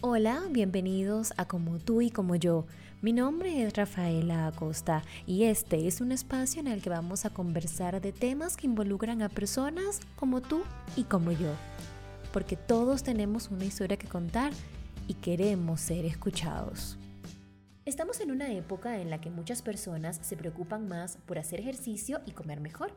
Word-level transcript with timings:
Hola, 0.00 0.44
bienvenidos 0.48 1.32
a 1.38 1.48
Como 1.48 1.80
tú 1.80 2.00
y 2.02 2.12
como 2.12 2.36
yo. 2.36 2.66
Mi 3.02 3.12
nombre 3.12 3.64
es 3.64 3.76
Rafaela 3.76 4.46
Acosta 4.46 5.02
y 5.26 5.42
este 5.42 5.88
es 5.88 6.00
un 6.00 6.12
espacio 6.12 6.60
en 6.60 6.68
el 6.68 6.80
que 6.80 6.88
vamos 6.88 7.24
a 7.24 7.30
conversar 7.30 8.00
de 8.00 8.12
temas 8.12 8.56
que 8.56 8.68
involucran 8.68 9.22
a 9.22 9.28
personas 9.28 9.98
como 10.14 10.40
tú 10.40 10.62
y 10.94 11.02
como 11.02 11.32
yo. 11.32 11.50
Porque 12.32 12.54
todos 12.54 13.02
tenemos 13.02 13.50
una 13.50 13.64
historia 13.64 13.96
que 13.96 14.06
contar 14.06 14.52
y 15.08 15.14
queremos 15.14 15.80
ser 15.80 16.04
escuchados. 16.04 16.96
Estamos 17.84 18.20
en 18.20 18.30
una 18.30 18.52
época 18.52 19.00
en 19.00 19.10
la 19.10 19.20
que 19.20 19.30
muchas 19.30 19.62
personas 19.62 20.20
se 20.22 20.36
preocupan 20.36 20.86
más 20.86 21.18
por 21.26 21.40
hacer 21.40 21.58
ejercicio 21.58 22.20
y 22.24 22.30
comer 22.30 22.60
mejor. 22.60 22.92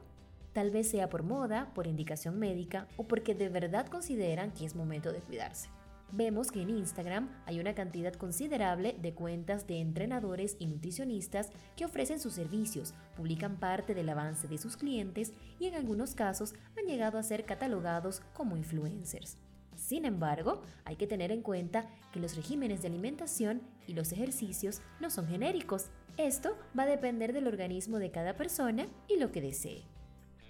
Tal 0.53 0.69
vez 0.69 0.91
sea 0.91 1.09
por 1.09 1.23
moda, 1.23 1.71
por 1.73 1.87
indicación 1.87 2.37
médica 2.37 2.87
o 2.95 3.05
porque 3.05 3.33
de 3.33 3.49
verdad 3.49 3.87
consideran 3.87 4.51
que 4.51 4.65
es 4.65 4.75
momento 4.75 5.11
de 5.11 5.21
cuidarse 5.21 5.67
vemos 6.11 6.51
que 6.51 6.61
en 6.61 6.69
Instagram 6.69 7.29
hay 7.45 7.59
una 7.59 7.75
cantidad 7.75 8.13
considerable 8.13 8.95
de 9.01 9.13
cuentas 9.13 9.67
de 9.67 9.79
entrenadores 9.79 10.55
y 10.59 10.67
nutricionistas 10.67 11.49
que 11.75 11.85
ofrecen 11.85 12.19
sus 12.19 12.33
servicios, 12.33 12.93
publican 13.15 13.57
parte 13.57 13.93
del 13.93 14.09
avance 14.09 14.47
de 14.47 14.57
sus 14.57 14.77
clientes 14.77 15.33
y 15.59 15.67
en 15.67 15.75
algunos 15.75 16.15
casos 16.15 16.53
han 16.77 16.85
llegado 16.85 17.17
a 17.17 17.23
ser 17.23 17.45
catalogados 17.45 18.21
como 18.33 18.57
influencers. 18.57 19.37
Sin 19.75 20.05
embargo, 20.05 20.61
hay 20.85 20.95
que 20.95 21.07
tener 21.07 21.31
en 21.31 21.41
cuenta 21.41 21.89
que 22.11 22.19
los 22.19 22.35
regímenes 22.35 22.81
de 22.81 22.87
alimentación 22.87 23.61
y 23.87 23.93
los 23.93 24.11
ejercicios 24.11 24.81
no 24.99 25.09
son 25.09 25.27
genéricos. 25.27 25.89
Esto 26.17 26.57
va 26.77 26.83
a 26.83 26.87
depender 26.87 27.33
del 27.33 27.47
organismo 27.47 27.97
de 27.97 28.11
cada 28.11 28.35
persona 28.35 28.85
y 29.07 29.17
lo 29.17 29.31
que 29.31 29.41
desee. 29.41 29.90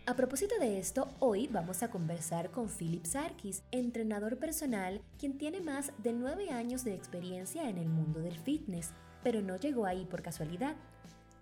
A 0.08 0.16
propósito 0.16 0.56
de 0.60 0.80
esto, 0.80 1.08
hoy 1.20 1.48
vamos 1.48 1.84
a 1.84 1.92
conversar 1.92 2.50
con 2.50 2.68
Philip 2.68 3.06
Sarkis, 3.06 3.62
entrenador 3.72 4.38
personal, 4.38 5.00
quien 5.20 5.38
tiene 5.38 5.62
más 5.62 5.92
de 6.00 6.12
nueve 6.12 6.50
años 6.50 6.84
de 6.84 6.96
experiencia 6.96 7.70
en 7.70 7.78
el 7.78 7.88
mundo 7.88 8.20
del 8.20 8.40
fitness, 8.40 8.94
pero 9.24 9.44
no 9.44 9.58
llegó 9.58 9.86
ahí 9.86 10.06
por 10.06 10.24
casualidad. 10.24 10.76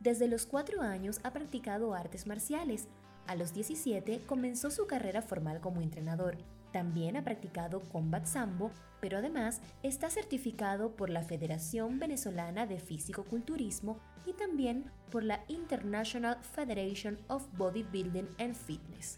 Desde 0.01 0.27
los 0.27 0.45
cuatro 0.45 0.81
años 0.81 1.21
ha 1.23 1.31
practicado 1.31 1.93
artes 1.93 2.27
marciales. 2.27 2.89
A 3.27 3.35
los 3.35 3.53
17 3.53 4.23
comenzó 4.25 4.71
su 4.71 4.87
carrera 4.87 5.21
formal 5.21 5.61
como 5.61 5.79
entrenador 5.79 6.37
también 6.71 7.17
ha 7.17 7.23
practicado 7.23 7.81
Combat 7.91 8.25
Sambo, 8.25 8.71
pero 8.99 9.17
además 9.17 9.61
está 9.83 10.09
certificado 10.09 10.95
por 10.95 11.09
la 11.09 11.23
Federación 11.23 11.99
Venezolana 11.99 12.65
de 12.65 12.79
Físico-Culturismo 12.79 13.99
y 14.25 14.33
también 14.33 14.91
por 15.11 15.23
la 15.23 15.43
International 15.47 16.37
Federation 16.41 17.19
of 17.27 17.47
Bodybuilding 17.57 18.27
and 18.39 18.55
Fitness. 18.55 19.17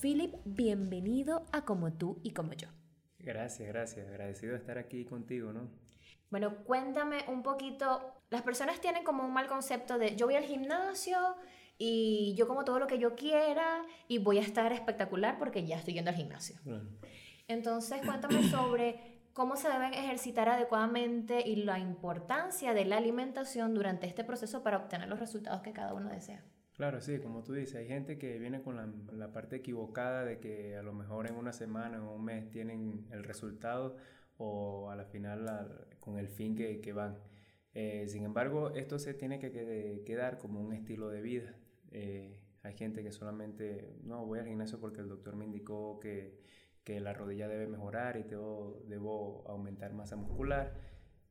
Philip, 0.00 0.34
bienvenido 0.44 1.46
a 1.52 1.64
Como 1.64 1.92
tú 1.92 2.18
y 2.22 2.32
como 2.32 2.52
yo. 2.52 2.68
Gracias, 3.18 3.68
gracias. 3.68 4.06
Agradecido 4.08 4.52
de 4.52 4.58
estar 4.58 4.78
aquí 4.78 5.04
contigo, 5.04 5.52
¿no? 5.52 5.68
Bueno, 6.30 6.64
cuéntame 6.64 7.24
un 7.28 7.42
poquito. 7.42 8.14
Las 8.30 8.42
personas 8.42 8.80
tienen 8.80 9.04
como 9.04 9.24
un 9.24 9.32
mal 9.32 9.46
concepto 9.46 9.98
de 9.98 10.16
yo 10.16 10.26
voy 10.26 10.36
al 10.36 10.44
gimnasio 10.44 11.16
y 11.78 12.34
yo 12.36 12.46
como 12.48 12.64
todo 12.64 12.78
lo 12.78 12.86
que 12.86 12.98
yo 12.98 13.14
quiera 13.14 13.82
y 14.08 14.18
voy 14.18 14.38
a 14.38 14.42
estar 14.42 14.72
espectacular 14.72 15.38
porque 15.38 15.66
ya 15.66 15.76
estoy 15.76 15.94
yendo 15.94 16.10
al 16.10 16.16
gimnasio. 16.16 16.56
Entonces, 17.48 18.00
cuéntame 18.04 18.42
sobre 18.50 19.16
cómo 19.32 19.56
se 19.56 19.68
deben 19.68 19.92
ejercitar 19.92 20.48
adecuadamente 20.48 21.46
y 21.46 21.56
la 21.56 21.78
importancia 21.78 22.72
de 22.72 22.84
la 22.86 22.96
alimentación 22.96 23.74
durante 23.74 24.06
este 24.06 24.24
proceso 24.24 24.62
para 24.62 24.78
obtener 24.78 25.08
los 25.08 25.20
resultados 25.20 25.62
que 25.62 25.72
cada 25.72 25.92
uno 25.92 26.08
desea. 26.08 26.42
Claro, 26.72 27.00
sí, 27.00 27.18
como 27.20 27.42
tú 27.42 27.54
dices, 27.54 27.76
hay 27.76 27.86
gente 27.86 28.18
que 28.18 28.38
viene 28.38 28.60
con 28.60 28.76
la, 28.76 28.88
la 29.12 29.32
parte 29.32 29.56
equivocada 29.56 30.24
de 30.24 30.40
que 30.40 30.76
a 30.76 30.82
lo 30.82 30.92
mejor 30.92 31.26
en 31.26 31.36
una 31.36 31.52
semana 31.52 32.02
o 32.02 32.14
un 32.14 32.24
mes 32.24 32.50
tienen 32.50 33.06
el 33.10 33.24
resultado 33.24 33.96
o 34.38 34.90
a 34.90 34.96
la 34.96 35.04
final 35.04 35.86
con 36.00 36.18
el 36.18 36.28
fin 36.28 36.54
que, 36.54 36.80
que 36.80 36.92
van. 36.92 37.18
Eh, 37.74 38.06
sin 38.08 38.24
embargo, 38.24 38.70
esto 38.74 38.98
se 38.98 39.14
tiene 39.14 39.38
que 39.38 40.02
quedar 40.06 40.38
como 40.38 40.60
un 40.60 40.72
estilo 40.72 41.08
de 41.08 41.20
vida. 41.20 41.54
Eh, 41.90 42.40
hay 42.62 42.74
gente 42.74 43.02
que 43.02 43.12
solamente, 43.12 43.96
no, 44.02 44.26
voy 44.26 44.40
al 44.40 44.46
gimnasio 44.46 44.80
porque 44.80 45.00
el 45.00 45.08
doctor 45.08 45.36
me 45.36 45.44
indicó 45.44 46.00
que, 46.00 46.40
que 46.84 47.00
la 47.00 47.12
rodilla 47.12 47.48
debe 47.48 47.66
mejorar 47.66 48.16
y 48.16 48.24
debo, 48.24 48.82
debo 48.86 49.44
aumentar 49.48 49.92
masa 49.92 50.16
muscular 50.16 50.74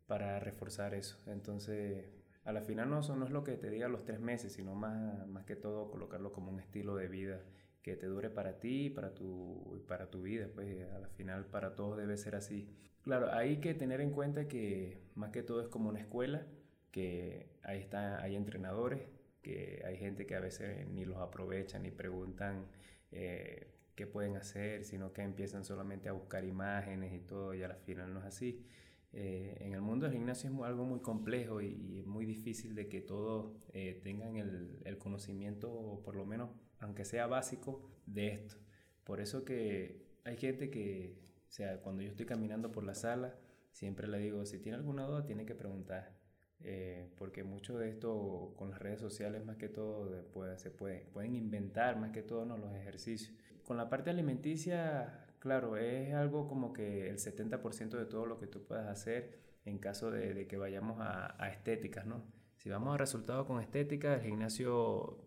para 0.08 0.40
reforzar 0.40 0.94
eso. 0.94 1.18
Entonces, 1.30 2.06
a 2.46 2.52
la 2.52 2.62
final 2.62 2.90
no, 2.90 3.02
no 3.02 3.26
es 3.26 3.32
lo 3.32 3.44
que 3.44 3.58
te 3.58 3.70
diga 3.70 3.88
los 3.88 4.06
tres 4.06 4.20
meses, 4.20 4.54
sino 4.54 4.76
más, 4.76 5.28
más 5.28 5.46
que 5.46 5.56
todo 5.56 5.90
colocarlo 5.90 6.32
como 6.32 6.52
un 6.52 6.60
estilo 6.60 6.96
de 6.96 7.08
vida 7.08 7.42
que 7.82 7.96
te 7.96 8.08
dure 8.08 8.30
para 8.32 8.60
ti, 8.60 8.90
para 8.90 9.14
tu, 9.14 9.84
para 9.88 10.10
tu 10.10 10.24
vida, 10.24 10.48
pues 10.54 10.90
a 10.92 11.00
la 11.00 11.08
final 11.10 11.46
para 11.46 11.76
todos 11.76 11.98
debe 11.98 12.18
ser 12.18 12.36
así. 12.36 12.68
Claro, 13.04 13.32
hay 13.32 13.58
que 13.58 13.76
tener 13.76 14.02
en 14.02 14.10
cuenta 14.10 14.48
que 14.48 15.04
más 15.14 15.30
que 15.32 15.44
todo 15.44 15.62
es 15.62 15.68
como 15.68 15.90
una 15.90 16.00
escuela, 16.00 16.48
que 16.90 17.52
ahí 17.62 17.80
está, 17.80 18.22
hay 18.24 18.36
entrenadores, 18.36 19.04
que 19.46 19.84
hay 19.86 19.96
gente 19.96 20.26
que 20.26 20.34
a 20.34 20.40
veces 20.40 20.88
ni 20.90 21.06
los 21.06 21.18
aprovechan 21.18 21.84
ni 21.84 21.92
preguntan 21.92 22.66
eh, 23.12 23.68
qué 23.94 24.08
pueden 24.08 24.38
hacer, 24.38 24.84
sino 24.84 25.14
que 25.14 25.22
empiezan 25.22 25.64
solamente 25.64 26.10
a 26.10 26.14
buscar 26.14 26.44
imágenes 26.46 27.14
y 27.14 27.20
todo, 27.20 27.54
y 27.54 27.62
al 27.62 27.76
final 27.76 28.12
no 28.12 28.22
es 28.22 28.26
así. 28.26 28.66
Eh, 29.14 29.58
en 29.60 29.74
el 29.74 29.82
mundo 29.82 30.08
del 30.08 30.16
gimnasio 30.16 30.50
es 30.50 30.62
algo 30.64 30.86
muy 30.86 31.00
complejo 31.00 31.62
y, 31.62 32.02
muy 32.08 32.26
difícil 32.26 32.74
de 32.74 32.88
que 32.90 33.02
todos 33.02 33.56
eh, 33.74 34.02
tengan 34.04 34.36
el, 34.38 34.80
el, 34.84 34.98
conocimiento, 34.98 36.02
por 36.04 36.16
lo 36.16 36.26
menos, 36.26 36.50
aunque 36.80 37.06
sea 37.06 37.28
básico, 37.28 37.88
de 38.08 38.30
esto. 38.30 38.56
Por 39.04 39.22
eso 39.22 39.46
que 39.46 40.08
hay 40.24 40.38
gente 40.38 40.72
que, 40.72 41.20
o 41.48 41.52
sea, 41.52 41.82
cuando 41.82 42.02
yo 42.02 42.10
estoy 42.10 42.26
caminando 42.26 42.72
por 42.72 42.84
la 42.84 42.96
sala, 42.96 43.36
siempre 43.72 44.08
le 44.08 44.18
digo, 44.18 44.44
si 44.48 44.58
tiene 44.58 44.80
alguna 44.80 45.06
duda, 45.06 45.24
tiene 45.24 45.46
que 45.46 45.54
preguntar. 45.54 46.15
Eh, 46.64 47.10
porque 47.18 47.44
mucho 47.44 47.78
de 47.78 47.90
esto 47.90 48.54
con 48.58 48.72
las 48.72 48.80
redes 48.80 49.00
sociales 49.00 49.46
más 49.46 49.58
que 49.58 49.70
todo 49.70 50.10
se 50.58 50.72
puede, 50.72 51.06
pueden 51.14 51.36
inventar 51.36 51.98
más 52.00 52.12
que 52.12 52.24
todo 52.24 52.46
¿no? 52.46 52.58
los 52.58 52.74
ejercicios. 52.74 53.34
Con 53.66 53.78
la 53.78 53.90
parte 53.90 54.10
alimenticia, 54.10 55.28
claro, 55.40 55.78
es 55.78 56.14
algo 56.14 56.48
como 56.48 56.74
que 56.74 57.10
el 57.10 57.18
70% 57.18 57.90
de 57.98 58.06
todo 58.06 58.26
lo 58.26 58.40
que 58.40 58.48
tú 58.48 58.64
puedas 58.64 58.88
hacer 58.88 59.40
en 59.66 59.80
caso 59.80 60.12
de, 60.12 60.48
que 60.48 60.58
vayamos 60.58 61.00
a, 61.02 61.42
a, 61.44 61.50
estéticas, 61.50 62.06
¿no? 62.06 62.24
Si 62.58 62.70
vamos 62.70 62.94
a 62.94 62.98
resultados 62.98 63.48
con 63.48 63.60
estética, 63.62 64.16
el 64.16 64.22
gimnasio 64.22 65.26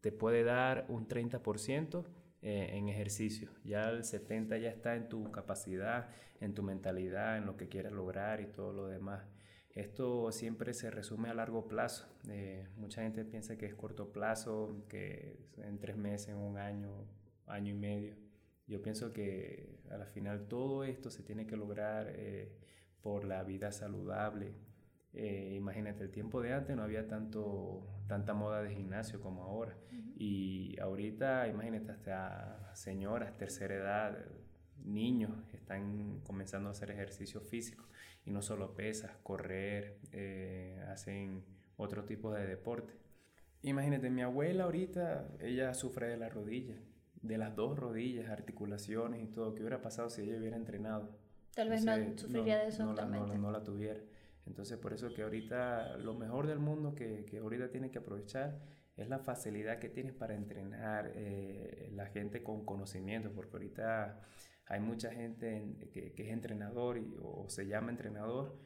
te 0.00 0.12
puede 0.12 0.42
dar 0.44 0.86
un 0.88 1.08
30% 1.08 2.04
eh, 2.46 2.76
en 2.76 2.90
ejercicio. 2.90 3.48
Ya 3.64 3.88
el 3.88 4.02
70% 4.02 4.60
ya 4.60 4.68
está 4.68 4.96
en 4.96 5.08
tu 5.08 5.32
capacidad, 5.32 6.10
en 6.42 6.52
tu 6.52 6.62
mentalidad, 6.62 7.38
en 7.38 7.46
lo 7.46 7.56
que 7.56 7.70
quieras 7.70 7.94
lograr 7.94 8.42
y 8.42 8.46
todo 8.48 8.74
lo 8.74 8.86
demás. 8.86 9.24
Esto 9.74 10.30
siempre 10.30 10.72
se 10.72 10.90
resume 10.90 11.30
a 11.30 11.34
largo 11.34 11.66
plazo. 11.66 12.06
Eh, 12.28 12.68
mucha 12.76 13.02
gente 13.02 13.24
piensa 13.24 13.58
que 13.58 13.66
es 13.66 13.74
corto 13.74 14.12
plazo, 14.12 14.84
que 14.88 15.36
en 15.58 15.80
tres 15.80 15.96
meses, 15.96 16.28
en 16.28 16.36
un 16.36 16.58
año, 16.58 17.08
año 17.46 17.72
y 17.72 17.76
medio. 17.76 18.14
Yo 18.68 18.82
pienso 18.82 19.12
que 19.12 19.80
a 19.90 19.96
la 19.96 20.06
final 20.06 20.46
todo 20.46 20.84
esto 20.84 21.10
se 21.10 21.24
tiene 21.24 21.46
que 21.46 21.56
lograr 21.56 22.06
eh, 22.10 22.52
por 23.02 23.24
la 23.24 23.42
vida 23.42 23.72
saludable. 23.72 24.54
Eh, 25.12 25.54
imagínate, 25.56 26.04
el 26.04 26.10
tiempo 26.12 26.40
de 26.40 26.52
antes 26.52 26.76
no 26.76 26.82
había 26.84 27.08
tanto, 27.08 27.84
tanta 28.06 28.32
moda 28.32 28.62
de 28.62 28.74
gimnasio 28.74 29.20
como 29.20 29.42
ahora. 29.42 29.76
Y 30.16 30.78
ahorita, 30.80 31.48
imagínate, 31.48 31.90
hasta 31.90 32.74
señoras, 32.76 33.36
tercera 33.36 33.74
edad, 33.74 34.24
niños 34.84 35.32
están 35.52 36.20
comenzando 36.20 36.68
a 36.68 36.72
hacer 36.72 36.90
ejercicio 36.92 37.40
físico 37.40 37.84
y 38.24 38.30
no 38.30 38.42
solo 38.42 38.74
pesas, 38.74 39.12
correr, 39.22 39.98
eh, 40.12 40.82
hacen 40.88 41.44
otro 41.76 42.04
tipo 42.04 42.32
de 42.32 42.46
deporte. 42.46 42.94
Imagínate, 43.62 44.10
mi 44.10 44.22
abuela 44.22 44.64
ahorita, 44.64 45.28
ella 45.40 45.74
sufre 45.74 46.08
de 46.08 46.16
la 46.16 46.28
rodilla, 46.28 46.74
de 47.22 47.38
las 47.38 47.56
dos 47.56 47.78
rodillas, 47.78 48.28
articulaciones 48.28 49.22
y 49.22 49.26
todo. 49.26 49.54
¿Qué 49.54 49.62
hubiera 49.62 49.80
pasado 49.80 50.10
si 50.10 50.22
ella 50.22 50.38
hubiera 50.38 50.56
entrenado? 50.56 51.16
Tal 51.54 51.70
vez 51.70 51.84
no 51.84 51.92
sufriría 52.16 52.58
de 52.58 52.68
eso 52.68 52.84
no, 52.84 52.94
no, 52.94 53.26
no, 53.26 53.50
la 53.50 53.62
tuviera. 53.62 54.00
Entonces, 54.46 54.76
por 54.76 54.92
eso 54.92 55.12
que 55.14 55.22
ahorita 55.22 55.96
lo 55.98 56.14
mejor 56.14 56.46
del 56.46 56.58
mundo 56.58 56.94
que, 56.94 57.24
que 57.24 57.38
ahorita 57.38 57.70
tiene 57.70 57.90
que 57.90 57.98
aprovechar 57.98 58.60
es 58.96 59.08
la 59.08 59.18
facilidad 59.18 59.78
que 59.78 59.88
tienes 59.88 60.12
para 60.14 60.34
entrenar 60.34 61.10
eh, 61.14 61.90
la 61.94 62.06
gente 62.06 62.42
con 62.42 62.64
conocimiento, 62.64 63.32
porque 63.32 63.56
ahorita 63.56 64.20
hay 64.66 64.80
mucha 64.80 65.10
gente 65.12 65.88
que, 65.92 66.14
es 66.16 66.28
entrenador 66.30 67.00
o 67.22 67.48
se 67.48 67.66
llama 67.66 67.90
entrenador. 67.90 68.56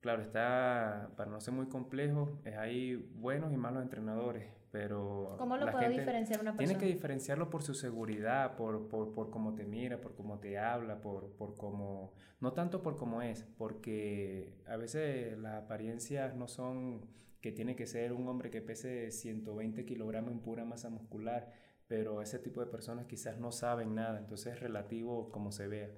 Claro, 0.00 0.22
está, 0.22 1.12
para 1.16 1.30
no 1.30 1.40
ser 1.40 1.54
muy 1.54 1.66
complejo, 1.66 2.40
es 2.44 2.56
hay 2.56 2.96
buenos 2.96 3.52
y 3.52 3.56
malos 3.56 3.82
entrenadores, 3.82 4.52
pero... 4.72 5.36
¿Cómo 5.38 5.56
lo 5.56 5.70
puede 5.70 5.90
diferenciar 5.90 6.40
una 6.40 6.56
persona? 6.56 6.78
Tiene 6.78 6.80
que 6.80 6.92
diferenciarlo 6.92 7.50
por 7.50 7.62
su 7.62 7.74
seguridad, 7.74 8.56
por, 8.56 8.88
por, 8.88 9.12
por 9.12 9.30
cómo 9.30 9.54
te 9.54 9.64
mira, 9.64 10.00
por 10.00 10.16
cómo 10.16 10.40
te 10.40 10.58
habla, 10.58 11.00
por, 11.00 11.36
por 11.36 11.54
cómo... 11.56 12.12
No 12.40 12.52
tanto 12.52 12.82
por 12.82 12.96
cómo 12.96 13.22
es, 13.22 13.44
porque 13.56 14.58
a 14.66 14.76
veces 14.76 15.38
las 15.38 15.62
apariencias 15.62 16.34
no 16.34 16.48
son 16.48 17.06
que 17.40 17.52
tiene 17.52 17.76
que 17.76 17.86
ser 17.86 18.12
un 18.12 18.26
hombre 18.28 18.50
que 18.50 18.62
pese 18.62 19.10
120 19.10 19.84
kilogramos 19.84 20.32
en 20.32 20.40
pura 20.40 20.64
masa 20.64 20.88
muscular 20.90 21.52
pero 21.88 22.22
ese 22.22 22.38
tipo 22.38 22.60
de 22.60 22.70
personas 22.70 23.06
quizás 23.06 23.38
no 23.38 23.52
saben 23.52 23.94
nada, 23.94 24.18
entonces 24.18 24.54
es 24.54 24.60
relativo 24.60 25.30
como 25.30 25.52
se 25.52 25.68
vea. 25.68 25.90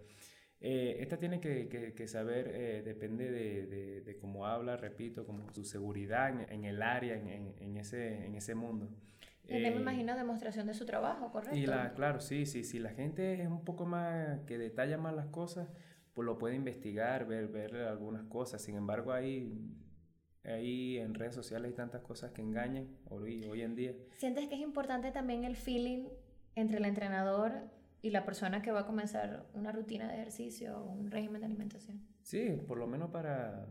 Eh, 0.60 0.96
esta 1.00 1.18
tiene 1.18 1.40
que, 1.40 1.68
que, 1.94 2.08
saber, 2.08 2.50
eh, 2.54 2.82
depende 2.82 3.30
de, 3.30 3.66
de, 3.66 4.00
de, 4.00 4.16
cómo 4.16 4.46
habla, 4.46 4.78
repito, 4.78 5.26
como 5.26 5.52
su 5.52 5.62
seguridad 5.62 6.30
en, 6.30 6.50
en 6.50 6.64
el 6.64 6.80
área, 6.80 7.16
en, 7.16 7.54
en, 7.58 7.76
ese, 7.76 8.24
en 8.24 8.34
ese 8.34 8.54
mundo. 8.54 8.88
Y 9.46 9.60
me 9.60 9.68
imagino 9.76 10.16
demostración 10.16 10.66
de 10.66 10.72
su 10.72 10.86
trabajo, 10.86 11.30
¿correcto? 11.30 11.54
Y 11.54 11.66
la, 11.66 11.92
claro, 11.92 12.20
sí, 12.20 12.46
sí, 12.46 12.64
sí. 12.64 12.78
La 12.78 12.90
gente 12.90 13.42
es 13.42 13.46
un 13.46 13.62
poco 13.62 13.84
más, 13.84 14.40
que 14.46 14.56
detalla 14.56 14.96
más 14.96 15.14
las 15.14 15.26
cosas, 15.26 15.68
pues 16.14 16.24
lo 16.24 16.38
puede 16.38 16.54
investigar, 16.54 17.26
ver, 17.26 17.48
ver 17.48 17.76
algunas 17.76 18.24
cosas. 18.24 18.62
Sin 18.62 18.76
embargo, 18.76 19.12
hay, 19.12 19.52
ahí 20.44 20.98
en 20.98 21.14
redes 21.14 21.34
sociales 21.34 21.70
hay 21.70 21.74
tantas 21.74 22.02
cosas 22.02 22.32
que 22.32 22.42
engañan 22.42 22.88
hoy, 23.08 23.44
hoy 23.46 23.62
en 23.62 23.74
día. 23.74 23.94
¿Sientes 24.18 24.48
que 24.48 24.54
es 24.54 24.60
importante 24.60 25.10
también 25.10 25.44
el 25.44 25.56
feeling 25.56 26.08
entre 26.54 26.78
el 26.78 26.84
entrenador 26.84 27.52
y 28.02 28.10
la 28.10 28.24
persona 28.24 28.60
que 28.62 28.70
va 28.70 28.80
a 28.80 28.86
comenzar 28.86 29.46
una 29.54 29.72
rutina 29.72 30.06
de 30.08 30.14
ejercicio 30.14 30.78
o 30.78 30.92
un 30.92 31.10
régimen 31.10 31.40
de 31.40 31.46
alimentación? 31.46 32.06
Sí, 32.22 32.60
por 32.66 32.78
lo 32.78 32.86
menos 32.86 33.10
para... 33.10 33.66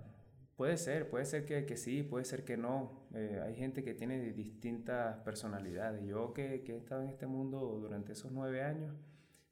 Puede 0.56 0.78
ser, 0.78 1.10
puede 1.10 1.25
ser 1.25 1.46
que, 1.46 1.66
que 1.66 1.78
sí, 1.78 2.04
puede 2.04 2.25
ser 2.25 2.46
que 2.46 2.58
no. 2.58 3.08
Eh, 3.16 3.42
hay 3.44 3.56
gente 3.56 3.84
que 3.84 3.96
tiene 3.96 4.20
distintas 4.34 5.18
personalidades. 5.24 6.06
Yo 6.06 6.31
que, 6.34 6.62
que 6.64 6.74
he 6.74 6.78
estado 6.78 7.02
en 7.02 7.10
este 7.10 7.25
mundo 7.25 7.80
durante 7.80 8.14
esos 8.14 8.31
nueve 8.31 8.64
años, 8.64 8.96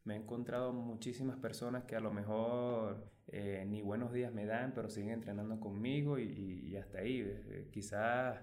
me 0.04 0.14
he 0.14 0.18
encontrado 0.18 0.74
muchísimas 0.74 1.38
personas 1.38 1.86
que 1.86 1.96
a 1.96 2.00
lo 2.00 2.12
mejor 2.12 3.11
eh, 3.28 3.66
ni 3.68 3.82
buenos 3.82 4.12
días 4.12 4.34
me 4.34 4.46
dan, 4.46 4.74
pero 4.74 4.90
siguen 4.90 5.12
entrenando 5.12 5.60
conmigo 5.60 6.20
y, 6.20 6.76
hasta 6.76 7.00
ahí. 7.00 7.22
Eh, 7.22 7.68
quizás 7.72 8.40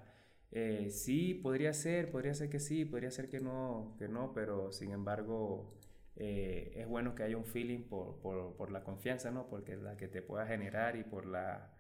eh, 0.50 0.88
sí, 0.90 1.34
podría 1.34 1.72
ser, 1.72 2.10
podría 2.10 2.34
ser 2.34 2.48
que 2.48 2.60
sí, 2.60 2.84
podría 2.84 3.10
ser 3.10 3.28
que 3.28 3.40
no, 3.40 3.94
que 3.98 4.08
no 4.08 4.32
pero 4.32 4.72
sin 4.72 4.92
embargo 4.92 5.74
es 6.20 6.88
bueno 6.88 7.14
que 7.14 7.22
haya 7.22 7.36
un 7.36 7.44
feeling 7.44 7.84
por, 7.84 8.18
por, 8.18 8.56
por, 8.56 8.72
la 8.72 8.82
confianza, 8.82 9.30
¿no? 9.30 9.48
Porque 9.48 9.76
la 9.76 9.96
que 9.96 10.08
te 10.08 10.20
pueda 10.20 10.46
generar 10.46 10.96
y 10.96 11.04
por 11.04 11.26
la, 11.26 11.70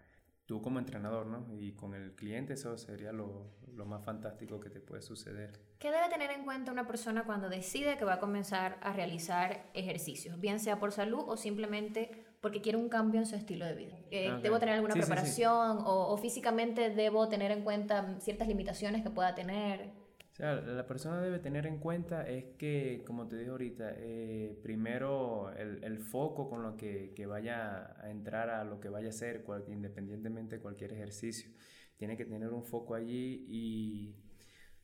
tú 0.46 0.62
como 0.62 0.78
entrenador, 0.78 1.26
¿no? 1.26 1.46
Y 1.58 1.72
con 1.72 1.92
el 1.92 2.14
cliente 2.14 2.52
eso 2.52 2.78
sería 2.78 3.10
lo, 3.10 3.50
lo, 3.74 3.84
más 3.84 4.04
fantástico 4.04 4.60
que 4.60 4.70
te 4.70 4.80
puede 4.80 5.02
suceder. 5.02 5.58
¿Qué 5.80 5.90
debe 5.90 6.08
tener 6.08 6.30
en 6.30 6.44
cuenta 6.44 6.70
una 6.70 6.86
persona 6.86 7.24
cuando 7.24 7.48
decide 7.48 7.98
que 7.98 8.04
va 8.04 8.14
a 8.14 8.20
comenzar 8.20 8.78
a 8.80 8.92
realizar 8.92 9.70
ejercicios, 9.74 10.38
bien 10.38 10.60
sea 10.60 10.78
por 10.78 10.92
salud 10.92 11.24
o 11.26 11.36
simplemente 11.36 12.27
porque 12.40 12.60
quiere 12.60 12.78
un 12.78 12.88
cambio 12.88 13.20
en 13.20 13.26
su 13.26 13.36
estilo 13.36 13.64
de 13.66 13.74
vida? 13.74 13.98
Eh, 14.10 14.28
ah, 14.28 14.40
¿Debo 14.42 14.58
tener 14.58 14.74
alguna 14.74 14.94
preparación 14.94 15.78
O, 15.78 16.12
o, 16.12 16.16
físicamente 16.16 16.90
debo 16.90 17.28
tener 17.28 17.50
en 17.50 17.62
cuenta 17.62 18.18
ciertas 18.20 18.48
limitaciones 18.48 19.02
que 19.02 19.10
pueda 19.10 19.34
tener? 19.34 19.90
O 20.32 20.36
sea, 20.36 20.54
la 20.54 20.86
persona 20.86 21.20
debe 21.20 21.40
tener 21.40 21.66
en 21.66 21.78
cuenta 21.78 22.28
es 22.28 22.44
que, 22.56 23.02
como 23.04 23.26
te 23.26 23.36
dije 23.36 23.50
ahorita, 23.50 23.92
eh, 23.96 24.56
primero 24.62 25.50
el, 25.56 25.82
el, 25.82 25.98
foco 25.98 26.48
con 26.48 26.62
lo 26.62 26.76
que, 26.76 27.12
que, 27.16 27.26
vaya 27.26 27.96
a 28.00 28.08
entrar 28.08 28.48
a 28.48 28.62
lo 28.62 28.78
que 28.78 28.88
vaya 28.88 29.08
a 29.08 29.10
hacer, 29.10 29.42
cual, 29.42 29.64
independientemente 29.66 30.56
de 30.56 30.62
cualquier 30.62 30.92
ejercicio. 30.92 31.50
Tiene 31.96 32.16
que 32.16 32.24
tener 32.24 32.52
un 32.52 32.62
foco 32.62 32.94
allí 32.94 33.46
y 33.48 34.14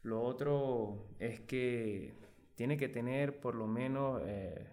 lo 0.03 0.23
otro 0.23 1.07
es 1.21 1.39
que 1.41 2.15
tiene 2.57 2.77
que 2.77 2.89
tener 2.89 3.41
por 3.41 3.55
lo 3.55 3.67
menos 3.67 4.23
eh, 4.27 4.67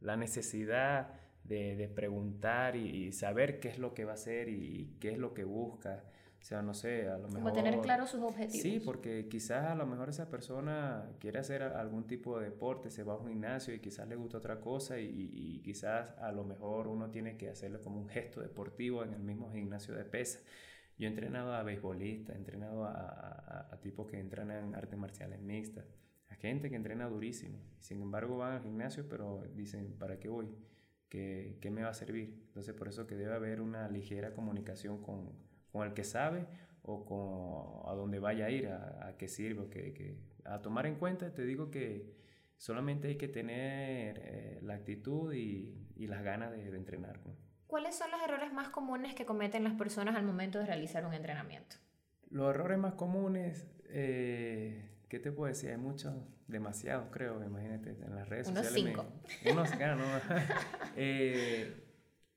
la 0.00 0.16
necesidad 0.16 1.19
de, 1.50 1.74
de 1.74 1.88
preguntar 1.88 2.76
y, 2.76 3.06
y, 3.08 3.12
saber 3.12 3.58
qué 3.58 3.68
es 3.68 3.78
lo 3.78 3.92
que 3.92 4.04
va 4.04 4.12
a 4.12 4.14
hacer 4.14 4.48
y 4.48 4.96
qué 5.00 5.10
es 5.10 5.18
lo 5.18 5.34
que 5.34 5.44
busca. 5.44 6.04
O 6.40 6.42
sea, 6.42 6.62
no 6.62 6.72
sé, 6.72 7.08
a 7.08 7.18
lo 7.18 7.28
mejor... 7.28 7.40
Como 7.40 7.52
tener 7.52 7.80
claro 7.80 8.06
sus 8.06 8.22
objetivos. 8.22 8.62
Sí, 8.62 8.80
porque 8.80 9.28
quizás 9.28 9.66
a 9.66 9.74
lo 9.74 9.84
mejor 9.84 10.08
esa 10.08 10.30
persona 10.30 11.10
quiere 11.18 11.38
hacer 11.38 11.62
algún 11.62 12.06
tipo 12.06 12.38
de 12.38 12.46
deporte, 12.46 12.88
se 12.88 13.02
va 13.02 13.12
a 13.12 13.16
un 13.16 13.28
gimnasio 13.28 13.74
y 13.74 13.80
quizás 13.80 14.08
le 14.08 14.16
gusta 14.16 14.38
otra 14.38 14.58
cosa 14.58 14.98
y, 14.98 15.10
y 15.10 15.60
quizás 15.60 16.16
a 16.18 16.32
lo 16.32 16.44
mejor 16.44 16.88
uno 16.88 17.10
tiene 17.10 17.36
que 17.36 17.50
hacerle 17.50 17.80
como 17.80 18.00
un 18.00 18.08
gesto 18.08 18.40
deportivo 18.40 19.02
en 19.02 19.12
el 19.12 19.20
mismo 19.20 19.52
gimnasio 19.52 19.94
de 19.94 20.04
pesa. 20.04 20.38
Yo 20.96 21.08
he 21.08 21.10
entrenado 21.10 21.52
a 21.52 21.62
beisbolistas, 21.62 22.36
he 22.36 22.38
entrenado 22.38 22.84
a, 22.84 22.92
a, 22.92 23.68
a 23.74 23.80
tipos 23.80 24.06
que 24.06 24.18
entrenan 24.18 24.74
artes 24.74 24.98
marciales 24.98 25.40
mixtas, 25.40 25.84
a 26.28 26.36
gente 26.36 26.70
que 26.70 26.76
entrena 26.76 27.08
durísimo. 27.08 27.58
Sin 27.80 28.00
embargo, 28.00 28.38
van 28.38 28.52
al 28.52 28.62
gimnasio, 28.62 29.08
pero 29.08 29.42
dicen, 29.54 29.94
¿para 29.98 30.18
qué 30.18 30.28
voy? 30.28 30.48
¿Qué, 31.10 31.58
¿Qué 31.60 31.70
me 31.70 31.82
va 31.82 31.90
a 31.90 31.94
servir? 31.94 32.40
Entonces, 32.46 32.72
por 32.74 32.88
eso 32.88 33.06
que 33.06 33.16
debe 33.16 33.34
haber 33.34 33.60
una 33.60 33.88
ligera 33.88 34.32
comunicación 34.32 35.02
con 35.02 35.50
con 35.72 35.86
el 35.86 35.94
que 35.94 36.04
sabe 36.04 36.46
o 36.82 37.04
con 37.04 37.90
a 37.90 37.94
dónde 37.94 38.18
vaya 38.18 38.46
a 38.46 38.50
ir, 38.50 38.68
a, 38.68 39.08
a 39.08 39.16
qué 39.16 39.28
sirve, 39.28 39.68
que, 39.68 39.92
que, 39.92 40.16
a 40.44 40.60
tomar 40.62 40.86
en 40.86 40.96
cuenta, 40.96 41.32
te 41.32 41.44
digo 41.44 41.70
que 41.70 42.14
solamente 42.56 43.08
hay 43.08 43.16
que 43.16 43.28
tener 43.28 44.20
eh, 44.24 44.60
la 44.62 44.74
actitud 44.74 45.32
y, 45.32 45.74
y, 45.96 46.06
las 46.06 46.22
ganas 46.22 46.50
de, 46.52 46.70
de 46.70 46.76
entrenar. 46.76 47.20
¿Cuáles 47.66 47.96
son 47.96 48.10
los 48.10 48.20
errores 48.22 48.52
más 48.52 48.70
comunes 48.70 49.14
que 49.14 49.26
cometen 49.26 49.62
las 49.62 49.74
personas 49.74 50.16
al 50.16 50.24
momento 50.24 50.58
de 50.58 50.66
realizar 50.66 51.04
un 51.04 51.14
entrenamiento? 51.14 51.76
Los 52.30 52.50
errores 52.50 52.78
más 52.78 52.94
comunes, 52.94 53.68
eh, 53.88 54.90
¿qué 55.08 55.20
te 55.20 55.30
puedo 55.30 55.48
decir? 55.48 55.70
Hay 55.70 55.76
muchos, 55.76 56.14
demasiados 56.50 57.08
creo, 57.10 57.42
imagínate, 57.44 57.90
en 57.90 58.14
las 58.14 58.28
redes 58.28 58.48
unos 58.48 58.66
sociales. 58.66 58.92
Cinco. 58.92 59.06
Me, 59.44 59.52
unos 59.52 59.70
cinco. 59.70 59.84
no. 59.86 60.04
eh, 60.96 61.86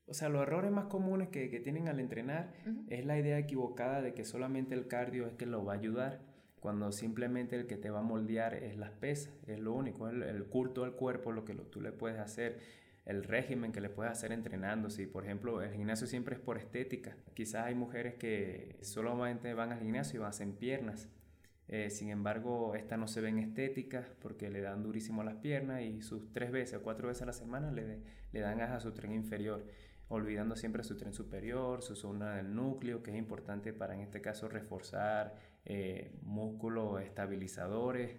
o 0.06 0.14
sea, 0.14 0.28
los 0.28 0.42
errores 0.42 0.70
más 0.70 0.86
comunes 0.86 1.28
que, 1.28 1.50
que 1.50 1.60
tienen 1.60 1.88
al 1.88 2.00
entrenar 2.00 2.52
uh 2.66 2.70
-huh. 2.70 2.84
es 2.88 3.06
la 3.06 3.18
idea 3.18 3.38
equivocada 3.38 4.02
de 4.02 4.14
que 4.14 4.24
solamente 4.24 4.74
el 4.74 4.86
cardio 4.86 5.26
es 5.26 5.34
que 5.34 5.46
lo 5.46 5.64
va 5.64 5.74
a 5.74 5.76
ayudar, 5.76 6.20
cuando 6.60 6.92
simplemente 6.92 7.56
el 7.56 7.66
que 7.66 7.76
te 7.76 7.90
va 7.90 8.00
a 8.00 8.02
moldear 8.02 8.54
es 8.54 8.76
las 8.76 8.90
pesas, 8.90 9.34
es 9.46 9.58
lo 9.58 9.72
único, 9.74 10.08
el, 10.08 10.22
el 10.22 10.44
culto 10.46 10.84
al 10.84 10.94
cuerpo, 10.94 11.32
lo 11.32 11.44
que 11.44 11.54
lo, 11.54 11.64
tú 11.64 11.80
le 11.80 11.92
puedes 11.92 12.18
hacer, 12.18 12.58
el 13.04 13.22
régimen 13.22 13.72
que 13.72 13.80
le 13.80 13.90
puedes 13.90 14.12
hacer 14.12 14.32
entrenando. 14.32 14.90
Si, 14.90 15.06
por 15.06 15.24
ejemplo, 15.24 15.62
el 15.62 15.72
gimnasio 15.74 16.06
siempre 16.06 16.36
es 16.36 16.40
por 16.40 16.56
estética, 16.56 17.16
quizás 17.34 17.66
hay 17.66 17.74
mujeres 17.74 18.14
que 18.14 18.76
solamente 18.80 19.52
van 19.54 19.72
al 19.72 19.80
gimnasio 19.80 20.16
y 20.16 20.20
van 20.20 20.28
a 20.28 20.30
hacer 20.30 20.50
piernas. 20.52 21.08
Eh, 21.68 21.90
sin 21.90 22.10
embargo, 22.10 22.74
estas 22.74 22.98
no 22.98 23.08
se 23.08 23.20
ven 23.20 23.38
estéticas 23.38 24.06
porque 24.20 24.50
le 24.50 24.60
dan 24.60 24.82
durísimo 24.82 25.22
a 25.22 25.24
las 25.24 25.36
piernas 25.36 25.82
y 25.82 26.02
sus 26.02 26.30
tres 26.32 26.52
veces 26.52 26.78
o 26.78 26.82
cuatro 26.82 27.08
veces 27.08 27.22
a 27.22 27.26
la 27.26 27.32
semana 27.32 27.70
le, 27.70 28.00
le 28.32 28.40
dan 28.40 28.60
a 28.60 28.80
su 28.80 28.92
tren 28.92 29.12
inferior 29.12 29.64
olvidando 30.08 30.56
siempre 30.56 30.84
su 30.84 30.96
tren 30.96 31.12
superior, 31.12 31.82
su 31.82 31.96
zona 31.96 32.36
del 32.36 32.54
núcleo, 32.54 33.02
que 33.02 33.10
es 33.10 33.16
importante 33.16 33.72
para 33.72 33.94
en 33.94 34.00
este 34.00 34.20
caso 34.20 34.48
reforzar 34.48 35.34
eh, 35.64 36.18
músculos 36.22 37.00
estabilizadores. 37.02 38.16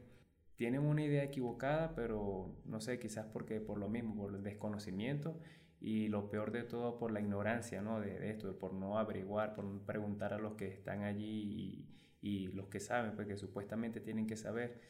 Tienen 0.55 0.81
una 0.81 1.03
idea 1.03 1.23
equivocada, 1.23 1.93
pero 1.95 2.55
no 2.65 2.79
sé, 2.79 2.99
quizás 2.99 3.25
porque 3.31 3.59
por 3.59 3.77
lo 3.77 3.89
mismo, 3.89 4.15
por 4.15 4.33
el 4.33 4.43
desconocimiento 4.43 5.39
y 5.81 6.07
lo 6.07 6.29
peor 6.29 6.51
de 6.51 6.63
todo 6.63 6.97
por 6.97 7.11
la 7.11 7.19
ignorancia 7.19 7.81
¿no? 7.81 7.99
de, 7.99 8.19
de 8.19 8.29
esto, 8.31 8.57
por 8.57 8.73
no 8.73 8.97
averiguar, 8.97 9.53
por 9.53 9.65
no 9.65 9.85
preguntar 9.85 10.33
a 10.33 10.39
los 10.39 10.55
que 10.55 10.67
están 10.67 11.03
allí 11.03 11.25
y, 11.25 11.91
y 12.25 12.47
los 12.47 12.69
que 12.69 12.79
saben, 12.79 13.11
pues 13.15 13.39
supuestamente 13.39 13.99
tienen 13.99 14.25
que 14.25 14.35
saber. 14.35 14.81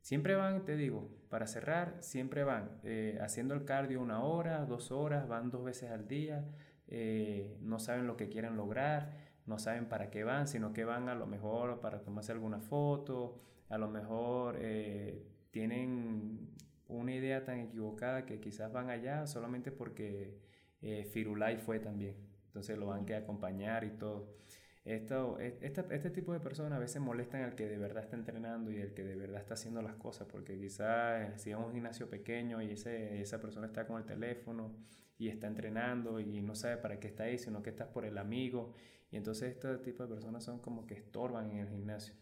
Siempre 0.00 0.36
van, 0.36 0.64
te 0.64 0.76
digo, 0.76 1.10
para 1.28 1.48
cerrar, 1.48 1.96
siempre 2.00 2.44
van 2.44 2.70
eh, 2.84 3.18
haciendo 3.20 3.54
el 3.54 3.64
cardio 3.64 4.00
una 4.00 4.22
hora, 4.22 4.64
dos 4.64 4.92
horas, 4.92 5.26
van 5.26 5.50
dos 5.50 5.64
veces 5.64 5.90
al 5.90 6.06
día, 6.06 6.44
eh, 6.86 7.58
no 7.60 7.80
saben 7.80 8.06
lo 8.06 8.16
que 8.16 8.28
quieren 8.28 8.56
lograr, 8.56 9.10
no 9.44 9.58
saben 9.58 9.86
para 9.88 10.08
qué 10.10 10.22
van, 10.22 10.46
sino 10.46 10.72
que 10.72 10.84
van 10.84 11.08
a 11.08 11.16
lo 11.16 11.26
mejor 11.26 11.80
para 11.80 12.00
tomarse 12.00 12.30
alguna 12.30 12.60
foto, 12.60 13.40
a 13.70 13.76
lo 13.76 13.90
mejor 13.90 14.56
eh, 14.60 15.20
tienen 15.50 16.48
una 16.86 17.12
idea 17.12 17.44
tan 17.44 17.58
equivocada 17.58 18.24
que 18.24 18.38
quizás 18.38 18.70
van 18.72 18.88
allá 18.88 19.26
solamente 19.26 19.72
porque 19.72 20.38
eh, 20.80 21.04
Firulai 21.12 21.56
fue 21.56 21.80
también, 21.80 22.14
entonces 22.46 22.78
lo 22.78 22.86
van 22.86 23.04
que 23.04 23.16
acompañar 23.16 23.82
y 23.82 23.90
todo. 23.90 24.36
Esto, 24.84 25.38
este, 25.38 25.82
este 25.90 26.10
tipo 26.10 26.34
de 26.34 26.40
personas 26.40 26.76
a 26.76 26.78
veces 26.78 27.00
molestan 27.00 27.42
al 27.42 27.54
que 27.54 27.66
de 27.66 27.78
verdad 27.78 28.04
está 28.04 28.16
entrenando 28.16 28.70
y 28.70 28.82
al 28.82 28.92
que 28.92 29.02
de 29.02 29.16
verdad 29.16 29.40
está 29.40 29.54
haciendo 29.54 29.80
las 29.80 29.94
cosas, 29.94 30.28
porque 30.30 30.58
quizás 30.58 31.40
si 31.40 31.50
es 31.50 31.56
un 31.56 31.72
gimnasio 31.72 32.10
pequeño 32.10 32.60
y 32.60 32.72
ese, 32.72 33.20
esa 33.22 33.40
persona 33.40 33.66
está 33.66 33.86
con 33.86 33.96
el 33.98 34.04
teléfono 34.04 34.76
y 35.16 35.28
está 35.28 35.46
entrenando 35.46 36.20
y 36.20 36.42
no 36.42 36.54
sabe 36.54 36.76
para 36.76 37.00
qué 37.00 37.08
está 37.08 37.24
ahí, 37.24 37.38
sino 37.38 37.62
que 37.62 37.70
está 37.70 37.90
por 37.92 38.04
el 38.04 38.18
amigo, 38.18 38.74
y 39.10 39.16
entonces 39.16 39.54
este 39.54 39.78
tipo 39.78 40.02
de 40.02 40.08
personas 40.08 40.44
son 40.44 40.58
como 40.58 40.86
que 40.86 40.94
estorban 40.94 41.50
en 41.50 41.58
el 41.58 41.68
gimnasio. 41.70 42.14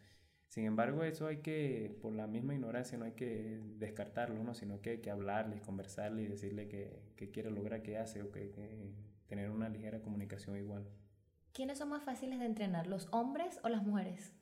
Sin 0.49 0.66
embargo, 0.66 1.02
eso 1.04 1.26
hay 1.26 1.38
que, 1.38 1.97
por 2.02 2.12
la 2.12 2.26
misma 2.26 2.54
ignorancia, 2.54 2.99
no 2.99 3.07
hay 3.07 3.12
que 3.12 3.59
descartarlo, 3.78 4.45
¿no? 4.45 4.54
sino 4.54 4.83
que 4.83 4.90
hay 4.90 4.99
que 4.99 5.11
hablarles, 5.11 5.62
conversarle 5.62 6.23
y 6.23 6.26
decirle 6.26 6.69
que, 6.69 7.00
que 7.16 7.31
quiere 7.31 7.50
lograr, 7.50 7.83
qué 7.83 7.97
hace 7.97 8.23
o 8.23 8.31
que, 8.31 8.50
que 8.50 8.92
tener 9.26 9.50
una 9.50 9.71
ligera 9.71 10.02
comunicación 10.02 10.59
igual. 10.59 10.87
¿Quiénes 11.53 11.79
son 11.79 11.91
más 11.91 12.03
fáciles 12.03 12.39
de 12.39 12.47
entrenar, 12.47 12.87
los 12.87 13.09
hombres 13.13 13.61
o 13.63 13.69
las 13.69 13.83
mujeres? 13.83 14.33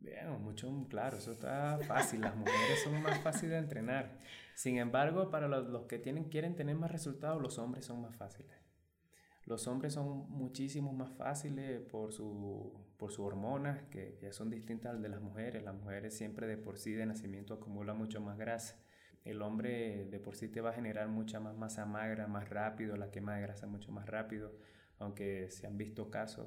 Bien, 0.00 0.30
mucho, 0.42 0.70
claro, 0.88 1.18
eso 1.18 1.32
está 1.32 1.78
fácil. 1.86 2.22
Las 2.22 2.36
mujeres 2.36 2.82
son 2.82 3.02
más 3.02 3.20
fáciles 3.20 3.50
de 3.50 3.58
entrenar. 3.58 4.18
Sin 4.54 4.78
embargo, 4.78 5.30
para 5.30 5.48
los, 5.48 5.68
los, 5.68 5.86
que 5.86 5.98
tienen, 5.98 6.24
quieren 6.24 6.56
tener 6.56 6.76
más 6.76 6.90
resultados, 6.90 7.40
los 7.40 7.58
hombres 7.58 7.84
son 7.84 8.00
más 8.00 8.16
fáciles. 8.16 8.52
Los 9.44 9.66
hombres 9.66 9.94
son 9.94 10.30
muchísimo 10.30 10.92
más 10.92 11.10
fáciles 11.12 11.80
por 11.80 12.12
sus 12.12 12.72
por 12.96 13.12
su 13.12 13.24
hormonas, 13.24 13.82
que 13.84 14.18
ya 14.20 14.30
son 14.30 14.50
distintas 14.50 14.92
al 14.92 15.02
de 15.02 15.08
las 15.08 15.22
mujeres. 15.22 15.62
Las 15.62 15.74
mujeres 15.74 16.14
siempre 16.14 16.46
de 16.46 16.58
por 16.58 16.78
sí 16.78 16.92
de 16.92 17.06
nacimiento 17.06 17.54
acumulan 17.54 17.96
mucho 17.96 18.20
más 18.20 18.36
grasa. 18.36 18.76
el 19.24 19.42
hombre 19.42 20.06
de 20.06 20.18
por 20.20 20.36
sí 20.36 20.48
te 20.48 20.60
va 20.60 20.70
a 20.70 20.72
generar 20.72 21.08
mucha 21.08 21.40
más 21.40 21.56
masa 21.56 21.84
magra 21.86 22.26
más 22.26 22.48
rápido, 22.48 22.96
la 22.96 23.10
quema 23.10 23.36
de 23.36 23.42
grasa 23.42 23.66
mucho 23.66 23.92
más 23.92 24.06
rápido, 24.06 24.52
aunque 25.00 25.50
se 25.50 25.66
han 25.66 25.76
visto 25.76 26.10
casos, 26.10 26.46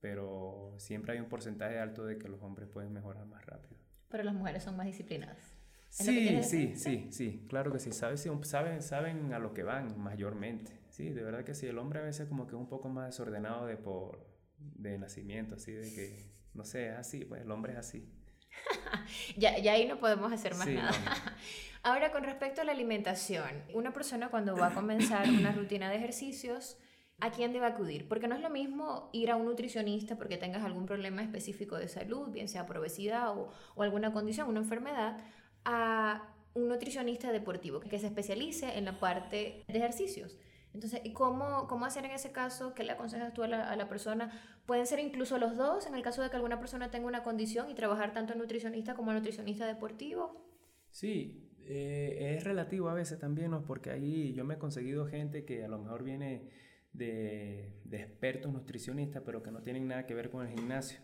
pero 0.00 0.74
siempre 0.78 1.14
hay 1.14 1.18
un 1.18 1.28
porcentaje 1.28 1.78
alto 1.78 2.04
de 2.04 2.18
que 2.18 2.28
los 2.28 2.40
hombres 2.42 2.68
pueden 2.68 2.92
mejorar 2.92 3.26
más 3.26 3.44
rápido. 3.44 3.76
Pero 4.08 4.22
las 4.22 4.34
mujeres 4.34 4.62
son 4.62 4.76
más 4.76 4.86
disciplinadas. 4.86 5.56
Sí, 5.88 6.42
sí, 6.42 6.74
sí, 6.76 7.08
sí, 7.10 7.46
claro 7.48 7.72
que 7.72 7.78
sí. 7.78 7.92
Saben, 7.92 8.18
saben, 8.18 8.82
saben 8.82 9.32
a 9.32 9.38
lo 9.38 9.54
que 9.54 9.62
van 9.62 9.98
mayormente. 9.98 10.80
Sí, 10.90 11.10
de 11.10 11.22
verdad 11.22 11.44
que 11.44 11.54
sí. 11.54 11.66
El 11.66 11.78
hombre 11.78 12.00
a 12.00 12.02
veces 12.02 12.28
como 12.28 12.46
que 12.46 12.54
es 12.54 12.60
un 12.60 12.68
poco 12.68 12.88
más 12.88 13.06
desordenado 13.06 13.66
de 13.66 13.76
por 13.76 14.26
de 14.58 14.98
nacimiento, 14.98 15.54
así 15.54 15.72
de 15.72 15.92
que, 15.94 16.32
no 16.52 16.64
sé, 16.64 16.88
es 16.88 16.96
así, 16.96 17.24
pues 17.24 17.42
el 17.42 17.50
hombre 17.50 17.72
es 17.72 17.78
así. 17.78 18.08
ya, 19.36 19.58
ya 19.58 19.72
ahí 19.72 19.86
no 19.86 19.98
podemos 19.98 20.32
hacer 20.32 20.54
más 20.54 20.68
nada. 20.68 20.92
Ahora, 21.82 22.10
con 22.12 22.24
respecto 22.24 22.60
a 22.60 22.64
la 22.64 22.72
alimentación, 22.72 23.62
una 23.72 23.92
persona 23.92 24.30
cuando 24.30 24.56
va 24.56 24.68
a 24.68 24.74
comenzar 24.74 25.28
una 25.28 25.52
rutina 25.56 25.90
de 25.90 25.96
ejercicios, 25.96 26.78
¿a 27.20 27.30
quién 27.30 27.52
debe 27.52 27.66
acudir? 27.66 28.08
Porque 28.08 28.28
no 28.28 28.34
es 28.34 28.40
lo 28.40 28.50
mismo 28.50 29.10
ir 29.12 29.30
a 29.30 29.36
un 29.36 29.46
nutricionista 29.46 30.16
porque 30.16 30.36
tengas 30.36 30.64
algún 30.64 30.86
problema 30.86 31.22
específico 31.22 31.76
de 31.76 31.88
salud, 31.88 32.30
bien 32.30 32.48
sea 32.48 32.66
por 32.66 32.78
obesidad 32.78 33.36
o, 33.36 33.50
o 33.74 33.82
alguna 33.82 34.12
condición, 34.12 34.48
una 34.48 34.60
enfermedad, 34.60 35.18
a 35.64 36.34
un 36.54 36.68
nutricionista 36.68 37.32
deportivo 37.32 37.80
que 37.80 37.98
se 37.98 38.06
especialice 38.06 38.78
en 38.78 38.84
la 38.84 38.98
parte 38.98 39.64
de 39.66 39.78
ejercicios. 39.78 40.36
Entonces, 40.72 41.00
¿cómo, 41.12 41.68
¿cómo 41.68 41.86
hacer 41.86 42.04
en 42.04 42.10
ese 42.10 42.32
caso? 42.32 42.74
¿Qué 42.74 42.82
le 42.82 42.92
aconsejas 42.92 43.32
tú 43.32 43.44
a 43.44 43.48
la, 43.48 43.70
a 43.70 43.76
la, 43.76 43.88
persona? 43.88 44.32
Pueden 44.66 44.86
ser 44.86 44.98
incluso 44.98 45.38
los 45.38 45.56
dos, 45.56 45.86
en 45.86 45.94
el 45.94 46.02
caso 46.02 46.20
de 46.20 46.30
que 46.30 46.36
alguna 46.36 46.58
persona 46.58 46.90
tenga 46.90 47.06
una 47.06 47.22
condición 47.22 47.70
y 47.70 47.74
trabajar 47.74 48.12
tanto 48.12 48.32
en 48.32 48.40
nutricionista 48.40 48.94
como 48.94 49.12
en 49.12 49.18
nutricionista 49.18 49.68
deportivo. 49.68 50.44
Sí, 50.90 51.48
eh, 51.66 52.34
es 52.36 52.44
relativo 52.44 52.88
a 52.88 52.94
veces 52.94 53.18
también, 53.18 53.52
¿no? 53.52 53.62
porque 53.64 53.90
ahí 53.90 54.32
yo 54.34 54.44
me 54.44 54.54
he 54.54 54.58
conseguido 54.58 55.06
gente 55.06 55.44
que 55.44 55.64
a 55.64 55.68
lo 55.68 55.78
mejor 55.78 56.02
viene 56.02 56.48
de, 56.94 57.72
de 57.84 57.96
expertos 57.98 58.52
nutricionistas, 58.52 59.22
pero 59.26 59.42
que 59.42 59.50
no 59.50 59.60
tienen 59.60 59.86
nada 59.86 60.06
que 60.06 60.14
ver 60.14 60.30
con 60.30 60.46
el 60.46 60.52
gimnasio. 60.52 60.98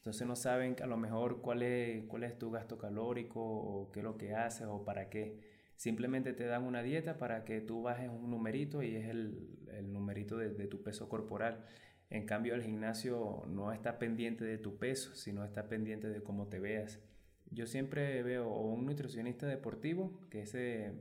Entonces 0.00 0.26
no 0.26 0.34
saben 0.34 0.76
a 0.82 0.86
lo 0.86 0.96
mejor 0.96 1.42
cuál 1.42 1.62
es, 1.62 2.04
cuál 2.06 2.24
es 2.24 2.38
tu 2.38 2.50
gasto 2.50 2.78
calórico 2.78 3.40
o 3.42 3.92
qué 3.92 4.00
es 4.00 4.04
lo 4.04 4.16
que 4.16 4.34
haces 4.34 4.66
o 4.66 4.84
para 4.84 5.10
qué. 5.10 5.38
Simplemente 5.76 6.32
te 6.32 6.44
dan 6.44 6.64
una 6.64 6.82
dieta 6.82 7.18
para 7.18 7.44
que 7.44 7.60
tú 7.60 7.82
bajes 7.82 8.08
un 8.08 8.30
numerito 8.30 8.82
y 8.82 8.96
es 8.96 9.08
el, 9.08 9.58
el 9.72 9.92
numerito 9.92 10.36
de, 10.38 10.50
de, 10.50 10.66
tu 10.66 10.82
peso 10.82 11.08
corporal. 11.08 11.66
En 12.08 12.26
cambio, 12.26 12.54
el 12.54 12.62
gimnasio 12.62 13.44
no 13.46 13.72
está 13.72 13.98
pendiente 13.98 14.44
de 14.44 14.58
tu 14.58 14.78
peso, 14.78 15.14
sino 15.14 15.44
está 15.44 15.68
pendiente 15.68 16.08
de 16.08 16.22
cómo 16.22 16.48
te 16.48 16.60
veas. 16.60 16.98
Yo 17.50 17.66
siempre 17.66 18.22
veo 18.22 18.48
un 18.48 18.86
nutricionista 18.86 19.46
deportivo 19.46 20.18
que 20.30 20.42
ese, 20.42 20.92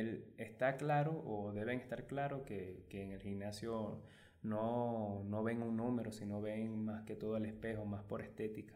él 0.00 0.34
está 0.38 0.76
claro 0.76 1.22
o 1.26 1.52
deben 1.52 1.80
estar 1.80 2.06
claro 2.06 2.44
que, 2.44 2.86
que 2.88 3.02
en 3.02 3.12
el 3.12 3.20
gimnasio 3.20 4.02
no, 4.42 5.24
no 5.24 5.42
ven 5.42 5.62
un 5.62 5.76
número, 5.76 6.12
sino 6.12 6.40
ven 6.40 6.84
más 6.84 7.04
que 7.04 7.16
todo 7.16 7.36
el 7.36 7.46
espejo, 7.46 7.84
más 7.86 8.04
por 8.04 8.22
estética. 8.22 8.74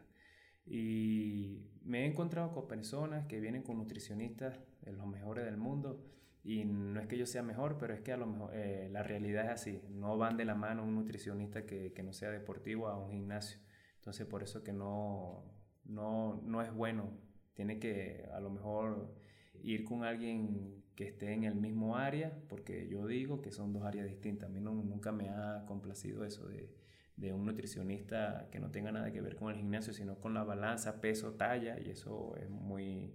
Y 0.66 1.70
me 1.82 2.02
he 2.02 2.06
encontrado 2.06 2.52
con 2.52 2.68
personas 2.68 3.26
que 3.26 3.40
vienen 3.40 3.62
con 3.62 3.78
nutricionistas 3.78 4.58
los 4.86 5.06
mejores 5.06 5.44
del 5.44 5.56
mundo. 5.56 6.04
Y 6.44 6.64
no 6.64 7.00
es 7.00 7.06
que 7.06 7.18
yo 7.18 7.26
sea 7.26 7.42
mejor, 7.42 7.76
pero 7.78 7.94
es 7.94 8.00
que 8.00 8.12
a 8.12 8.16
lo 8.16 8.26
mejor 8.26 8.50
eh, 8.54 8.88
la 8.90 9.02
realidad 9.02 9.46
es 9.46 9.50
así. 9.50 9.82
No 9.90 10.16
van 10.16 10.36
de 10.36 10.44
la 10.44 10.54
mano 10.54 10.84
un 10.84 10.94
nutricionista 10.94 11.66
que, 11.66 11.92
que, 11.92 12.02
no 12.02 12.12
sea 12.12 12.30
deportivo 12.30 12.88
a 12.88 12.98
un 12.98 13.10
gimnasio. 13.10 13.58
Entonces 13.96 14.26
por 14.26 14.42
eso 14.42 14.62
que 14.62 14.72
no, 14.72 15.44
no, 15.84 16.40
no 16.44 16.62
es 16.62 16.72
bueno. 16.72 17.12
Tiene 17.54 17.78
que 17.78 18.26
a 18.32 18.40
lo 18.40 18.50
mejor 18.50 19.14
ir 19.62 19.84
con 19.84 20.04
alguien 20.04 20.77
que 20.98 21.04
esté 21.04 21.32
en 21.32 21.44
el 21.44 21.54
mismo 21.54 21.96
área, 21.96 22.36
porque 22.48 22.88
yo 22.88 23.06
digo 23.06 23.40
que 23.40 23.52
son 23.52 23.72
dos 23.72 23.84
áreas 23.84 24.08
distintas. 24.08 24.50
A 24.50 24.52
mí 24.52 24.58
nunca 24.58 25.12
me 25.12 25.28
ha 25.28 25.62
complacido 25.64 26.24
eso 26.24 26.48
de, 26.48 26.74
de 27.14 27.32
un 27.32 27.46
nutricionista 27.46 28.48
que 28.50 28.58
no 28.58 28.72
tenga 28.72 28.90
nada 28.90 29.12
que 29.12 29.20
ver 29.20 29.36
con 29.36 29.52
el 29.52 29.58
gimnasio, 29.58 29.92
sino 29.92 30.18
con 30.18 30.34
la 30.34 30.42
balanza, 30.42 31.00
peso, 31.00 31.34
talla, 31.34 31.78
y 31.78 31.90
eso 31.90 32.34
es 32.34 32.50
muy 32.50 33.14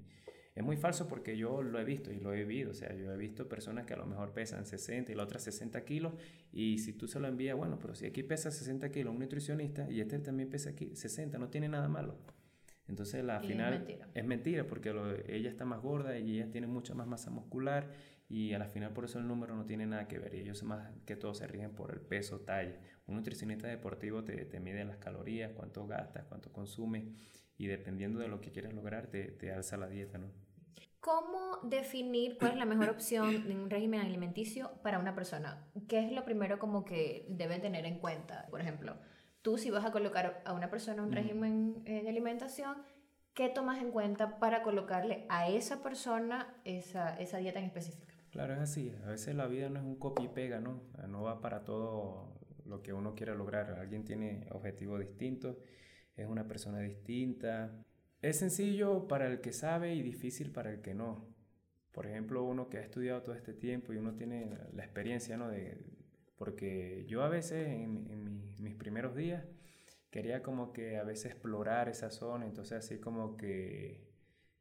es 0.56 0.64
muy 0.64 0.78
falso 0.78 1.10
porque 1.10 1.36
yo 1.36 1.62
lo 1.62 1.78
he 1.78 1.84
visto 1.84 2.10
y 2.10 2.22
lo 2.22 2.32
he 2.32 2.38
vivido. 2.46 2.72
O 2.72 2.74
sea, 2.74 2.96
yo 2.96 3.12
he 3.12 3.18
visto 3.18 3.50
personas 3.50 3.86
que 3.86 3.96
a 3.96 3.98
lo 3.98 4.06
mejor 4.06 4.32
pesan 4.32 4.66
60 4.66 5.12
y 5.12 5.16
la 5.16 5.24
otra 5.24 5.40
60 5.40 5.84
kilos. 5.84 6.14
Y 6.54 6.78
si 6.78 6.94
tú 6.94 7.10
se 7.10 7.20
lo 7.20 7.28
envías, 7.28 7.58
bueno, 7.58 7.80
pero 7.80 7.96
si 7.96 8.06
aquí 8.06 8.24
pesa 8.24 8.50
60 8.50 8.92
kilos 8.92 9.14
un 9.14 9.20
nutricionista 9.20 9.92
y 9.92 10.00
este 10.00 10.20
también 10.20 10.50
pesa 10.50 10.70
aquí 10.70 10.96
60, 10.96 11.38
no 11.38 11.50
tiene 11.50 11.68
nada 11.68 11.90
malo. 11.90 12.16
Entonces, 12.88 13.28
al 13.28 13.44
final 13.46 13.74
es 13.74 13.80
mentira, 13.80 14.10
es 14.14 14.26
mentira 14.26 14.68
porque 14.68 14.90
ella 15.28 15.50
está 15.50 15.66
más 15.66 15.82
gorda 15.82 16.18
y 16.18 16.38
ella 16.38 16.52
tiene 16.52 16.68
mucha 16.68 16.94
más 16.94 17.08
masa 17.08 17.32
muscular 17.32 17.90
y 18.28 18.54
a 18.54 18.60
la 18.60 18.68
final 18.68 18.92
por 18.92 19.06
eso 19.06 19.20
el 19.20 19.28
número 19.28 19.56
no 19.56 19.66
tiene 19.66 19.86
nada 19.86 20.08
que 20.08 20.20
ver 20.20 20.34
y 20.34 20.40
ellos 20.40 20.64
más 20.64 20.92
que 21.06 21.16
todo 21.16 21.34
se 21.34 21.48
rigen 21.48 21.72
por 21.72 21.92
el 21.92 22.02
peso, 22.02 22.42
talla. 22.42 22.80
Un 23.08 23.16
nutricionista 23.16 23.68
deportivo 23.68 24.24
te, 24.24 24.46
te 24.46 24.60
mide 24.60 24.84
las 24.86 24.98
calorías, 24.98 25.52
cuánto 25.54 25.88
gastas, 25.88 26.26
cuánto 26.26 26.52
consumes 26.52 27.06
y 27.58 27.68
dependiendo 27.68 28.20
de 28.20 28.28
lo 28.28 28.42
que 28.42 28.52
quieres 28.52 28.74
lograr 28.74 29.08
te, 29.08 29.26
te 29.32 29.52
alza 29.52 29.78
la 29.78 29.88
dieta, 29.88 30.18
¿no? 30.18 30.28
¿Cómo 31.00 31.60
definir 31.64 32.38
cuál 32.38 32.52
es 32.52 32.58
la 32.58 32.66
mejor 32.66 32.90
opción 32.90 33.52
en 33.52 33.60
un 33.60 33.70
régimen 33.70 34.00
alimenticio 34.00 34.72
para 34.84 35.00
una 35.00 35.14
persona? 35.14 35.68
¿Qué 35.90 36.00
es 36.00 36.14
lo 36.14 36.24
primero 36.24 36.60
como 36.60 36.86
que 36.86 37.26
debe 37.28 37.60
tener 37.60 37.86
en 37.86 38.00
cuenta? 38.00 38.48
Por 38.50 38.62
ejemplo, 38.62 38.96
tú 39.44 39.58
si 39.58 39.70
vas 39.70 39.86
a 39.86 39.92
colocar 39.92 40.42
a 40.46 40.54
una 40.54 40.72
persona 40.72 41.04
un 41.04 41.12
régimen 41.12 41.84
eh, 41.86 42.02
de 42.02 42.10
alimentación, 42.10 42.78
¿qué 43.36 43.50
tomas 43.50 43.80
en 43.80 43.92
cuenta 43.92 44.40
para 44.40 44.64
colocarle 44.64 45.26
a 45.30 45.50
esa 45.50 45.84
persona 45.84 46.56
esa, 46.64 47.16
esa 47.20 47.38
dieta 47.38 47.60
en 47.60 47.66
específico? 47.66 48.12
Claro, 48.32 48.54
es 48.54 48.60
así. 48.60 48.92
A 49.06 49.10
veces 49.10 49.36
la 49.36 49.46
vida 49.46 49.70
no 49.70 49.80
es 49.80 49.86
un 49.86 49.98
copy 49.98 50.24
y 50.24 50.28
pega, 50.30 50.60
¿no? 50.60 50.82
No 51.08 51.22
va 51.22 51.40
para 51.40 51.64
todo 51.66 52.34
lo 52.66 52.82
que 52.82 52.94
uno 52.94 53.14
quiere 53.14 53.36
lograr. 53.36 53.78
Alguien 53.80 54.06
tiene 54.06 54.48
objetivos 54.52 55.00
distintos, 55.02 55.58
es 56.16 56.28
una 56.28 56.48
persona 56.48 56.80
distinta. 56.80 57.86
Es 58.22 58.40
sencillo 58.40 59.08
para 59.08 59.28
el 59.28 59.42
que 59.42 59.52
sabe 59.52 59.94
y 59.94 60.02
difícil 60.02 60.52
para 60.52 60.72
el 60.72 60.82
que 60.82 60.96
no. 60.96 61.28
Por 61.92 62.08
ejemplo, 62.08 62.44
uno 62.44 62.70
que 62.70 62.78
ha 62.78 62.82
estudiado 62.82 63.22
todo 63.22 63.36
este 63.36 63.54
tiempo 63.54 63.94
y 63.94 63.98
uno 63.98 64.16
tiene 64.16 64.50
la 64.74 64.84
experiencia, 64.84 65.38
¿no? 65.38 65.50
De, 65.50 65.78
porque 66.44 67.06
yo 67.08 67.24
a 67.24 67.30
veces 67.30 67.70
en, 67.70 68.54
mis 68.60 68.76
primeros 68.76 69.16
días 69.16 69.46
quería 70.10 70.44
como 70.44 70.74
que 70.74 70.98
a 70.98 71.04
veces 71.04 71.32
explorar 71.32 71.88
esa 71.88 72.12
zona, 72.12 72.46
entonces 72.46 72.80
así 72.80 72.98
como 72.98 73.38
que 73.38 74.10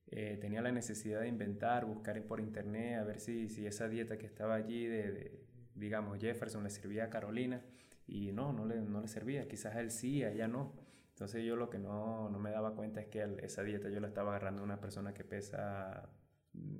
eh, 0.06 0.38
tenía 0.40 0.62
la 0.62 0.70
necesidad 0.70 1.22
de 1.22 1.26
inventar, 1.26 1.84
buscar 1.84 2.22
por 2.22 2.38
internet, 2.38 3.00
a 3.00 3.02
ver 3.02 3.18
si, 3.18 3.48
si 3.48 3.66
esa 3.66 3.88
dieta 3.88 4.16
que 4.16 4.26
estaba 4.26 4.54
allí 4.54 4.86
de, 4.86 5.10
de, 5.10 5.44
digamos, 5.74 6.20
Jefferson 6.20 6.62
le 6.62 6.70
servía 6.70 7.06
a 7.06 7.10
Carolina 7.10 7.64
y 8.06 8.30
no, 8.30 8.52
no 8.52 8.64
le, 8.64 8.80
no 8.80 9.00
le 9.00 9.08
servía, 9.08 9.48
quizás 9.48 9.74
a 9.74 9.80
él 9.80 9.90
sí, 9.90 10.22
a 10.22 10.30
ella 10.30 10.46
no. 10.46 10.76
Entonces 11.08 11.44
yo 11.44 11.56
lo 11.56 11.68
que 11.68 11.80
no, 11.80 12.30
no 12.30 12.38
me 12.38 12.52
daba 12.52 12.76
cuenta 12.76 13.00
es 13.00 13.08
que 13.08 13.26
esa 13.42 13.64
dieta 13.64 13.88
yo 13.88 13.98
la 13.98 14.06
estaba 14.06 14.30
agarrando 14.30 14.62
a 14.62 14.64
una 14.66 14.80
persona 14.80 15.14
que 15.14 15.24
pesa 15.24 16.08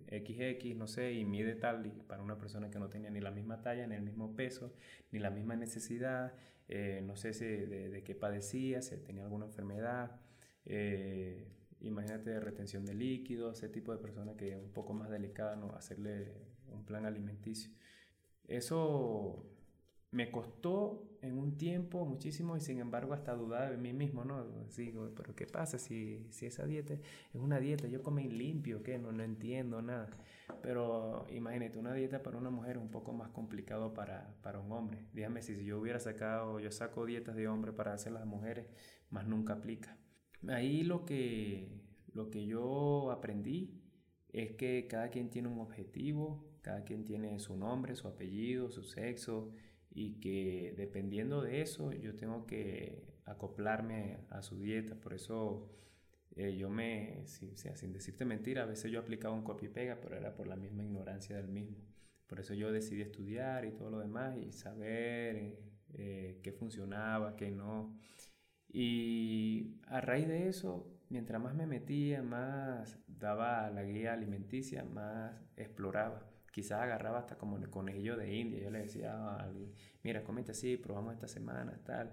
XX, 0.08 0.76
no 0.76 0.86
sé, 0.86 1.12
y 1.12 1.24
mide 1.24 1.54
tal, 1.54 1.86
y 1.86 1.90
para 1.90 2.22
una 2.22 2.38
persona 2.38 2.70
que 2.70 2.78
no 2.78 2.88
tenía 2.88 3.10
ni 3.10 3.20
la 3.20 3.30
misma 3.30 3.62
talla, 3.62 3.86
ni 3.86 3.94
el 3.94 4.02
mismo 4.02 4.34
peso, 4.36 4.72
ni 5.10 5.18
la 5.18 5.30
misma 5.30 5.56
necesidad, 5.56 6.34
eh, 6.68 7.00
no 7.04 7.16
sé 7.16 7.32
si 7.32 7.44
de, 7.44 8.02
qué 8.04 8.14
padecía, 8.14 8.82
si 8.82 8.96
tenía 8.98 9.24
alguna 9.24 9.46
enfermedad, 9.46 10.20
eh, 10.66 11.48
imagínate 11.80 12.38
retención 12.40 12.84
de 12.84 12.94
líquidos, 12.94 13.58
ese 13.58 13.68
tipo 13.68 13.92
de 13.92 13.98
persona 13.98 14.36
que 14.36 14.52
es 14.52 14.56
un 14.56 14.72
poco 14.72 14.94
más 14.94 15.10
delicada, 15.10 15.56
¿no? 15.56 15.74
hacerle 15.74 16.32
un 16.68 16.84
plan 16.84 17.06
alimenticio. 17.06 17.72
Eso 18.48 19.46
me 20.12 20.30
costó 20.30 21.08
en 21.22 21.38
un 21.38 21.56
tiempo 21.56 22.04
muchísimo 22.04 22.56
y 22.56 22.60
sin 22.60 22.78
embargo 22.80 23.14
hasta 23.14 23.34
dudar 23.34 23.70
de 23.70 23.78
mí 23.78 23.92
mismo, 23.94 24.24
¿no? 24.24 24.44
Digo, 24.76 25.10
pero 25.16 25.34
¿qué 25.34 25.46
pasa 25.46 25.78
si, 25.78 26.26
si 26.30 26.46
esa 26.46 26.66
dieta 26.66 26.94
es 26.94 27.40
una 27.40 27.58
dieta? 27.58 27.88
Yo 27.88 28.02
comí 28.02 28.28
limpio, 28.28 28.82
¿qué? 28.82 28.98
No, 28.98 29.10
no 29.10 29.22
entiendo 29.22 29.80
nada. 29.80 30.10
Pero 30.60 31.24
imagínate, 31.30 31.78
una 31.78 31.94
dieta 31.94 32.22
para 32.22 32.36
una 32.36 32.50
mujer 32.50 32.76
es 32.76 32.82
un 32.82 32.90
poco 32.90 33.12
más 33.14 33.30
complicado 33.30 33.94
para, 33.94 34.34
para 34.42 34.60
un 34.60 34.70
hombre. 34.72 35.06
Dígame 35.14 35.40
si, 35.40 35.64
yo 35.64 35.80
hubiera 35.80 35.98
sacado, 35.98 36.60
yo 36.60 36.70
saco 36.70 37.06
dietas 37.06 37.34
de 37.34 37.48
hombre 37.48 37.72
para 37.72 37.94
hacer 37.94 38.12
las 38.12 38.26
mujeres, 38.26 38.66
más 39.08 39.26
nunca 39.26 39.54
aplica. 39.54 39.96
Ahí 40.48 40.82
lo 40.82 41.06
que, 41.06 41.80
lo 42.12 42.28
que 42.28 42.44
yo 42.44 43.10
aprendí 43.12 43.80
es 44.28 44.52
que 44.56 44.86
cada 44.88 45.08
quien 45.08 45.30
tiene 45.30 45.48
un 45.48 45.60
objetivo, 45.60 46.52
cada 46.60 46.84
quien 46.84 47.04
tiene 47.04 47.38
su 47.38 47.56
nombre, 47.56 47.96
su 47.96 48.08
apellido, 48.08 48.70
su 48.70 48.82
sexo, 48.82 49.52
y 49.94 50.20
que 50.20 50.74
dependiendo 50.76 51.42
de 51.42 51.60
eso 51.62 51.92
yo 51.92 52.16
tengo 52.16 52.46
que 52.46 53.02
acoplarme 53.24 54.18
a 54.30 54.42
su 54.42 54.58
dieta. 54.58 54.94
Por 54.94 55.14
eso 55.14 55.68
eh, 56.36 56.56
yo 56.56 56.70
me, 56.70 57.22
sin, 57.26 57.56
sin 57.56 57.92
decirte 57.92 58.24
mentira, 58.24 58.62
a 58.62 58.66
veces 58.66 58.90
yo 58.90 59.00
aplicaba 59.00 59.34
un 59.34 59.44
copy 59.44 59.68
pega, 59.68 60.00
pero 60.00 60.16
era 60.16 60.34
por 60.34 60.46
la 60.46 60.56
misma 60.56 60.84
ignorancia 60.84 61.36
del 61.36 61.48
mismo. 61.48 61.76
Por 62.26 62.40
eso 62.40 62.54
yo 62.54 62.72
decidí 62.72 63.02
estudiar 63.02 63.64
y 63.64 63.72
todo 63.72 63.90
lo 63.90 63.98
demás 63.98 64.36
y 64.38 64.52
saber 64.52 65.58
eh, 65.94 66.40
qué 66.42 66.52
funcionaba, 66.52 67.36
qué 67.36 67.50
no. 67.50 67.94
Y 68.68 69.76
a 69.86 70.00
raíz 70.00 70.28
de 70.28 70.48
eso 70.48 70.88
mientras 71.10 71.42
más 71.42 71.54
me 71.54 71.66
metía, 71.66 72.22
más 72.22 72.98
daba 73.06 73.70
la 73.70 73.84
guía 73.84 74.14
alimenticia, 74.14 74.82
más 74.84 75.34
exploraba. 75.56 76.31
Quizás 76.52 76.82
agarraba 76.82 77.18
hasta 77.18 77.38
como 77.38 77.56
el 77.56 77.70
conejillo 77.70 78.16
de 78.16 78.34
India. 78.36 78.60
Yo 78.60 78.70
le 78.70 78.80
decía 78.80 79.14
a 79.14 79.42
alguien, 79.44 79.72
mira, 80.04 80.22
comete 80.22 80.52
así, 80.52 80.76
probamos 80.76 81.14
esta 81.14 81.26
semana, 81.26 81.80
tal. 81.84 82.12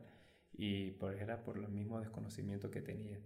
Y 0.54 0.92
por, 0.92 1.14
era 1.14 1.44
por 1.44 1.58
los 1.58 1.70
mismos 1.70 2.02
desconocimientos 2.02 2.72
que 2.72 2.82
tenía. 2.82 3.20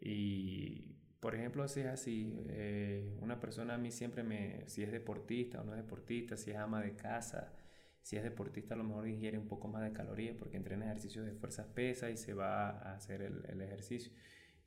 Y, 0.00 0.96
por 1.18 1.34
ejemplo, 1.34 1.66
si 1.66 1.80
es 1.80 1.86
así, 1.86 2.44
eh, 2.48 3.16
una 3.20 3.40
persona 3.40 3.74
a 3.74 3.78
mí 3.78 3.90
siempre 3.90 4.22
me, 4.22 4.68
si 4.68 4.82
es 4.82 4.92
deportista 4.92 5.62
o 5.62 5.64
no 5.64 5.72
es 5.72 5.78
deportista, 5.78 6.36
si 6.36 6.50
es 6.50 6.58
ama 6.58 6.82
de 6.82 6.94
casa, 6.94 7.54
si 8.02 8.16
es 8.16 8.22
deportista 8.22 8.74
a 8.74 8.76
lo 8.76 8.84
mejor 8.84 9.08
ingiere 9.08 9.38
un 9.38 9.48
poco 9.48 9.66
más 9.68 9.82
de 9.82 9.92
calorías 9.92 10.36
porque 10.36 10.56
entrena 10.58 10.86
ejercicios 10.86 11.24
de 11.24 11.32
fuerzas 11.32 11.66
pesas 11.68 12.10
y 12.10 12.16
se 12.18 12.34
va 12.34 12.70
a 12.70 12.94
hacer 12.94 13.22
el, 13.22 13.44
el 13.48 13.62
ejercicio. 13.62 14.12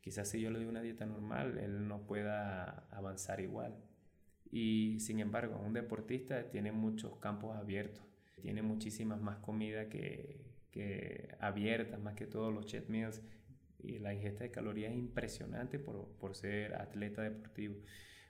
Quizás 0.02 0.28
si 0.28 0.42
yo 0.42 0.50
le 0.50 0.60
doy 0.60 0.68
una 0.68 0.82
dieta 0.82 1.06
normal, 1.06 1.60
él 1.60 1.88
no 1.88 2.06
pueda 2.06 2.88
avanzar 2.92 3.40
igual. 3.40 3.76
Y 4.56 5.00
sin 5.00 5.20
embargo, 5.20 5.60
un 5.66 5.74
deportista 5.74 6.48
tiene 6.52 6.72
muchos 6.72 7.18
campos 7.18 7.58
abiertos, 7.58 8.04
tiene 8.40 8.62
muchísimas 8.62 9.20
más 9.20 9.38
comida 9.40 9.90
que, 9.90 10.46
que 10.70 11.36
abiertas, 11.40 12.00
más 12.00 12.14
que 12.14 12.28
todos 12.28 12.54
los 12.54 12.68
chet 12.68 12.88
meals. 12.88 13.24
Y 13.80 13.98
la 13.98 14.14
ingesta 14.14 14.44
de 14.44 14.52
calorías 14.52 14.92
es 14.92 15.00
impresionante 15.00 15.80
por, 15.80 16.08
por 16.20 16.36
ser 16.36 16.76
atleta 16.76 17.24
deportivo. 17.24 17.78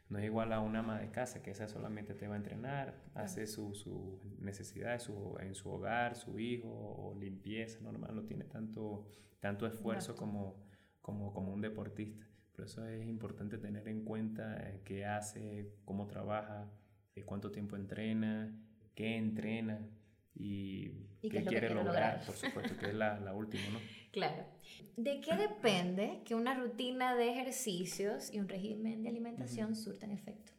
No 0.07 0.17
es 0.17 0.23
igual 0.23 0.53
a 0.53 0.61
una 0.61 0.79
ama 0.79 0.97
de 0.97 1.11
casa, 1.11 1.43
que 1.43 1.51
esa 1.51 1.67
solamente 1.67 2.13
te 2.13 2.25
va 2.29 2.35
a 2.35 2.37
entrenar, 2.37 3.03
hace 3.15 3.45
sus 3.45 3.79
su 3.79 4.21
necesidades 4.39 5.03
su, 5.03 5.35
en 5.41 5.55
su 5.55 5.69
hogar, 5.71 6.15
su 6.15 6.39
hijo, 6.39 6.69
o 6.69 7.19
limpieza 7.19 7.81
normal, 7.81 8.15
no 8.15 8.23
tiene 8.23 8.45
tanto, 8.45 9.07
tanto 9.41 9.67
esfuerzo 9.67 10.15
como, 10.15 10.55
como, 11.01 11.33
como 11.33 11.53
un 11.53 11.59
deportista. 11.59 12.25
Por 12.63 12.69
eso 12.69 12.87
es 12.87 13.05
importante 13.05 13.57
tener 13.57 13.85
en 13.89 14.05
cuenta 14.05 14.55
eh, 14.55 14.79
qué 14.85 15.03
hace, 15.03 15.73
cómo 15.83 16.07
trabaja, 16.07 16.71
eh, 17.13 17.23
cuánto 17.23 17.51
tiempo 17.51 17.75
entrena, 17.75 18.57
qué 18.95 19.17
entrena 19.17 19.85
y, 20.33 20.87
qué, 21.21 21.43
quiere 21.43 21.73
lograr, 21.73 22.25
por 22.25 22.37
supuesto, 22.37 22.77
que 22.77 22.85
es 22.85 22.93
la, 22.93 23.19
la 23.19 23.33
última, 23.33 23.63
¿no? 23.73 23.79
Claro. 24.13 24.45
¿De 24.95 25.19
qué 25.19 25.35
depende 25.35 26.21
que 26.23 26.35
una 26.35 26.53
rutina 26.53 27.15
de 27.15 27.31
ejercicios 27.31 28.33
y 28.33 28.39
un 28.39 28.47
régimen 28.47 29.03
de 29.03 29.09
alimentación 29.09 29.75
surtan 29.75 30.11
efecto? 30.11 30.53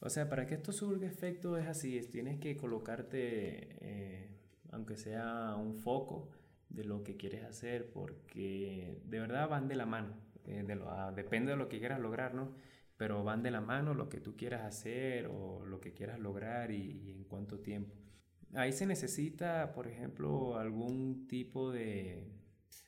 O 0.00 0.10
sea, 0.10 0.28
para 0.28 0.44
que 0.46 0.54
esto 0.54 0.72
surga 0.72 1.06
efecto 1.06 1.56
es 1.56 1.68
así, 1.68 2.00
tienes 2.10 2.40
que 2.40 2.56
colocarte, 2.56 3.76
eh, 3.80 4.28
aunque 4.72 4.96
sea 4.96 5.54
un 5.54 5.76
foco 5.76 6.30
de 6.68 6.82
lo 6.82 7.04
que 7.04 7.16
quieres 7.16 7.44
hacer, 7.44 7.92
porque 7.92 9.00
de 9.04 9.20
verdad 9.20 9.48
van 9.48 9.68
de 9.68 9.76
la 9.76 9.86
mano, 9.86 10.16
eh, 10.46 10.66
ah, 10.86 11.12
depende 11.14 11.52
de 11.52 11.56
lo 11.56 11.68
que 11.68 11.78
quieras 11.78 12.00
lograr, 12.00 12.34
¿no? 12.34 12.54
Pero 12.96 13.24
van 13.24 13.42
de 13.42 13.50
la 13.50 13.60
mano 13.60 13.94
lo 13.94 14.08
que 14.08 14.20
tú 14.20 14.36
quieras 14.36 14.62
hacer 14.62 15.26
o 15.26 15.64
lo 15.64 15.80
que 15.80 15.92
quieras 15.92 16.20
lograr 16.20 16.70
y 16.70 17.10
en 17.10 17.24
cuánto 17.24 17.60
tiempo. 17.60 17.94
Ahí 18.54 18.72
se 18.72 18.86
necesita, 18.86 19.72
por 19.72 19.88
ejemplo, 19.88 20.58
algún 20.58 21.26
tipo 21.26 21.72
de, 21.72 22.30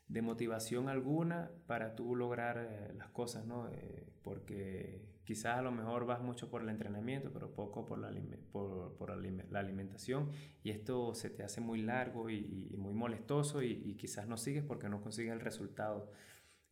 de 0.09 0.23
motivación 0.23 0.89
alguna 0.89 1.51
para 1.67 1.95
tú 1.97 2.15
lograr 2.15 2.59
eh, 2.59 2.95
las 2.95 3.09
cosas, 3.11 3.47
¿no? 3.47 3.69
Eh, 3.69 4.07
porque 4.23 5.03
quizás 5.25 5.59
a 5.59 5.63
lo 5.63 5.73
mejor 5.73 6.07
vas 6.07 6.21
mucho 6.21 6.51
por 6.51 6.63
el 6.63 6.69
entrenamiento, 6.69 7.33
pero 7.33 7.55
poco 7.55 7.87
por 7.87 7.99
la, 7.99 8.13
por, 8.53 8.95
por 8.97 9.11
la 9.11 9.59
alimentación 9.59 10.31
y 10.63 10.71
esto 10.71 11.15
se 11.15 11.31
te 11.31 11.43
hace 11.43 11.61
muy 11.61 11.83
largo 11.83 12.29
y, 12.29 12.75
muy 12.77 12.93
molestoso 12.93 13.63
y, 13.63 13.95
quizás 13.97 14.29
no 14.29 14.37
sigues 14.37 14.65
porque 14.65 14.89
no 14.89 15.01
consigues 15.01 15.33
el 15.33 15.41
resultado. 15.41 16.11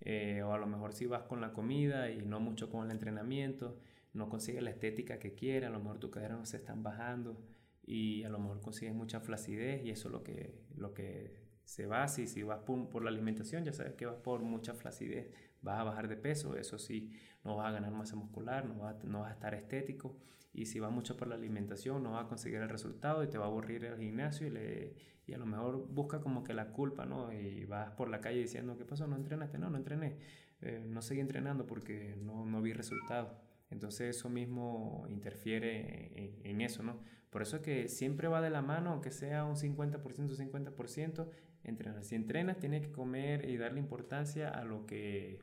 Eh, 0.05 0.43
o 0.43 0.53
a 0.53 0.59
lo 0.59 0.67
mejor 0.67 0.93
si 0.93 1.07
vas 1.07 1.23
con 1.23 1.41
la 1.41 1.53
comida 1.53 2.11
y 2.11 2.23
no 2.23 2.41
mucho 2.41 2.69
con 2.69 2.85
el 2.85 2.91
entrenamiento, 2.91 3.79
no 4.13 4.29
consigues 4.29 4.63
la 4.63 4.71
estética 4.71 5.19
que 5.19 5.35
quieres, 5.35 5.69
a 5.69 5.73
lo 5.73 5.79
mejor 5.79 5.99
tus 5.99 6.11
caderas 6.11 6.39
no 6.39 6.47
se 6.47 6.57
están 6.57 6.83
bajando 6.83 7.41
y 7.85 8.25
a 8.25 8.29
lo 8.29 8.39
mejor 8.39 8.61
consigues 8.61 8.95
mucha 8.95 9.21
flacidez 9.21 9.85
y 9.85 9.91
eso 9.91 10.09
es 10.09 10.13
lo 10.13 10.23
que, 10.25 10.59
lo 10.77 10.93
que 10.93 11.37
se 11.65 11.87
va, 11.87 12.09
si, 12.09 12.27
si 12.27 12.43
vas 12.43 12.61
por, 12.61 13.03
la 13.03 13.11
alimentación, 13.11 13.65
ya 13.65 13.73
sabes 13.73 13.95
que 13.95 14.07
vas 14.07 14.17
por 14.17 14.43
mucha 14.43 14.75
flacidez, 14.75 15.31
vas 15.63 15.81
a 15.81 15.85
bajar 15.85 16.09
de 16.09 16.17
peso, 16.17 16.57
eso 16.57 16.79
sí, 16.79 17.11
no 17.45 17.57
vas 17.57 17.69
a 17.69 17.73
ganar 17.73 17.93
masa 17.93 18.17
muscular, 18.17 18.67
no 18.67 18.81
vas, 18.81 19.03
no 19.05 19.21
vas 19.21 19.31
a 19.31 19.35
estar 19.35 19.55
estético, 19.55 20.17
y 20.55 20.67
si 20.67 20.81
vas 20.81 20.93
mucho 20.93 21.17
por 21.17 21.29
la 21.29 21.35
alimentación, 21.35 22.03
no 22.03 22.13
vas 22.13 22.27
a 22.27 22.29
conseguir 22.29 22.61
el 22.61 22.69
resultado 22.69 23.25
y 23.25 23.29
te 23.29 23.39
va 23.39 23.47
a 23.47 23.49
aburrir 23.49 23.85
el 23.85 23.99
gimnasio 23.99 24.47
y, 24.47 24.51
le, 24.51 24.95
y 25.27 25.33
a 25.33 25.39
lo 25.39 25.47
mejor 25.47 25.89
busca 25.89 26.21
como 26.21 26.45
que 26.45 26.53
la 26.53 26.73
culpa, 26.73 27.07
¿no? 27.07 27.33
Y 27.33 27.65
vas 27.65 27.91
por 27.93 28.11
la 28.11 28.21
calle 28.21 28.41
diciendo, 28.41 28.77
¿qué 28.77 28.85
pasó? 28.85 29.07
¿No 29.07 29.17
entrenaste? 29.17 29.59
No, 29.59 29.71
no 29.71 29.79
entrené, 29.79 30.19
eh, 30.61 30.85
no 30.87 31.01
seguí 31.01 31.21
entrenando 31.21 31.67
porque 31.67 32.17
no, 32.21 32.45
no 32.45 32.61
vi 32.61 32.75
resultado. 32.75 33.41
Entonces 33.71 34.15
eso 34.17 34.29
mismo 34.29 35.07
interfiere 35.09 36.13
en, 36.15 36.41
en, 36.45 36.61
eso, 36.61 36.83
¿no? 36.83 37.01
Por 37.31 37.41
eso 37.41 37.57
es 37.57 37.63
que 37.63 37.89
siempre 37.89 38.29
va 38.29 38.43
de 38.43 38.51
la 38.51 38.61
mano, 38.61 38.91
aunque 38.91 39.11
sea 39.11 39.45
un 39.45 39.57
50%, 39.57 40.03
50%, 40.03 41.29
entrenar. 41.65 42.05
Si 42.05 42.15
entrenas, 42.15 42.59
tienes 42.59 42.83
que 42.83 42.93
comer 42.93 43.49
y 43.49 43.57
darle 43.57 43.81
importancia 43.81 44.51
a 44.51 44.65
lo 44.65 44.85
que 44.85 45.39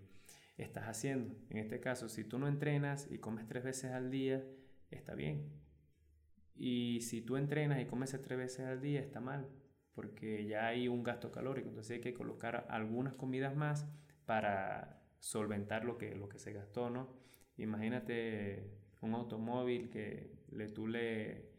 estás 0.64 0.86
haciendo. 0.86 1.36
En 1.50 1.58
este 1.58 1.80
caso, 1.80 2.10
si 2.10 2.24
tú 2.24 2.40
no 2.40 2.48
entrenas 2.48 3.08
y 3.12 3.18
comes 3.18 3.48
tres 3.48 3.64
veces 3.64 3.92
al 3.92 4.12
día, 4.12 4.44
está 4.92 5.16
bien. 5.16 5.50
Y 6.56 7.02
si 7.02 7.22
tú 7.22 7.38
entrenas 7.38 7.82
y 7.82 7.86
comes 7.86 8.12
tres 8.22 8.38
veces 8.38 8.66
al 8.66 8.82
día, 8.82 9.00
está 9.00 9.22
mal, 9.22 9.48
porque 9.94 10.46
ya 10.46 10.68
hay 10.68 10.88
un 10.88 11.04
gasto 11.04 11.32
calórico. 11.32 11.70
Entonces 11.70 11.96
hay 11.96 12.02
que 12.02 12.14
colocar 12.14 12.66
algunas 12.70 13.14
comidas 13.16 13.56
más 13.56 13.88
para 14.26 15.02
solventar 15.20 15.86
lo 15.86 15.98
que, 15.98 16.16
lo 16.16 16.30
que 16.30 16.40
se 16.40 16.54
gastó, 16.54 16.90
¿no? 16.90 17.14
Imagínate 17.58 18.72
un 19.02 19.14
automóvil 19.14 19.90
que 19.90 20.32
le, 20.52 20.68
tú 20.68 20.88
le, 20.88 21.50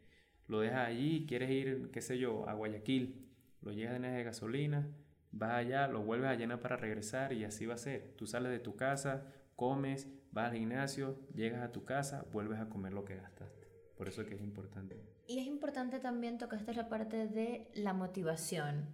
lo 0.47 0.59
dejas 0.59 0.87
allí, 0.87 1.25
quieres 1.27 1.49
ir, 1.49 1.89
qué 1.91 2.01
sé 2.01 2.17
yo, 2.17 2.47
a 2.47 2.53
Guayaquil 2.53 3.27
lo 3.61 3.71
llenas 3.71 4.13
de 4.13 4.23
gasolina, 4.23 4.87
vas 5.31 5.51
allá, 5.51 5.87
lo 5.87 6.03
vuelves 6.03 6.29
a 6.29 6.35
llenar 6.35 6.59
para 6.59 6.77
regresar 6.77 7.33
y 7.33 7.43
así 7.43 7.65
va 7.65 7.75
a 7.75 7.77
ser. 7.77 8.13
Tú 8.15 8.27
sales 8.27 8.51
de 8.51 8.59
tu 8.59 8.75
casa, 8.75 9.25
comes, 9.55 10.07
vas 10.31 10.51
al 10.51 10.57
gimnasio, 10.57 11.19
llegas 11.33 11.61
a 11.61 11.71
tu 11.71 11.85
casa, 11.85 12.25
vuelves 12.31 12.59
a 12.59 12.69
comer 12.69 12.93
lo 12.93 13.05
que 13.05 13.15
gastaste. 13.15 13.67
Por 13.95 14.07
eso 14.07 14.21
es 14.21 14.27
que 14.27 14.35
es 14.35 14.41
importante. 14.41 15.01
Y 15.27 15.39
es 15.39 15.47
importante 15.47 15.99
también 15.99 16.37
tocaste 16.37 16.73
la 16.73 16.89
parte 16.89 17.27
de 17.27 17.69
la 17.73 17.93
motivación. 17.93 18.87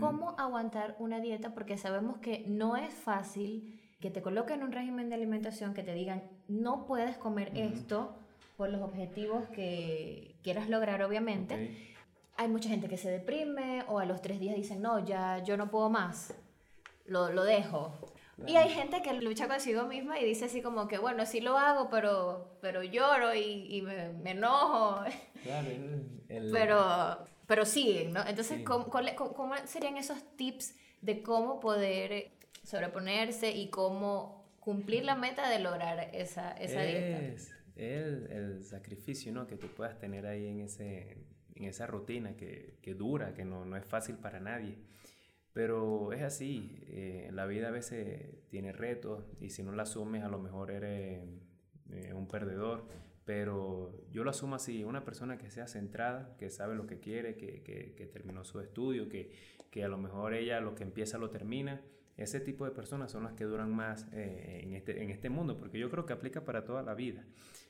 ¿Cómo 0.00 0.34
aguantar 0.38 0.96
una 0.98 1.20
dieta? 1.20 1.54
Porque 1.54 1.78
sabemos 1.78 2.18
que 2.18 2.44
no 2.48 2.76
es 2.76 2.92
fácil 2.92 3.80
que 4.00 4.10
te 4.10 4.22
coloquen 4.22 4.64
un 4.64 4.72
régimen 4.72 5.08
de 5.08 5.14
alimentación, 5.14 5.72
que 5.72 5.84
te 5.84 5.94
digan, 5.94 6.24
no 6.48 6.84
puedes 6.84 7.16
comer 7.16 7.52
esto 7.54 8.18
por 8.56 8.70
los 8.70 8.82
objetivos 8.82 9.48
que 9.50 10.36
quieras 10.42 10.68
lograr, 10.68 11.02
obviamente 11.02 11.76
hay 12.38 12.48
mucha 12.48 12.68
gente 12.68 12.88
que 12.88 12.96
se 12.96 13.10
deprime 13.10 13.84
o 13.88 13.98
a 13.98 14.06
los 14.06 14.22
tres 14.22 14.38
días 14.38 14.54
dicen, 14.54 14.80
no, 14.80 15.04
ya 15.04 15.42
yo 15.42 15.56
no 15.56 15.70
puedo 15.70 15.90
más, 15.90 16.32
lo, 17.04 17.32
lo 17.32 17.44
dejo. 17.44 17.92
Y 18.46 18.54
hay 18.54 18.70
gente 18.70 19.02
que 19.02 19.12
lucha 19.14 19.48
consigo 19.48 19.86
misma 19.86 20.20
y 20.20 20.24
dice 20.24 20.44
así 20.44 20.62
como 20.62 20.86
que, 20.86 20.98
bueno, 20.98 21.26
sí 21.26 21.40
lo 21.40 21.58
hago, 21.58 21.90
pero, 21.90 22.56
pero 22.60 22.84
lloro 22.84 23.34
y, 23.34 23.66
y 23.68 23.82
me, 23.82 24.10
me, 24.10 24.30
enojo. 24.30 25.02
Claro, 25.42 25.68
el, 26.28 26.50
Pero, 26.52 27.24
pero 27.46 27.64
siguen, 27.64 28.12
¿no? 28.12 28.24
Entonces, 28.26 28.62
¿cómo, 28.64 28.88
¿cómo, 28.88 29.54
serían 29.66 29.96
esos 29.96 30.18
tips 30.36 30.76
de 31.00 31.22
cómo 31.22 31.58
poder 31.58 32.30
sobreponerse 32.64 33.50
y 33.50 33.68
cómo 33.68 34.44
cumplir 34.60 35.04
la 35.04 35.14
meta 35.14 35.48
de 35.48 35.58
lograr 35.58 36.10
esa, 36.12 36.52
esa 36.52 36.82
dieta? 36.82 37.20
Es 37.20 37.52
el, 37.76 38.28
el 38.30 38.64
sacrificio, 38.64 39.32
¿no? 39.32 39.46
Que 39.46 39.56
tú 39.56 39.68
puedas 39.68 39.98
tener 39.98 40.26
ahí 40.26 40.46
en 40.46 40.60
ese 40.60 41.16
en 41.58 41.64
esa 41.64 41.86
rutina 41.86 42.36
que, 42.36 42.78
que 42.82 42.94
dura, 42.94 43.34
que 43.34 43.44
no, 43.44 43.64
no, 43.64 43.76
es 43.76 43.84
fácil 43.84 44.16
para 44.16 44.40
nadie. 44.40 44.78
Pero 45.52 46.12
es 46.12 46.22
así, 46.22 46.78
eh, 46.88 47.30
la 47.32 47.46
vida 47.46 47.68
a 47.68 47.70
veces 47.70 48.46
tiene 48.48 48.72
retos 48.72 49.24
y 49.40 49.50
si 49.50 49.62
no 49.62 49.72
la 49.72 49.82
asumes 49.82 50.22
a 50.22 50.28
lo 50.28 50.38
mejor 50.38 50.70
eres 50.70 51.26
eh, 51.90 52.12
un 52.14 52.28
perdedor. 52.28 52.86
Pero 53.24 53.92
yo 54.10 54.24
lo 54.24 54.30
asumo 54.30 54.54
así, 54.54 54.84
una 54.84 55.04
persona 55.04 55.36
que 55.36 55.50
sea 55.50 55.66
centrada, 55.66 56.34
que 56.38 56.48
sabe 56.48 56.74
lo 56.74 56.86
que 56.86 56.98
quiere, 56.98 57.36
que, 57.36 57.62
que, 57.62 57.94
que 57.94 58.06
terminó 58.06 58.44
su 58.44 58.60
estudio, 58.60 59.08
que, 59.08 59.32
que 59.70 59.84
a 59.84 59.88
lo 59.88 59.98
mejor 59.98 60.32
ella 60.32 60.60
lo 60.60 60.74
que 60.74 60.84
empieza 60.84 61.18
lo 61.18 61.28
termina 61.28 61.82
ese 62.18 62.40
tipo 62.40 62.64
de 62.64 62.72
personas 62.72 63.12
son 63.12 63.22
las 63.22 63.32
que 63.34 63.44
duran 63.44 63.72
más 63.74 64.08
eh, 64.12 64.60
en, 64.64 64.74
este, 64.74 65.02
en 65.02 65.10
este 65.10 65.30
mundo, 65.30 65.56
porque 65.56 65.78
yo 65.78 65.88
creo 65.88 66.04
que 66.04 66.12
aplica 66.12 66.44
para 66.44 66.64
toda 66.64 66.82
la 66.82 66.94
vida. 66.94 67.24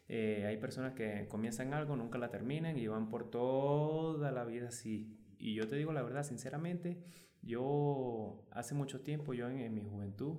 Eh, 0.09 0.47
hay 0.47 0.57
personas 0.57 0.95
que 0.95 1.29
comienzan 1.29 1.75
algo, 1.75 1.97
nunca 1.97 2.17
la 2.17 2.31
terminan 2.31 2.79
y 2.79 2.87
van 2.87 3.11
por 3.11 3.31
toda 3.31 4.33
la 4.33 4.47
vida 4.47 4.69
así. 4.69 5.19
Y 5.39 5.55
yo 5.55 5.69
te 5.69 5.77
digo 5.77 5.93
la 5.93 6.03
verdad, 6.03 6.25
sinceramente, 6.25 6.99
yo 7.43 8.47
hace 8.51 8.75
mucho 8.75 9.03
tiempo, 9.03 9.35
yo 9.35 9.51
en, 9.51 9.75
mi 9.75 9.85
juventud, 9.85 10.39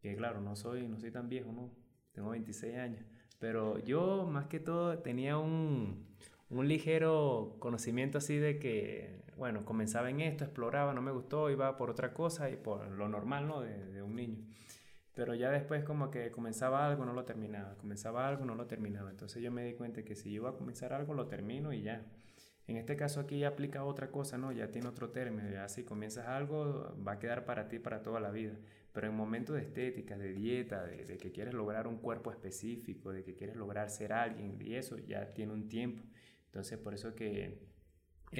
que 0.00 0.16
claro, 0.16 0.40
no 0.40 0.56
soy, 0.56 0.88
no 0.88 0.98
soy 0.98 1.10
tan 1.10 1.28
viejo, 1.28 1.52
¿no? 1.52 1.70
Tengo 2.12 2.30
26 2.30 2.76
años, 2.76 3.04
pero 3.38 3.78
yo 3.80 4.26
más 4.26 4.46
que 4.46 4.60
todo 4.60 4.98
tenía 5.00 5.36
un, 5.36 6.06
un 6.48 6.68
ligero 6.68 7.56
conocimiento 7.58 8.16
así 8.16 8.38
de 8.38 8.58
que, 8.58 9.21
bueno, 9.36 9.64
comenzaba 9.64 10.10
en 10.10 10.20
esto, 10.20 10.44
exploraba, 10.44 10.92
no 10.92 11.02
me 11.02 11.10
gustó, 11.10 11.50
iba 11.50 11.76
por 11.76 11.90
otra 11.90 12.12
cosa 12.12 12.50
y 12.50 12.56
por 12.56 12.88
lo 12.88 13.08
normal, 13.08 13.46
¿no? 13.46 13.60
De, 13.60 14.02
un 14.02 14.16
niño. 14.16 14.38
Pero 15.14 15.34
ya 15.34 15.50
después 15.50 15.84
como 15.84 16.10
que 16.10 16.30
comenzaba 16.30 16.86
algo, 16.86 17.04
no 17.04 17.12
lo 17.12 17.24
terminaba, 17.24 17.76
comenzaba 17.76 18.26
algo, 18.26 18.44
no 18.44 18.54
lo 18.54 18.66
terminaba. 18.66 19.10
Entonces 19.10 19.42
yo 19.42 19.50
me 19.50 19.64
di 19.64 19.74
cuenta 19.74 20.04
que 20.04 20.14
si 20.14 20.30
iba 20.30 20.50
a 20.50 20.52
comenzar 20.54 20.92
algo, 20.92 21.14
lo 21.14 21.28
termino 21.28 21.72
y 21.72 21.82
ya. 21.82 22.04
En 22.66 22.76
este 22.76 22.96
caso 22.96 23.20
aquí 23.20 23.40
ya 23.40 23.48
aplica 23.48 23.84
otra 23.84 24.10
cosa, 24.10 24.38
¿no? 24.38 24.52
Ya 24.52 24.70
tiene 24.70 24.88
otro 24.88 25.10
término, 25.10 25.50
ya 25.50 25.68
si 25.68 25.84
comienzas 25.84 26.28
algo 26.28 26.94
va 27.06 27.12
a 27.12 27.18
quedar 27.18 27.44
para 27.44 27.68
ti 27.68 27.78
para 27.78 28.02
toda 28.02 28.20
la 28.20 28.30
vida. 28.30 28.54
Pero 28.92 29.08
en 29.08 29.14
momentos 29.14 29.56
de 29.56 29.62
estética, 29.62 30.16
de 30.16 30.32
dieta, 30.32 30.84
de, 30.84 31.04
de, 31.04 31.18
que 31.18 31.32
quieres 31.32 31.54
lograr 31.54 31.86
un 31.86 31.98
cuerpo 31.98 32.30
específico, 32.30 33.12
de 33.12 33.24
que 33.24 33.34
quieres 33.34 33.56
lograr 33.56 33.90
ser 33.90 34.12
alguien, 34.12 34.56
y 34.60 34.74
eso 34.74 34.98
ya 34.98 35.32
tiene 35.34 35.52
un 35.52 35.68
tiempo. 35.68 36.02
Entonces 36.46 36.78
por 36.78 36.94
eso 36.94 37.14
que 37.14 37.71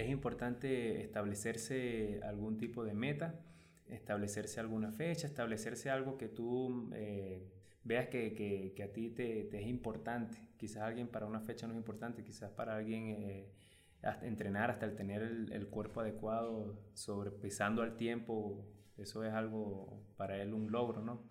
es 0.00 0.08
importante 0.08 1.02
establecerse 1.02 2.20
algún 2.22 2.56
tipo 2.56 2.84
de 2.84 2.94
meta, 2.94 3.40
establecerse 3.86 4.58
alguna 4.58 4.90
fecha, 4.90 5.26
establecerse 5.26 5.90
algo 5.90 6.16
que 6.16 6.28
tú 6.28 6.90
eh, 6.94 7.46
veas 7.84 8.08
que, 8.08 8.32
que, 8.74 8.82
a 8.82 8.92
ti 8.92 9.10
te, 9.10 9.48
es 9.54 9.66
importante. 9.66 10.38
Quizás 10.56 10.82
alguien 10.82 11.08
para 11.08 11.26
una 11.26 11.40
fecha 11.40 11.66
no 11.66 11.74
es 11.74 11.78
importante, 11.78 12.24
quizás 12.24 12.50
para 12.50 12.76
alguien... 12.76 13.08
Eh, 13.08 13.52
entrenar 14.22 14.68
hasta 14.68 14.84
el 14.84 14.96
tener 14.96 15.22
el, 15.22 15.52
el, 15.52 15.68
cuerpo 15.68 16.00
adecuado, 16.00 16.76
sobrepesando 16.92 17.82
al 17.82 17.96
tiempo, 17.96 18.66
eso 18.96 19.22
es 19.22 19.32
algo 19.32 20.02
para 20.16 20.42
él 20.42 20.54
un 20.54 20.72
logro, 20.72 21.02
¿no? 21.02 21.22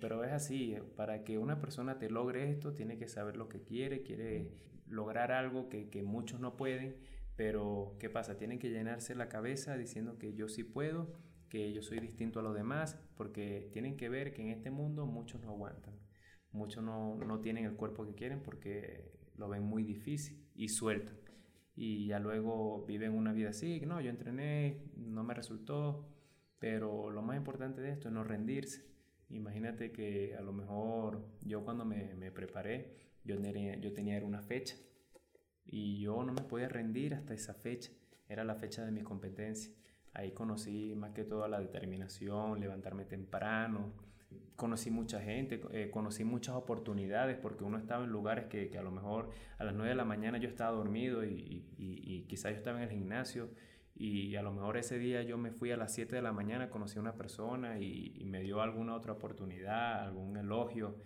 Pero 0.00 0.24
es 0.24 0.32
así, 0.32 0.74
para 0.96 1.22
que 1.22 1.38
una 1.38 1.60
persona 1.60 1.98
te 1.98 2.08
logre 2.08 2.50
esto, 2.50 2.72
tiene 2.72 2.96
que 2.96 3.08
saber 3.08 3.36
lo 3.36 3.50
que 3.50 3.62
quiere, 3.62 4.02
quiere 4.02 4.50
lograr 4.86 5.32
algo 5.32 5.68
que, 5.68 5.90
que 5.90 6.02
muchos 6.02 6.40
no 6.40 6.56
pueden, 6.56 6.96
pero 7.36 7.96
¿qué 7.98 8.10
pasa? 8.10 8.36
Tienen 8.36 8.58
que 8.58 8.70
llenarse 8.70 9.14
la 9.14 9.28
cabeza 9.28 9.76
diciendo 9.76 10.18
que 10.18 10.34
yo 10.34 10.48
sí 10.48 10.64
puedo, 10.64 11.12
que 11.48 11.72
yo 11.72 11.82
soy 11.82 12.00
distinto 12.00 12.40
a 12.40 12.42
los 12.42 12.54
demás, 12.54 12.98
porque 13.16 13.68
tienen 13.72 13.96
que 13.96 14.08
ver 14.08 14.32
que 14.32 14.42
en 14.42 14.48
este 14.48 14.70
mundo 14.70 15.06
muchos 15.06 15.40
no 15.40 15.50
aguantan, 15.50 15.94
muchos 16.52 16.82
no, 16.82 17.16
no 17.16 17.40
tienen 17.40 17.64
el 17.64 17.74
cuerpo 17.74 18.06
que 18.06 18.14
quieren 18.14 18.42
porque 18.42 19.12
lo 19.36 19.48
ven 19.48 19.62
muy 19.62 19.82
difícil 19.82 20.48
y 20.54 20.68
sueltan 20.68 21.24
y 21.76 22.06
ya 22.06 22.18
luego 22.18 22.84
viven 22.86 23.12
una 23.12 23.32
vida 23.32 23.50
así, 23.50 23.80
no, 23.80 24.00
yo 24.00 24.10
entrené, 24.10 24.82
no 24.96 25.24
me 25.24 25.34
resultó, 25.34 26.08
pero 26.58 27.10
lo 27.10 27.22
más 27.22 27.36
importante 27.36 27.80
de 27.80 27.90
esto 27.90 28.08
es 28.08 28.14
no 28.14 28.22
rendirse. 28.24 28.84
Imagínate 29.30 29.90
que 29.90 30.36
a 30.36 30.40
lo 30.42 30.52
mejor 30.52 31.26
yo 31.42 31.64
cuando 31.64 31.84
me, 31.84 32.14
me 32.14 32.30
preparé, 32.30 32.94
yo 33.24 33.40
tenía, 33.40 33.76
yo 33.76 33.92
tenía 33.92 34.22
una 34.24 34.42
fecha 34.42 34.76
y 35.66 36.00
yo 36.00 36.22
no 36.22 36.32
me 36.32 36.42
podía 36.42 36.68
rendir 36.68 37.14
hasta 37.14 37.34
esa 37.34 37.54
fecha, 37.54 37.90
era 38.28 38.44
la 38.44 38.54
fecha 38.54 38.84
de 38.84 38.92
mi 38.92 39.02
competencia. 39.02 39.72
Ahí 40.12 40.32
conocí 40.32 40.94
más 40.94 41.12
que 41.12 41.24
todo 41.24 41.48
la 41.48 41.58
determinación, 41.58 42.60
levantarme 42.60 43.04
temprano, 43.04 43.92
conocí 44.56 44.90
mucha 44.90 45.20
gente, 45.20 45.60
eh, 45.72 45.90
conocí 45.90 46.24
muchas 46.24 46.54
oportunidades 46.54 47.36
porque 47.36 47.64
uno 47.64 47.78
estaba 47.78 48.04
en 48.04 48.10
lugares 48.10 48.46
que, 48.46 48.70
a 48.78 48.82
lo 48.82 48.90
mejor 48.90 49.30
a 49.58 49.64
las 49.64 49.74
9 49.74 49.90
de 49.90 49.96
la 49.96 50.04
mañana 50.04 50.38
yo 50.38 50.48
estaba 50.48 50.70
dormido 50.70 51.24
y, 51.24 51.66
y, 51.76 52.00
y, 52.04 52.22
quizás 52.28 52.52
yo 52.52 52.58
estaba 52.58 52.78
en 52.78 52.84
el 52.84 52.90
gimnasio 52.90 53.50
y 53.96 54.34
a 54.36 54.42
lo 54.42 54.52
mejor 54.52 54.76
ese 54.76 54.98
día 54.98 55.22
yo 55.22 55.38
me 55.38 55.52
fui 55.52 55.70
a 55.70 55.76
las 55.76 55.94
7 55.94 56.16
de 56.16 56.22
la 56.22 56.32
mañana, 56.32 56.68
conocí 56.68 56.98
a 56.98 57.00
una 57.00 57.14
persona 57.14 57.78
y, 57.78 58.22
me 58.24 58.42
dio 58.42 58.60
alguna 58.60 58.94
otra 58.94 59.12
oportunidad, 59.12 60.00
algún 60.00 60.36
elogio, 60.36 60.96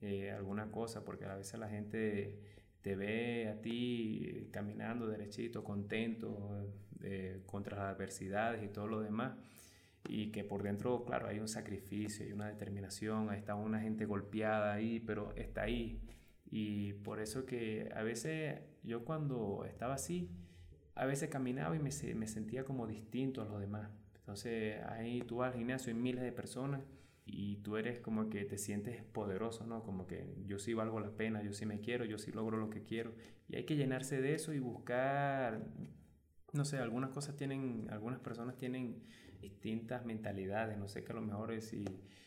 eh, 0.00 0.30
alguna 0.30 0.70
cosa, 0.70 1.04
porque 1.04 1.26
a 1.26 1.36
veces 1.36 1.58
la 1.58 1.68
gente 1.68 2.38
te 2.82 2.96
ve 2.96 3.48
a 3.48 3.60
ti 3.60 4.48
caminando 4.52 5.06
derechito, 5.06 5.64
contento, 5.64 6.72
eh, 7.02 7.42
contra 7.46 7.76
las 7.76 7.94
adversidades 7.94 8.62
y 8.64 8.68
todo 8.68 8.86
lo 8.86 9.00
demás 9.00 9.32
y 10.08 10.30
que 10.30 10.42
por 10.42 10.62
dentro, 10.62 11.04
claro, 11.04 11.28
hay 11.28 11.38
un 11.38 11.48
sacrificio, 11.48 12.24
hay 12.24 12.32
una 12.32 12.48
determinación, 12.48 13.32
está 13.34 13.54
una 13.54 13.80
gente 13.80 14.06
golpeada 14.06 14.72
ahí, 14.72 15.00
pero 15.00 15.34
está 15.36 15.62
ahí. 15.62 16.00
Y 16.50 16.94
por 16.94 17.20
eso 17.20 17.44
que 17.44 17.90
a 17.94 18.02
veces 18.02 18.60
yo 18.82 19.04
cuando 19.04 19.64
estaba 19.66 19.94
así, 19.94 20.30
a 20.94 21.04
veces 21.04 21.28
caminaba 21.28 21.76
y 21.76 21.78
me, 21.78 21.90
me 22.14 22.26
sentía 22.26 22.64
como 22.64 22.86
distinto 22.86 23.42
a 23.42 23.44
los 23.44 23.60
demás. 23.60 23.90
Entonces 24.16 24.82
ahí 24.86 25.20
tú 25.20 25.36
vas 25.36 25.52
al 25.52 25.58
gimnasio, 25.58 25.92
hay 25.92 25.98
miles 25.98 26.22
de 26.22 26.32
personas 26.32 26.80
y 27.30 27.56
tú 27.56 27.76
eres 27.76 28.00
como 28.00 28.30
que 28.30 28.44
te 28.44 28.58
sientes 28.58 29.02
poderoso, 29.02 29.66
¿no? 29.66 29.82
Como 29.82 30.06
que 30.06 30.34
yo 30.46 30.58
sí 30.58 30.74
valgo 30.74 30.98
la 30.98 31.10
pena, 31.10 31.42
yo 31.42 31.52
sí 31.52 31.66
me 31.66 31.80
quiero, 31.80 32.04
yo 32.04 32.18
sí 32.18 32.32
logro 32.32 32.56
lo 32.56 32.70
que 32.70 32.82
quiero. 32.82 33.14
Y 33.48 33.56
hay 33.56 33.64
que 33.64 33.76
llenarse 33.76 34.20
de 34.20 34.34
eso 34.34 34.52
y 34.54 34.58
buscar, 34.58 35.66
no 36.52 36.64
sé, 36.64 36.78
algunas 36.78 37.10
cosas 37.10 37.36
tienen, 37.36 37.88
algunas 37.90 38.20
personas 38.20 38.56
tienen 38.56 39.02
distintas 39.40 40.04
mentalidades. 40.04 40.78
No 40.78 40.88
sé 40.88 41.04
que 41.04 41.12
a 41.12 41.16
lo 41.16 41.20
mejor 41.20 41.52
es 41.52 41.68
si, 41.68 41.84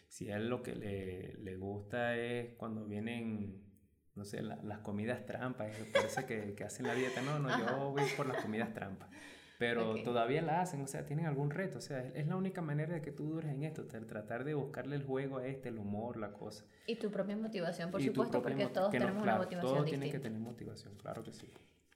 si 0.08 0.30
a 0.32 0.38
él 0.38 0.50
lo 0.50 0.62
que 0.62 0.76
le, 0.76 1.34
le 1.38 1.58
gusta 1.58 2.16
es 2.16 2.54
cuando 2.54 2.86
vienen, 2.86 3.62
no 4.16 4.24
sé, 4.24 4.42
las 4.44 4.80
comidas 4.80 5.26
trampas. 5.26 5.76
Parece 5.92 6.26
que, 6.26 6.54
que, 6.54 6.64
hacen 6.64 6.86
la 6.86 6.94
dieta. 6.94 7.22
No, 7.22 7.40
no, 7.40 7.50
yo 7.58 7.92
voy 7.92 8.04
por 8.16 8.28
las 8.28 8.42
comidas 8.44 8.74
trampas. 8.74 9.10
Pero 9.62 9.94
todavía 10.02 10.42
la 10.42 10.62
hacen, 10.62 10.82
o 10.82 10.88
sea, 10.88 11.06
tienen 11.06 11.28
algún 11.28 11.52
reto. 11.52 11.78
O 11.78 11.82
sea, 11.82 12.00
es, 12.16 12.26
la 12.26 12.36
única 12.36 12.64
manera 12.64 12.96
de 12.96 13.02
que 13.04 13.12
tú 13.12 13.28
dures 13.28 13.52
en 13.52 13.62
esto, 13.62 13.86
tratar 13.86 14.44
de 14.44 14.56
buscarle 14.56 14.96
el 14.96 15.04
juego 15.04 15.38
a 15.38 15.46
este, 15.46 15.70
el 15.70 15.78
humor, 15.78 16.18
la 16.18 16.34
cosa. 16.34 16.66
Y 16.88 16.96
tu 16.96 17.12
propia 17.12 17.38
motivación, 17.38 17.92
por 17.92 18.02
supuesto, 18.02 18.42
porque 18.42 18.66
todos 18.66 18.90
tenemos 18.90 19.22
una 19.22 19.38
motivación 19.38 19.62
todos 19.72 19.86
tienen 19.86 20.10
que 20.10 20.18
tener 20.18 20.40
motivación, 20.40 20.96
claro 20.96 21.22
que 21.22 21.32
sí. 21.32 21.48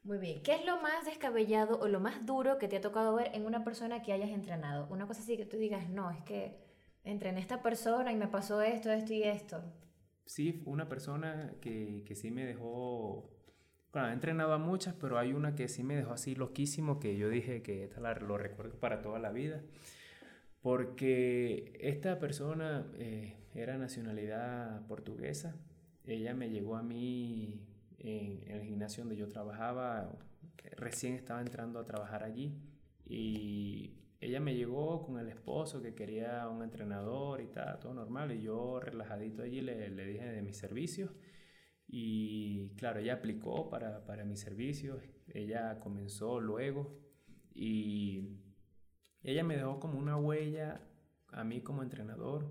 Muy 0.03 0.19
bien. 0.19 0.43
¿Qué 0.43 0.53
es 0.53 0.63
lo 0.63 0.79
más 0.79 1.05
descabellado 1.05 1.79
o 1.79 1.87
lo 1.87 1.99
más 1.99 2.23
duro 2.27 2.59
que 2.59 2.67
te 2.67 2.77
ha 2.77 2.81
tocado 2.81 3.15
ver 3.15 3.31
en 3.33 3.47
una 3.47 3.63
persona 3.63 4.03
que 4.03 4.13
hayas 4.13 4.29
entrenado? 4.29 4.87
Una 4.91 5.07
cosa 5.07 5.21
así 5.21 5.35
que 5.35 5.47
tú 5.47 5.57
digas, 5.57 5.89
no, 5.89 6.11
es 6.11 6.21
que 6.21 6.59
entrené 7.03 7.39
a 7.39 7.41
esta 7.41 7.63
persona 7.63 8.11
y 8.11 8.15
me 8.15 8.27
pasó 8.27 8.61
esto, 8.61 8.91
esto 8.91 9.11
y 9.11 9.23
esto. 9.23 9.63
Sí, 10.27 10.61
una 10.67 10.87
persona 10.87 11.55
que, 11.61 12.03
que 12.05 12.13
sí 12.13 12.29
me 12.29 12.45
dejó... 12.45 13.34
Bueno, 13.95 14.09
he 14.09 14.11
entrenado 14.11 14.51
a 14.51 14.57
muchas, 14.57 14.93
pero 14.93 15.17
hay 15.17 15.31
una 15.31 15.55
que 15.55 15.69
sí 15.69 15.81
me 15.81 15.95
dejó 15.95 16.11
así 16.11 16.35
loquísimo 16.35 16.99
que 16.99 17.15
yo 17.15 17.29
dije 17.29 17.61
que 17.61 17.85
esta 17.85 18.01
la, 18.01 18.13
lo 18.15 18.37
recuerdo 18.37 18.77
para 18.77 19.01
toda 19.01 19.19
la 19.19 19.31
vida. 19.31 19.61
Porque 20.61 21.71
esta 21.79 22.19
persona 22.19 22.85
eh, 22.95 23.37
era 23.53 23.77
nacionalidad 23.77 24.85
portuguesa. 24.87 25.55
Ella 26.03 26.33
me 26.33 26.49
llegó 26.49 26.75
a 26.75 26.83
mí 26.83 27.61
en, 27.99 28.43
el 28.51 28.63
gimnasio 28.63 29.05
donde 29.05 29.15
yo 29.15 29.29
trabajaba, 29.29 30.11
recién 30.75 31.13
estaba 31.13 31.39
entrando 31.39 31.79
a 31.79 31.85
trabajar 31.85 32.25
allí 32.25 32.53
y 33.05 33.93
ella 34.19 34.41
me 34.41 34.55
llegó 34.55 35.03
con 35.03 35.19
el 35.19 35.29
esposo 35.29 35.81
que 35.81 35.95
quería 35.95 36.49
un 36.49 36.63
entrenador 36.63 37.39
y 37.39 37.47
tal, 37.47 37.79
todo 37.79 37.93
normal 37.93 38.33
y 38.33 38.41
yo 38.41 38.81
relajadito 38.81 39.41
allí 39.41 39.61
le, 39.61 39.89
le 39.89 40.05
dije 40.05 40.25
de 40.25 40.41
mis 40.41 40.57
servicios 40.57 41.11
y 41.87 42.69
claro, 42.77 42.99
ella 42.99 43.15
aplicó 43.15 43.69
para, 43.69 44.05
para 44.05 44.25
mis 44.25 44.39
servicios, 44.39 45.01
ella 45.27 45.79
comenzó 45.79 46.39
luego 46.39 46.99
y 47.53 48.41
ella 49.23 49.43
me 49.43 49.55
dejó 49.57 49.79
como 49.79 49.99
una 49.99 50.17
huella 50.17 50.81
a 51.29 51.43
mí 51.43 51.61
como 51.61 51.83
entrenador 51.83 52.49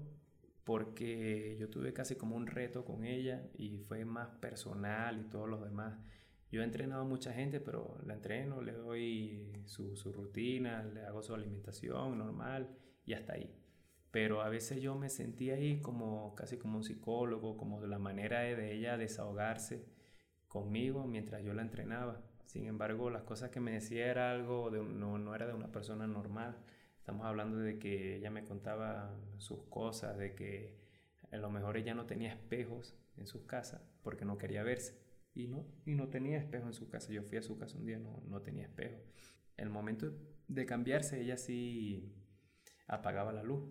porque 0.64 1.57
yo 1.59 1.68
tuve 1.68 1.92
casi 1.92 2.16
como 2.16 2.37
un 2.37 2.47
reto 2.47 2.85
con 2.85 3.05
ella 3.05 3.49
y 3.57 3.79
fue 3.79 4.05
más 4.05 4.31
personal 4.38 5.20
y 5.20 5.31
todos 5.31 5.49
los 5.49 5.62
demás. 5.62 5.99
Yo 6.51 6.62
he 6.62 6.64
entrenado 6.64 7.03
a 7.03 7.07
mucha 7.07 7.33
gente, 7.33 7.61
pero 7.61 7.99
la 8.07 8.14
entreno, 8.14 8.62
le 8.62 8.73
doy 8.73 9.53
su, 9.66 9.97
su 9.97 10.12
rutina, 10.12 10.83
le 10.85 11.03
hago 11.03 11.23
su 11.23 11.35
alimentación 11.35 12.18
normal 12.18 12.70
y 13.05 13.12
hasta 13.12 13.35
ahí. 13.35 13.63
Pero 14.14 14.40
a 14.40 14.48
veces 14.48 14.81
yo 14.81 14.94
me 14.94 15.11
sentí 15.11 15.50
ahí 15.50 15.83
como 15.83 16.35
casi 16.37 16.57
como 16.57 16.79
un 16.79 16.85
psicólogo, 16.85 17.57
como 17.57 17.81
de 17.81 17.88
la 17.88 17.98
manera 17.98 18.40
de 18.40 18.72
ella 18.72 18.96
desahogarse 18.96 19.85
conmigo 20.46 21.05
mientras 21.05 21.42
yo 21.42 21.53
la 21.53 21.62
entrenaba. 21.62 22.22
Sin 22.46 22.66
embargo, 22.66 23.11
las 23.11 23.24
cosas 23.24 23.50
que 23.50 23.59
me 23.59 23.72
decía 23.72 24.07
era 24.07 24.31
algo 24.31 24.70
de, 24.70 24.83
no, 24.83 25.18
no 25.18 25.35
era 25.35 25.46
de 25.46 25.55
una 25.55 25.72
persona 25.72 26.07
normal 26.07 26.57
Estamos 27.05 27.27
hablando 27.27 27.59
de 27.59 27.79
que 27.79 28.16
ella 28.16 28.31
me 28.31 28.44
contaba 28.44 29.14
sus 29.37 29.62
cosas, 29.64 30.16
de 30.16 30.35
que 30.35 30.74
a 31.31 31.37
lo 31.37 31.50
mejor 31.50 31.77
ella 31.77 31.92
no 31.92 32.07
tenía 32.07 32.33
espejos 32.33 32.96
en 33.18 33.27
su 33.27 33.44
casa 33.44 33.87
porque 34.03 34.24
no 34.24 34.38
quería 34.38 34.62
verse. 34.62 34.98
Y 35.35 35.46
no, 35.48 35.66
y 35.85 35.96
no 35.96 36.09
tenía 36.09 36.38
espejo 36.38 36.66
en 36.66 36.72
su 36.72 36.88
casa. 36.88 37.12
Yo 37.12 37.22
fui 37.22 37.37
a 37.37 37.42
su 37.42 37.59
casa 37.59 37.77
un 37.77 37.85
día, 37.85 37.98
no, 37.98 38.22
no 38.27 38.40
tenía 38.40 38.64
espejo. 38.64 38.96
El 39.59 39.68
momento 39.68 40.14
de 40.48 40.64
cambiarse, 40.64 41.20
ella 41.20 41.37
sí 41.37 42.11
apagaba 42.87 43.35
la 43.35 43.42
luz. 43.42 43.68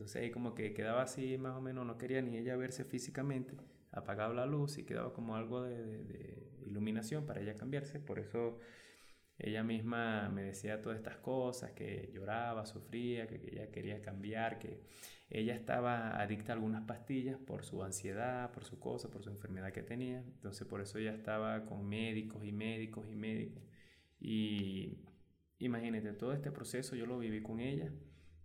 Entonces 0.00 0.22
ahí 0.22 0.30
como 0.30 0.54
que 0.54 0.72
quedaba 0.72 1.02
así 1.02 1.36
más 1.36 1.54
o 1.54 1.60
menos, 1.60 1.84
no 1.84 1.98
quería 1.98 2.22
ni 2.22 2.38
ella 2.38 2.56
verse 2.56 2.84
físicamente, 2.86 3.54
apagaba 3.92 4.32
la 4.32 4.46
luz 4.46 4.78
y 4.78 4.84
quedaba 4.84 5.12
como 5.12 5.36
algo 5.36 5.62
de, 5.62 6.48
iluminación 6.64 7.26
para 7.26 7.42
ella 7.42 7.54
cambiarse. 7.54 8.00
Por 8.00 8.18
eso 8.18 8.58
ella 9.38 9.62
misma 9.62 10.30
me 10.30 10.42
decía 10.42 10.80
todas 10.80 10.96
estas 10.96 11.18
cosas, 11.18 11.72
que 11.72 12.10
lloraba, 12.14 12.64
sufría, 12.64 13.26
que, 13.26 13.34
ella 13.52 13.70
quería 13.70 14.00
cambiar, 14.00 14.58
que 14.58 14.80
ella 15.28 15.54
estaba 15.54 16.18
adicta 16.18 16.52
a 16.52 16.54
algunas 16.54 16.84
pastillas 16.84 17.38
por 17.38 17.62
su 17.62 17.82
ansiedad, 17.82 18.52
por 18.52 18.64
su 18.64 18.80
cosa, 18.80 19.10
por 19.10 19.22
su 19.22 19.28
enfermedad 19.28 19.70
que 19.70 19.82
tenía. 19.82 20.20
Entonces 20.20 20.66
por 20.66 20.80
eso 20.80 20.96
ella 20.96 21.12
estaba 21.12 21.66
con 21.66 21.86
médicos 21.86 22.42
y 22.42 22.52
médicos 22.52 23.06
y 23.06 23.16
médicos. 23.16 23.62
Y 24.18 24.96
imagínate, 25.58 26.14
todo 26.14 26.32
este 26.32 26.50
proceso 26.50 26.96
yo 26.96 27.04
lo 27.04 27.18
viví 27.18 27.42
con 27.42 27.60
ella, 27.60 27.92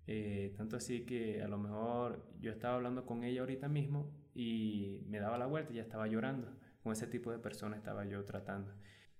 Eh, 0.08 0.54
tanto 0.56 0.78
así 0.78 1.06
que 1.06 1.42
a 1.42 1.48
lo 1.48 1.58
mejor 1.58 2.32
yo 2.40 2.52
estaba 2.52 2.76
hablando 2.76 3.06
con 3.06 3.24
ella 3.24 3.42
ahorita 3.42 3.68
mismo 3.68 4.14
y 4.36 5.04
me 5.08 5.20
daba 5.20 5.38
la 5.38 5.48
vuelta 5.48 5.74
y 5.74 5.78
ya 5.78 5.82
estaba 5.82 6.08
llorando. 6.08 6.50
Con 6.84 6.94
ese 6.94 7.08
tipo 7.08 7.32
de 7.32 7.40
personas 7.40 7.80
estaba 7.80 8.06
yo 8.06 8.24
tratando. 8.26 8.74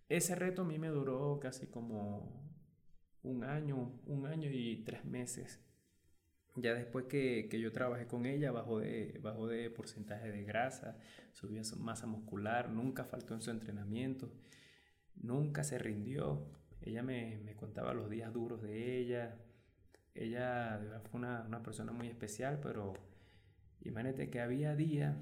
Ese 0.08 0.36
reto 0.36 0.62
a 0.62 0.66
mí 0.66 0.78
me 0.78 0.90
duró 0.90 1.40
casi 1.42 1.68
como 1.68 2.46
un 3.24 3.44
año, 3.44 4.00
un 4.06 4.28
año 4.28 4.52
y 4.52 4.84
tres 4.84 5.04
meses. 5.06 5.62
Ya 6.58 6.74
después 6.74 7.06
que, 7.06 7.48
que, 7.50 7.60
yo 7.60 7.72
trabajé 7.72 8.08
con 8.08 8.26
ella, 8.26 8.52
bajó 8.52 8.80
de, 8.80 9.20
bajó 9.22 9.48
de 9.48 9.70
porcentaje 9.70 10.32
de 10.32 10.44
grasa, 10.44 10.98
subió 11.34 11.64
su 11.66 11.78
masa 11.78 12.08
muscular, 12.08 12.70
nunca 12.70 13.04
faltó 13.04 13.34
en 13.34 13.42
su 13.42 13.52
entrenamiento, 13.52 14.32
nunca 15.16 15.64
se 15.64 15.78
rindió. 15.78 16.48
Ella 16.82 17.04
me, 17.04 17.40
me 17.44 17.56
contaba 17.56 17.94
los 17.94 18.10
días 18.10 18.32
duros 18.32 18.62
de 18.62 19.00
ella. 19.00 19.38
Ella 20.16 21.02
fue 21.12 21.20
una, 21.20 21.44
una 21.44 21.62
persona 21.62 21.92
muy 21.92 22.08
especial, 22.08 22.60
pero 22.62 22.94
imagínate 23.82 24.30
que 24.30 24.42
había 24.42 24.76
días 24.76 25.16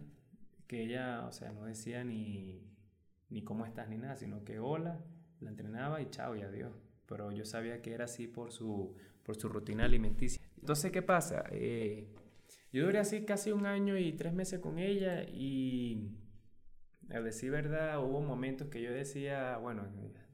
que 0.68 0.84
ella, 0.84 1.26
o 1.28 1.32
sea, 1.32 1.52
no 1.52 1.66
decía 1.66 2.04
ni, 2.04 2.62
ni 3.30 3.44
cómo 3.44 3.66
estás 3.66 3.90
ni 3.90 3.98
nada, 3.98 4.16
sino 4.16 4.44
que 4.44 4.60
hola, 4.60 5.00
la 5.40 5.50
entrenaba 5.50 6.02
y 6.02 6.10
chao 6.10 6.36
y 6.36 6.42
adiós. 6.42 6.72
Pero 7.08 7.32
yo 7.32 7.46
sabía 7.46 7.82
que 7.82 7.94
era 7.94 8.06
así 8.06 8.28
por 8.28 8.52
su, 8.52 8.96
por 9.24 9.36
su 9.36 9.50
rutina 9.50 9.86
alimenticia. 9.86 10.42
Entonces, 10.60 10.92
¿qué 10.92 11.02
pasa? 11.02 11.44
Eh, 11.52 12.08
yo 12.72 12.86
duré 12.86 13.00
así 13.00 13.26
casi 13.26 13.52
un 13.52 13.66
año 13.66 13.98
y 13.98 14.14
tres 14.14 14.34
meses 14.34 14.60
con 14.60 14.80
ella 14.80 15.24
y, 15.24 16.12
a 17.10 17.20
decir 17.20 17.52
verdad, 17.52 18.04
hubo 18.04 18.22
momentos 18.22 18.70
que 18.70 18.82
yo 18.82 18.92
decía, 18.92 19.58
bueno, 19.58 19.84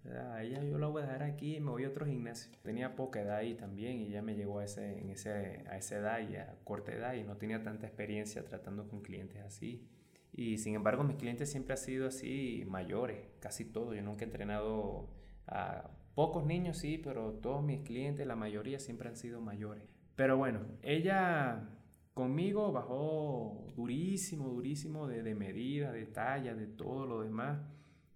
a 0.06 0.44
ella 0.44 0.64
yo 0.64 0.78
la 0.78 0.88
voy 0.88 1.02
a 1.02 1.06
dejar 1.06 1.24
aquí 1.24 1.58
y 1.58 1.60
me 1.60 1.72
voy 1.72 1.84
a 1.84 1.90
otro 1.90 2.06
gimnasio. 2.06 2.52
Tenía 2.64 2.96
poca 2.96 3.22
edad 3.22 3.38
ahí 3.38 3.56
también 3.56 4.00
y 4.00 4.08
ella 4.08 4.22
me 4.22 4.36
llegó 4.36 4.60
a, 4.60 4.66
ese, 4.66 5.00
en 5.00 5.10
ese, 5.10 5.64
a 5.70 5.78
esa 5.78 5.98
edad 5.98 6.20
y 6.30 6.36
a 6.36 6.56
corta 6.64 6.94
edad 6.94 7.14
y 7.14 7.24
no 7.24 7.38
tenía 7.38 7.64
tanta 7.64 7.88
experiencia 7.88 8.44
tratando 8.46 8.88
con 8.88 9.02
clientes 9.02 9.42
así. 9.44 9.88
Y 10.34 10.58
sin 10.58 10.76
embargo, 10.76 11.04
mis 11.04 11.18
clientes 11.18 11.52
siempre 11.52 11.74
han 11.74 11.80
sido 11.80 12.08
así 12.08 12.64
mayores, 12.68 13.18
casi 13.40 13.66
todos. 13.66 13.96
Yo 13.96 14.02
nunca 14.02 14.24
he 14.24 14.28
entrenado 14.28 15.10
a 15.48 15.90
pocos 16.16 16.46
niños, 16.46 16.78
sí, 16.78 16.98
pero 16.98 17.34
todos 17.34 17.64
mis 17.64 17.82
clientes, 17.82 18.26
la 18.26 18.36
mayoría 18.36 18.80
siempre 18.80 19.10
han 19.10 19.18
sido 19.18 19.42
mayores. 19.42 19.84
Pero 20.16 20.38
bueno, 20.38 20.62
ella 20.82 21.70
conmigo 22.14 22.72
bajó 22.72 23.68
durísimo, 23.76 24.50
durísimo 24.50 25.08
de, 25.08 25.24
de 25.24 25.36
medida, 25.36 25.92
de 25.92 26.06
talla, 26.06 26.54
de 26.54 26.68
todo 26.68 27.06
lo 27.06 27.22
demás. 27.22 27.60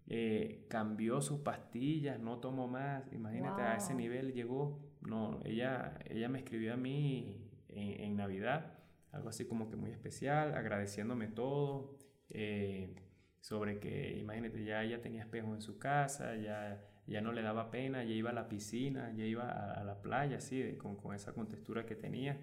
Eh, 0.07 0.65
cambió 0.69 1.21
sus 1.21 1.39
pastillas, 1.39 2.19
no 2.19 2.39
tomó 2.39 2.67
más. 2.67 3.11
Imagínate, 3.13 3.61
a 3.61 3.75
ese 3.77 3.93
nivel 3.93 4.33
llegó. 4.33 4.79
No, 5.01 5.39
ella, 5.43 5.97
ella 6.09 6.29
me 6.29 6.39
escribió 6.39 6.73
a 6.73 6.77
mí 6.77 7.49
en, 7.69 8.01
en 8.01 8.15
Navidad, 8.15 8.79
algo 9.11 9.29
así 9.29 9.45
como 9.45 9.69
que 9.69 9.75
muy 9.75 9.91
especial, 9.91 10.55
agradeciéndome 10.55 11.27
todo. 11.27 11.97
Eh, 12.29 12.95
sobre 13.39 13.79
que, 13.79 14.17
imagínate, 14.17 14.63
ya 14.63 14.83
ella 14.83 15.01
tenía 15.01 15.23
espejo 15.23 15.53
en 15.53 15.61
su 15.61 15.77
casa, 15.77 16.35
ya, 16.37 16.81
ya 17.07 17.19
no 17.19 17.33
le 17.33 17.41
daba 17.41 17.71
pena, 17.71 18.03
ya 18.03 18.13
iba 18.13 18.29
a 18.29 18.33
la 18.33 18.47
piscina, 18.47 19.11
ya 19.13 19.25
iba 19.25 19.51
a, 19.51 19.83
la 19.83 20.01
playa, 20.01 20.37
así, 20.37 20.77
con, 20.77 20.95
con, 20.95 21.13
esa 21.13 21.33
contextura 21.33 21.85
que 21.85 21.95
tenía, 21.95 22.39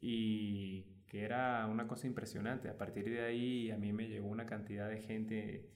y 0.00 0.84
que 1.08 1.24
era 1.24 1.66
una 1.66 1.88
cosa 1.88 2.06
impresionante. 2.06 2.68
A 2.68 2.78
partir 2.78 3.10
de 3.10 3.20
ahí 3.20 3.70
a 3.72 3.76
mí 3.76 3.92
me 3.92 4.08
llegó 4.08 4.28
una 4.28 4.46
cantidad 4.46 4.88
de 4.88 5.00
gente 5.02 5.70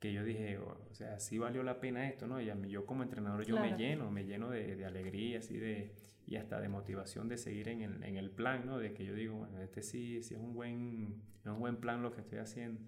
que 0.00 0.14
yo 0.14 0.24
dije, 0.24 0.56
o, 0.58 0.94
sea, 0.94 1.20
sí 1.20 1.38
valió 1.38 1.62
la 1.62 1.78
pena 1.78 2.08
esto, 2.08 2.26
¿no? 2.26 2.40
Y 2.40 2.48
a 2.48 2.54
mí, 2.54 2.70
yo 2.70 2.86
como 2.86 3.02
entrenador, 3.02 3.44
yo 3.44 3.60
me 3.60 3.76
lleno, 3.76 4.10
me 4.10 4.24
lleno 4.24 4.48
de, 4.48 4.74
de, 4.74 4.84
alegría, 4.86 5.40
así 5.40 5.58
de, 5.58 5.94
y 6.26 6.36
hasta 6.36 6.58
de 6.58 6.68
motivación 6.68 7.28
de 7.28 7.36
seguir 7.36 7.68
en 7.68 7.82
el, 7.82 8.02
en 8.02 8.16
el 8.16 8.30
plan, 8.30 8.64
¿no? 8.64 8.78
De 8.78 8.94
que 8.94 9.04
yo 9.04 9.14
digo, 9.14 9.36
bueno, 9.36 9.60
este 9.60 9.82
sí, 9.82 10.22
sí 10.22 10.34
es 10.34 10.40
un 10.40 10.54
buen, 10.54 11.22
es 11.44 11.46
un 11.46 11.60
buen 11.60 11.76
plan 11.76 12.02
lo 12.02 12.12
que 12.12 12.22
estoy 12.22 12.38
haciendo. 12.38 12.80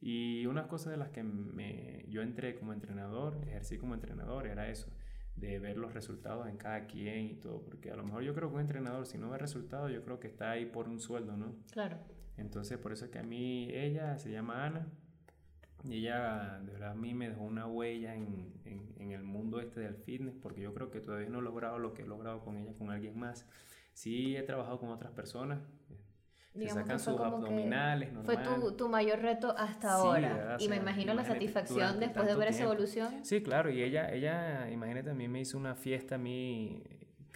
Y 0.00 0.46
una 0.46 0.66
cosa 0.66 0.90
de 0.90 0.96
las 0.96 1.10
que 1.10 1.22
me, 1.22 2.06
yo 2.08 2.22
entré 2.22 2.54
como 2.54 2.72
entrenador, 2.72 3.38
ejercí 3.46 3.76
como 3.76 3.94
entrenador, 3.94 4.46
era 4.46 4.70
eso, 4.70 4.90
de 5.36 5.58
ver 5.58 5.76
los 5.76 5.92
resultados 5.92 6.48
en 6.48 6.56
cada 6.56 6.86
quien 6.86 7.26
y 7.26 7.34
todo, 7.34 7.62
porque 7.62 7.90
a 7.90 7.96
lo 7.96 8.04
mejor 8.04 8.22
yo 8.22 8.34
creo 8.34 8.48
que 8.48 8.54
un 8.54 8.60
entrenador, 8.62 9.04
si 9.04 9.18
no 9.18 9.28
ve 9.28 9.36
resultados, 9.36 9.92
yo 9.92 10.02
creo 10.02 10.20
que 10.20 10.28
está 10.28 10.52
ahí 10.52 10.64
por 10.64 10.88
un 10.88 11.00
sueldo, 11.00 11.36
¿no? 11.36 11.54
Claro. 11.70 11.98
Entonces, 12.38 12.78
por 12.78 12.92
eso 12.92 13.04
es 13.04 13.10
que 13.10 13.18
a 13.18 13.22
mí, 13.22 13.68
ella 13.72 14.18
se 14.18 14.30
llama 14.30 14.64
Ana, 14.64 14.86
y 15.88 15.98
ella, 15.98 16.60
de 16.64 16.72
verdad, 16.72 16.90
a 16.90 16.94
mí 16.94 17.14
me 17.14 17.28
dejó 17.28 17.42
una 17.42 17.66
huella 17.66 18.14
en, 18.14 18.52
en, 18.64 18.94
en, 18.98 19.12
el 19.12 19.22
mundo 19.22 19.60
este 19.60 19.80
del 19.80 19.96
fitness, 19.96 20.34
porque 20.42 20.60
yo 20.60 20.74
creo 20.74 20.90
que 20.90 21.00
todavía 21.00 21.28
no 21.28 21.38
he 21.38 21.42
logrado 21.42 21.78
lo 21.78 21.94
que 21.94 22.02
he 22.02 22.06
logrado 22.06 22.40
con 22.40 22.58
ella, 22.58 22.72
con 22.76 22.90
alguien 22.90 23.18
más. 23.18 23.46
Sí 23.92 24.36
he 24.36 24.42
trabajado 24.42 24.78
con 24.78 24.90
otras 24.90 25.12
personas, 25.12 25.60
se 26.58 26.68
sacan 26.68 26.98
sus 26.98 27.20
abdominales, 27.20 28.10
Fue 28.24 28.36
tu, 28.38 28.72
tu, 28.72 28.88
mayor 28.88 29.20
reto 29.20 29.54
hasta 29.56 29.92
ahora. 29.92 30.56
y 30.58 30.68
me 30.68 30.76
imagino 30.76 31.14
la 31.14 31.24
satisfacción 31.24 32.00
después 32.00 32.26
de 32.26 32.34
ver 32.34 32.48
esa 32.48 32.64
evolución. 32.64 33.24
Sí, 33.24 33.42
claro, 33.42 33.70
y 33.70 33.82
ella, 33.82 34.12
ella, 34.12 34.70
imagínate, 34.70 35.10
a 35.10 35.14
mí 35.14 35.28
me 35.28 35.40
hizo 35.40 35.58
una 35.58 35.74
fiesta, 35.74 36.14
a 36.14 36.18
mí 36.18 36.82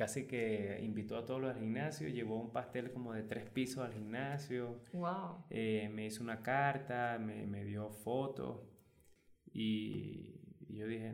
casi 0.01 0.27
que 0.27 0.81
invitó 0.83 1.19
a 1.19 1.27
todos 1.27 1.43
los 1.43 1.51
al 1.51 1.59
gimnasio, 1.59 2.09
llevó 2.09 2.41
un 2.41 2.53
pastel 2.53 2.91
como 2.91 3.13
de 3.13 3.23
tres 3.23 3.45
pisos 3.51 3.85
al 3.85 3.93
gimnasio. 3.93 4.81
Wow. 4.95 5.45
Eh, 5.51 5.91
me 5.93 6.07
hizo 6.07 6.23
una 6.23 6.43
carta, 6.43 7.19
me, 7.21 7.47
me 7.47 7.67
dio 7.67 7.91
fotos 7.91 8.63
y, 9.53 10.41
y 10.69 10.77
yo 10.77 10.87
dije, 10.87 11.13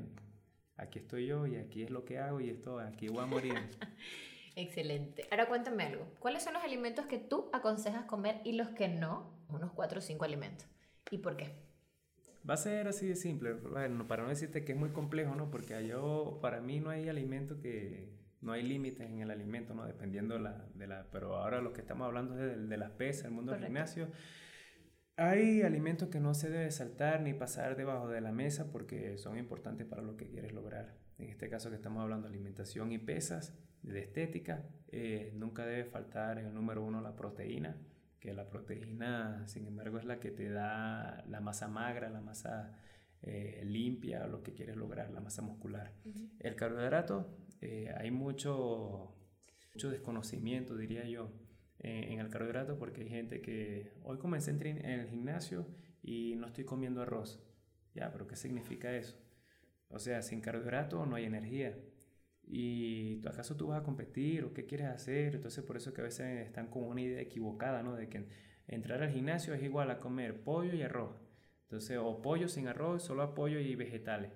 aquí 0.77 1.01
estoy 1.01 1.27
yo 1.27 1.49
y 1.49 1.57
aquí 1.57 1.83
es 1.83 1.91
lo 1.91 2.05
que 2.05 2.21
hago 2.21 2.41
y 2.41 2.49
esto, 2.49 2.79
aquí 2.79 3.09
voy 3.09 3.25
a 3.25 3.27
morir. 3.27 3.55
Excelente. 4.55 5.27
Ahora 5.33 5.49
cuéntame 5.49 5.83
algo. 5.83 6.07
¿Cuáles 6.21 6.45
son 6.45 6.55
los 6.55 6.63
alimentos 6.63 7.07
que 7.07 7.19
tú 7.19 7.51
aconsejas 7.53 8.05
comer 8.05 8.41
y 8.45 8.53
los 8.53 8.69
que 8.69 8.87
no? 8.87 9.37
Unos 9.49 9.73
cuatro 9.73 9.99
o 9.99 10.01
cinco 10.01 10.25
alimentos. 10.25 10.69
¿Y 11.11 11.19
por 11.19 11.37
qué? 11.37 11.57
Va 12.49 12.55
a 12.55 12.57
ser 12.57 12.87
así 12.87 13.09
de 13.09 13.17
simple. 13.17 13.55
Bueno, 13.55 14.07
para 14.07 14.23
no 14.23 14.29
decirte 14.29 14.65
que 14.65 14.71
es 14.71 14.79
muy 14.79 14.91
complejo, 14.91 15.35
¿no? 15.35 15.51
Porque 15.51 15.85
yo, 15.85 16.39
para 16.41 16.61
mí 16.61 16.79
no 16.79 16.91
hay 16.91 17.09
alimento 17.09 17.59
que... 17.59 18.15
No 18.41 18.53
hay 18.53 18.63
límites 18.63 19.09
en 19.09 19.21
el 19.21 19.31
alimento, 19.31 19.75
¿no? 19.75 19.87
Dependiendo 19.87 20.39
la, 20.39 20.67
de 20.75 20.87
la... 20.87 21.07
Pero 21.11 21.37
ahora 21.37 21.61
lo 21.61 21.73
que 21.73 21.81
estamos 21.81 22.07
hablando 22.07 22.35
es 22.35 22.41
de, 22.41 22.67
de 22.67 22.77
las 22.77 22.91
pesas, 22.91 23.27
el 23.27 23.33
mundo 23.33 23.53
del 23.53 23.65
gimnasio. 23.65 24.09
Hay 25.17 25.63
alimentos 25.63 26.09
que 26.11 26.21
no 26.21 26.35
se 26.35 26.51
debe 26.51 26.71
saltar 26.71 27.23
ni 27.23 27.33
pasar 27.33 27.77
debajo 27.77 28.09
de 28.09 28.21
la 28.21 28.33
mesa 28.33 28.71
porque 28.71 29.17
son 29.17 29.39
importantes 29.39 29.87
para 29.87 30.03
lo 30.03 30.17
que 30.17 30.29
quieres 30.29 30.53
lograr. 30.53 30.95
En 31.19 31.31
este 31.31 31.49
caso 31.49 31.71
que 31.71 31.77
estamos 31.77 32.03
hablando 32.03 32.29
de 32.29 32.35
alimentación 32.35 32.93
y 32.93 32.99
pesas, 32.99 33.55
de 33.83 34.01
estética, 34.01 34.65
eh, 34.89 35.33
nunca 35.35 35.65
debe 35.65 35.85
faltar 35.85 36.39
el 36.39 36.53
número 36.53 36.85
uno 36.85 37.01
la 37.01 37.15
proteína, 37.15 37.77
que 38.21 38.35
la 38.35 38.49
proteína, 38.49 39.47
sin 39.47 39.67
embargo, 39.67 39.99
es 39.99 40.05
la 40.05 40.19
que 40.19 40.31
te 40.31 40.51
da 40.51 41.25
la 41.29 41.41
masa 41.41 41.69
magra, 41.69 42.11
la 42.11 42.21
masa 42.21 42.79
eh, 43.23 43.63
limpia, 43.65 44.27
lo 44.27 44.43
que 44.43 44.53
quieres 44.53 44.77
lograr, 44.77 45.11
la 45.11 45.21
masa 45.21 45.43
muscular. 45.43 45.93
El 46.41 46.57
carbohidrato, 46.57 47.39
eh, 47.61 47.93
hay 47.97 48.11
mucho, 48.11 49.15
mucho 49.75 49.91
desconocimiento, 49.91 50.77
diría 50.77 51.05
yo, 51.05 51.33
en 51.79 52.19
el 52.21 52.31
carbohidrato, 52.31 52.79
porque 52.79 53.03
hay 53.03 53.09
gente 53.09 53.41
que 53.41 53.93
hoy 54.03 54.19
comencé 54.19 54.51
en 54.51 54.85
el 54.87 55.09
gimnasio 55.09 55.67
y 56.03 56.35
no 56.37 56.47
estoy 56.47 56.65
comiendo 56.65 57.03
arroz. 57.03 57.41
Ya, 57.95 58.11
pero 58.13 58.27
¿qué 58.27 58.37
significa 58.37 58.95
eso? 58.95 59.17
O 59.89 59.99
sea, 59.99 60.23
sin 60.23 60.41
carbohidrato 60.41 61.07
no 61.07 61.17
hay 61.17 61.25
energía 61.25 61.79
y 62.43 63.17
tú 63.21 63.29
acaso 63.29 63.57
tú 63.57 63.69
vas 63.69 63.81
a 63.81 63.85
competir 63.85 64.45
o 64.45 64.53
qué 64.53 64.67
quieres 64.67 64.87
hacer, 64.89 65.35
entonces 65.35 65.65
por 65.65 65.77
eso 65.77 65.93
que 65.93 66.01
a 66.01 66.05
veces 66.05 66.47
están 66.47 66.69
con 66.69 66.85
una 66.85 67.01
idea 67.01 67.21
equivocada, 67.21 67.83
¿no? 67.83 67.95
De 67.97 68.09
que 68.09 68.29
entrar 68.69 69.03
al 69.03 69.11
gimnasio 69.11 69.55
es 69.55 69.63
igual 69.63 69.91
a 69.91 69.99
comer 69.99 70.43
pollo 70.43 70.75
y 70.75 70.83
arroz, 70.83 71.17
entonces 71.63 71.99
o 72.01 72.23
pollo 72.23 72.49
sin 72.49 72.69
arroz, 72.69 73.03
solo 73.03 73.35
pollo 73.35 73.59
y 73.59 73.75
vegetales. 73.75 74.33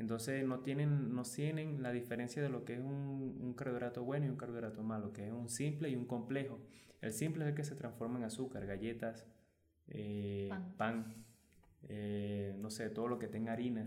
Entonces 0.00 0.42
no 0.46 0.60
tienen, 0.60 1.14
no 1.14 1.24
tienen 1.24 1.82
la 1.82 1.92
diferencia 1.92 2.42
de 2.42 2.48
lo 2.48 2.64
que 2.64 2.72
es 2.72 2.80
un, 2.80 3.36
un 3.38 3.52
carbohidrato 3.52 4.02
bueno 4.02 4.24
y 4.24 4.30
un 4.30 4.36
carbohidrato 4.36 4.82
malo, 4.82 5.12
que 5.12 5.26
es 5.26 5.32
un 5.32 5.50
simple 5.50 5.90
y 5.90 5.94
un 5.94 6.06
complejo. 6.06 6.58
El 7.02 7.12
simple 7.12 7.44
es 7.44 7.50
el 7.50 7.54
que 7.54 7.64
se 7.64 7.74
transforma 7.74 8.18
en 8.18 8.24
azúcar, 8.24 8.66
galletas, 8.66 9.26
eh, 9.88 10.48
pan 10.78 11.26
eh, 11.88 12.54
no 12.58 12.70
sé, 12.70 12.88
todo 12.88 13.08
lo 13.08 13.18
que 13.18 13.28
tenga 13.28 13.52
harina. 13.52 13.86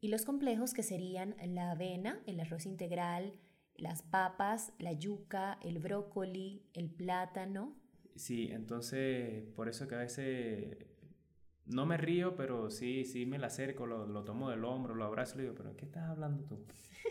Y 0.00 0.08
los 0.08 0.24
complejos 0.24 0.74
que 0.74 0.82
serían 0.82 1.34
la 1.44 1.72
avena, 1.72 2.20
el 2.26 2.38
arroz 2.38 2.64
integral, 2.64 3.32
las 3.74 4.02
papas, 4.02 4.72
la 4.78 4.92
yuca, 4.92 5.58
el 5.62 5.80
brócoli, 5.80 6.62
el 6.74 6.88
plátano. 6.88 7.76
Sí, 8.14 8.48
entonces 8.52 9.44
por 9.56 9.68
eso 9.68 9.88
que 9.88 9.94
a 9.96 9.98
veces 9.98 10.76
no 11.68 11.86
me 11.86 11.96
río, 11.96 12.34
pero 12.36 12.70
sí, 12.70 13.04
sí 13.04 13.26
me 13.26 13.38
la 13.38 13.48
acerco, 13.48 13.86
lo, 13.86 14.06
lo 14.06 14.24
tomo 14.24 14.50
del 14.50 14.64
hombro, 14.64 14.94
lo 14.94 15.04
abrazo 15.04 15.34
y 15.34 15.38
le 15.38 15.42
digo, 15.44 15.54
pero 15.54 15.76
¿qué 15.76 15.84
estás 15.84 16.08
hablando 16.08 16.44
tú? 16.44 16.58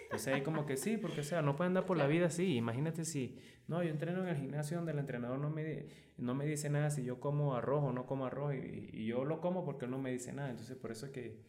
Entonces 0.03 0.33
ahí 0.33 0.41
como 0.41 0.65
que 0.65 0.77
sí, 0.77 0.97
porque 0.97 1.21
o 1.21 1.23
sea, 1.23 1.41
no 1.41 1.55
puede 1.55 1.67
andar 1.67 1.85
por 1.85 1.97
la 1.97 2.07
vida 2.07 2.27
así. 2.27 2.55
Imagínate 2.55 3.05
si, 3.05 3.37
no, 3.67 3.83
yo 3.83 3.89
entreno 3.89 4.23
en 4.23 4.29
el 4.29 4.37
gimnasio 4.37 4.77
donde 4.77 4.93
el 4.93 4.99
entrenador 4.99 5.39
no 5.39 5.49
me, 5.49 5.87
no 6.17 6.33
me 6.33 6.45
dice 6.45 6.69
nada 6.69 6.89
si 6.89 7.03
yo 7.03 7.19
como 7.19 7.55
arroz 7.55 7.83
o 7.83 7.91
no 7.91 8.05
como 8.05 8.25
arroz 8.25 8.55
y, 8.55 8.89
y 8.93 9.05
yo 9.05 9.25
lo 9.25 9.41
como 9.41 9.65
porque 9.65 9.85
él 9.85 9.91
no 9.91 9.99
me 9.99 10.11
dice 10.11 10.33
nada. 10.33 10.49
Entonces 10.49 10.77
por 10.77 10.91
eso 10.91 11.05
es 11.07 11.11
que 11.11 11.41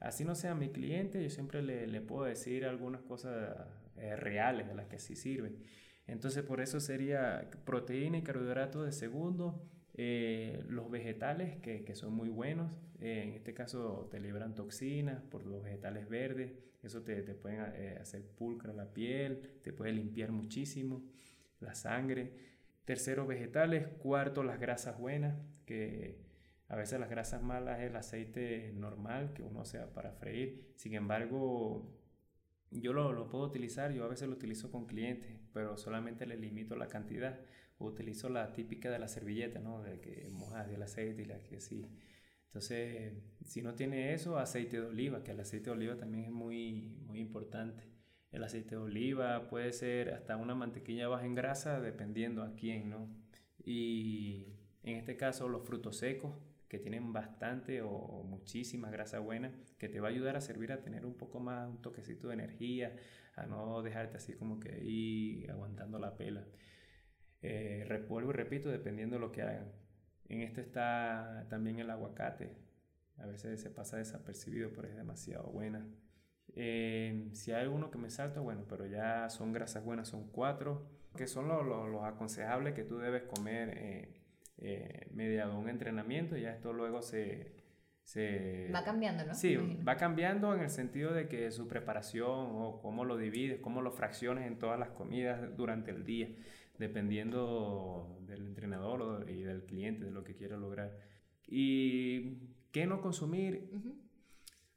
así 0.00 0.24
no 0.24 0.34
sea 0.34 0.54
mi 0.54 0.70
cliente, 0.70 1.22
yo 1.22 1.30
siempre 1.30 1.62
le, 1.62 1.86
le 1.86 2.00
puedo 2.00 2.24
decir 2.24 2.64
algunas 2.64 3.02
cosas 3.02 3.56
eh, 3.96 4.16
reales 4.16 4.68
de 4.68 4.74
las 4.74 4.86
que 4.86 4.98
sí 4.98 5.16
sirven. 5.16 5.58
Entonces 6.06 6.42
por 6.42 6.60
eso 6.60 6.80
sería 6.80 7.50
proteína 7.64 8.18
y 8.18 8.22
carbohidrato 8.22 8.82
de 8.82 8.92
segundo, 8.92 9.66
eh, 9.94 10.64
los 10.68 10.90
vegetales 10.90 11.56
que, 11.58 11.84
que, 11.84 11.94
son 11.94 12.12
muy 12.14 12.28
buenos, 12.28 12.72
eh, 13.00 13.22
en 13.22 13.34
este 13.34 13.54
caso 13.54 14.08
te 14.10 14.18
liberan 14.18 14.54
toxinas 14.54 15.22
por 15.22 15.46
los 15.46 15.62
vegetales 15.62 16.08
verdes, 16.08 16.52
eso 16.82 17.02
te, 17.02 17.22
te 17.22 17.34
pueden 17.34 17.60
eh, 17.74 17.98
hacer 18.00 18.22
pulcra 18.22 18.72
la 18.72 18.92
piel, 18.92 19.60
te 19.62 19.72
puede 19.72 19.92
limpiar 19.92 20.32
muchísimo 20.32 21.02
la 21.60 21.74
sangre. 21.74 22.32
Tercero, 22.84 23.26
vegetales. 23.26 23.88
Cuarto, 23.98 24.42
las 24.42 24.60
grasas 24.60 24.98
buenas, 24.98 25.34
que 25.64 26.18
a 26.68 26.76
veces 26.76 27.00
las 27.00 27.08
grasas 27.08 27.42
malas 27.42 27.80
es 27.80 27.86
el 27.90 27.96
aceite 27.96 28.72
normal 28.74 29.32
que 29.32 29.42
uno 29.42 29.64
sea 29.64 29.94
para 29.94 30.12
freír. 30.12 30.72
Sin 30.76 30.94
embargo, 30.94 31.90
yo 32.70 32.92
lo, 32.92 33.12
lo, 33.12 33.28
puedo 33.28 33.44
utilizar, 33.44 33.92
yo 33.92 34.04
a 34.04 34.08
veces 34.08 34.28
lo 34.28 34.34
utilizo 34.34 34.70
con 34.70 34.86
clientes, 34.86 35.38
pero 35.54 35.78
solamente 35.78 36.26
le 36.26 36.36
limito 36.36 36.76
la 36.76 36.88
cantidad. 36.88 37.40
Utilizo 37.78 38.28
la 38.28 38.52
típica 38.52 38.90
de 38.90 38.98
la 38.98 39.08
servilleta, 39.08 39.60
¿no? 39.60 39.82
De 39.82 40.00
que 40.00 40.28
mojas 40.30 40.68
el 40.70 40.82
aceite 40.82 41.22
y 41.22 41.24
la 41.26 41.42
que 41.42 41.60
sí. 41.60 41.90
Entonces, 42.46 43.14
si 43.44 43.62
no 43.62 43.74
tiene 43.74 44.14
eso, 44.14 44.38
aceite 44.38 44.80
de 44.80 44.86
oliva, 44.86 45.24
que 45.24 45.32
el 45.32 45.40
aceite 45.40 45.66
de 45.66 45.76
oliva 45.76 45.96
también 45.96 46.26
es 46.26 46.30
muy, 46.30 46.96
muy 47.06 47.18
importante. 47.18 47.84
El 48.30 48.44
aceite 48.44 48.76
de 48.76 48.82
oliva 48.82 49.48
puede 49.48 49.72
ser 49.72 50.10
hasta 50.14 50.36
una 50.36 50.54
mantequilla 50.54 51.08
baja 51.08 51.26
en 51.26 51.34
grasa, 51.34 51.80
dependiendo 51.80 52.42
a 52.42 52.54
quién, 52.54 52.90
¿no? 52.90 53.08
Y 53.64 54.54
en 54.82 54.96
este 54.96 55.16
caso, 55.16 55.48
los 55.48 55.66
frutos 55.66 55.96
secos, 55.96 56.34
que 56.68 56.78
tienen 56.78 57.12
bastante 57.12 57.82
o 57.82 58.24
muchísima 58.24 58.90
grasa 58.90 59.20
buena, 59.20 59.52
que 59.78 59.88
te 59.88 60.00
va 60.00 60.08
a 60.08 60.10
ayudar 60.10 60.36
a 60.36 60.40
servir 60.40 60.72
a 60.72 60.82
tener 60.82 61.06
un 61.06 61.14
poco 61.14 61.38
más, 61.38 61.68
un 61.68 61.80
toquecito 61.80 62.28
de 62.28 62.34
energía, 62.34 62.96
a 63.36 63.46
no 63.46 63.82
dejarte 63.82 64.16
así 64.16 64.34
como 64.34 64.58
que 64.60 64.72
ahí 64.72 65.46
aguantando 65.48 65.98
la 65.98 66.16
pela. 66.16 66.46
Eh, 67.44 67.84
y 67.86 68.32
repito, 68.32 68.70
dependiendo 68.70 69.16
de 69.16 69.20
lo 69.20 69.30
que 69.30 69.42
hagan. 69.42 69.70
En 70.28 70.40
esto 70.40 70.60
está 70.60 71.46
también 71.50 71.78
el 71.78 71.90
aguacate. 71.90 72.56
A 73.18 73.26
veces 73.26 73.60
se 73.60 73.70
pasa 73.70 73.98
desapercibido, 73.98 74.70
pero 74.74 74.88
es 74.88 74.96
demasiado 74.96 75.50
buena. 75.50 75.86
Eh, 76.56 77.28
si 77.32 77.52
hay 77.52 77.66
uno 77.66 77.90
que 77.90 77.98
me 77.98 78.10
salta, 78.10 78.40
bueno, 78.40 78.64
pero 78.68 78.86
ya 78.86 79.28
son 79.28 79.52
grasas 79.52 79.84
buenas, 79.84 80.08
son 80.08 80.30
cuatro, 80.30 80.88
que 81.16 81.26
son 81.26 81.48
los 81.48 81.64
lo, 81.64 82.04
aconsejables 82.04 82.74
que 82.74 82.84
tú 82.84 82.98
debes 82.98 83.24
comer 83.24 83.70
eh, 83.76 84.20
eh, 84.58 85.08
mediado 85.12 85.58
un 85.58 85.68
entrenamiento. 85.68 86.36
Ya 86.36 86.50
esto 86.50 86.72
luego 86.72 87.02
se, 87.02 87.52
se... 88.02 88.70
Va 88.74 88.84
cambiando, 88.84 89.24
¿no? 89.26 89.34
Sí, 89.34 89.56
va 89.56 89.96
cambiando 89.96 90.54
en 90.54 90.60
el 90.60 90.70
sentido 90.70 91.12
de 91.12 91.28
que 91.28 91.50
su 91.50 91.68
preparación 91.68 92.48
o 92.52 92.80
cómo 92.80 93.04
lo 93.04 93.16
divides, 93.16 93.60
cómo 93.60 93.82
lo 93.82 93.92
fracciones 93.92 94.46
en 94.46 94.58
todas 94.58 94.78
las 94.78 94.90
comidas 94.90 95.56
durante 95.56 95.90
el 95.90 96.04
día, 96.04 96.28
dependiendo 96.78 98.18
del 98.26 98.46
entrenador 98.46 99.30
y 99.30 99.42
del 99.42 99.64
cliente, 99.64 100.06
de 100.06 100.10
lo 100.10 100.24
que 100.24 100.34
quiera 100.34 100.56
lograr. 100.56 100.98
¿Y 101.46 102.38
qué 102.72 102.86
no 102.86 103.00
consumir? 103.00 103.70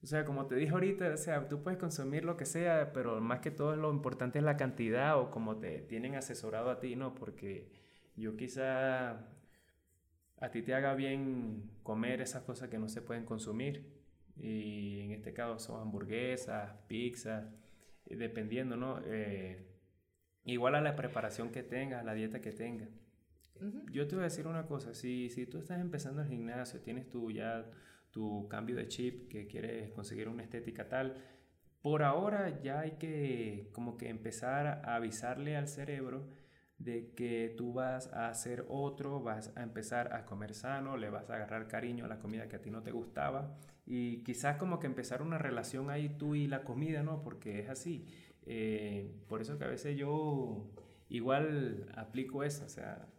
O 0.04 0.06
sea, 0.06 0.26
como 0.26 0.46
te 0.46 0.56
dije 0.56 0.72
ahorita, 0.72 1.14
o 1.14 1.18
sea, 1.18 1.48
tú 1.48 1.64
puedes 1.64 1.80
consumir 1.80 2.24
lo 2.24 2.38
que 2.38 2.46
sea, 2.46 2.94
pero 2.94 3.20
más 3.20 3.40
que 3.40 3.52
todo 3.52 3.76
lo 3.76 3.92
importante 3.92 4.40
es 4.40 4.46
la 4.46 4.58
cantidad 4.58 5.20
o 5.20 5.32
como 5.32 5.58
te 5.58 5.82
tienen 5.82 6.16
asesorado 6.16 6.70
a 6.70 6.80
ti, 6.80 6.96
¿no? 6.96 7.16
Porque 7.16 7.72
yo 8.16 8.38
quizá 8.38 9.12
a 10.40 10.52
ti 10.52 10.62
te 10.62 10.74
haga 10.76 10.94
bien 10.94 11.72
comer 11.84 12.22
esas 12.22 12.44
cosas 12.44 12.70
que 12.70 12.78
no 12.78 12.90
se 12.90 13.02
pueden 13.02 13.26
consumir. 13.26 13.98
Y 14.38 15.00
en 15.02 15.12
este 15.12 15.34
caso 15.34 15.58
son 15.58 15.82
hamburguesas, 15.82 16.72
pizzas, 16.88 17.46
dependiendo, 18.06 18.78
¿no? 18.78 19.02
Eh, 19.06 19.67
igual 20.48 20.76
a 20.76 20.82
la 20.82 20.96
preparación 20.96 21.50
que 21.50 21.62
tengas, 21.62 22.04
la 22.04 22.14
dieta 22.14 22.42
que 22.42 22.52
tengas. 22.52 22.90
Yo 23.92 24.08
te 24.08 24.16
voy 24.16 24.22
a 24.22 24.30
decir 24.30 24.48
una 24.48 24.66
cosa, 24.66 24.94
si, 24.94 25.30
si 25.30 25.46
tú 25.46 25.58
estás 25.58 25.80
empezando 25.80 26.22
el 26.22 26.28
gimnasio, 26.28 26.80
tienes 26.82 27.10
tú 27.10 27.32
ya 27.32 27.66
tu 28.12 28.48
cambio 28.48 28.76
de 28.76 28.88
chip, 28.88 29.30
que 29.30 29.48
quieres 29.48 29.92
conseguir 29.92 30.30
una 30.30 30.44
estética 30.44 30.88
tal, 30.88 31.16
por 31.82 32.04
ahora 32.04 32.62
ya 32.62 32.82
hay 32.82 32.92
que 32.92 33.70
como 33.74 33.98
que 33.98 34.10
empezar 34.10 34.68
a 34.68 34.96
avisarle 34.96 35.58
al 35.58 35.68
cerebro 35.68 36.28
de 36.78 37.14
que 37.16 37.54
tú 37.58 37.74
vas 37.74 38.14
a 38.14 38.30
hacer 38.30 38.66
otro, 38.70 39.22
vas 39.22 39.52
a 39.56 39.64
empezar 39.64 40.14
a 40.14 40.26
comer 40.26 40.54
sano, 40.54 40.96
le 40.96 41.10
vas 41.10 41.30
a 41.30 41.36
agarrar 41.36 41.68
cariño 41.68 42.06
a 42.06 42.08
la 42.08 42.20
comida 42.20 42.48
que 42.48 42.58
a 42.58 42.62
ti 42.62 42.70
no 42.70 42.84
te 42.84 42.92
gustaba 42.92 43.58
y 43.90 44.22
quizás 44.24 44.58
como 44.58 44.80
que 44.80 44.88
empezar 44.88 45.22
una 45.22 45.38
relación 45.38 45.90
ahí 45.90 46.10
tú 46.10 46.36
y 46.36 46.46
la 46.48 46.64
comida, 46.66 47.04
¿no? 47.04 47.24
Porque 47.24 47.60
es 47.60 47.70
así. 47.70 48.06
Eh, 48.50 49.14
por 49.28 49.42
eso 49.42 49.58
que 49.58 49.66
a 49.66 49.68
veces 49.68 49.98
yo 49.98 50.72
igual 51.10 51.92
aplico 51.96 52.44
eso, 52.44 52.66
o 52.66 52.70
sea, 52.70 53.10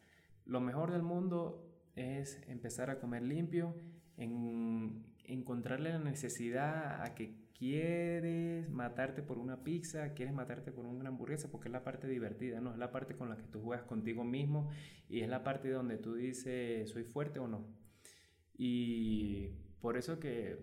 lo 0.46 0.60
mejor 0.60 0.90
del 0.90 1.02
mundo 1.02 1.70
es 1.96 2.40
empezar 2.48 2.88
a 2.88 2.98
comer 2.98 3.22
limpio, 3.22 3.74
en 4.16 5.04
encontrarle 5.24 5.92
la 5.92 5.98
necesidad 5.98 7.02
a 7.02 7.14
que 7.14 7.36
quieres 7.52 8.70
matarte 8.70 9.22
por 9.22 9.36
una 9.36 9.62
pizza, 9.62 10.14
quieres 10.14 10.34
matarte 10.34 10.72
por 10.72 10.86
una 10.86 11.08
hamburguesa, 11.10 11.50
porque 11.50 11.68
es 11.68 11.72
la 11.72 11.84
parte 11.84 12.06
divertida, 12.08 12.60
¿no? 12.60 12.72
Es 12.72 12.78
la 12.78 12.90
parte 12.90 13.14
con 13.14 13.28
la 13.28 13.36
que 13.36 13.46
tú 13.46 13.60
juegas 13.60 13.84
contigo 13.84 14.24
mismo 14.24 14.70
y 15.08 15.20
es 15.20 15.28
la 15.28 15.44
parte 15.44 15.68
donde 15.70 15.98
tú 15.98 16.14
dices, 16.14 16.88
¿soy 16.88 17.04
fuerte 17.04 17.38
o 17.38 17.48
no? 17.48 17.66
Y 18.56 19.48
por 19.80 19.98
eso 19.98 20.18
que... 20.18 20.58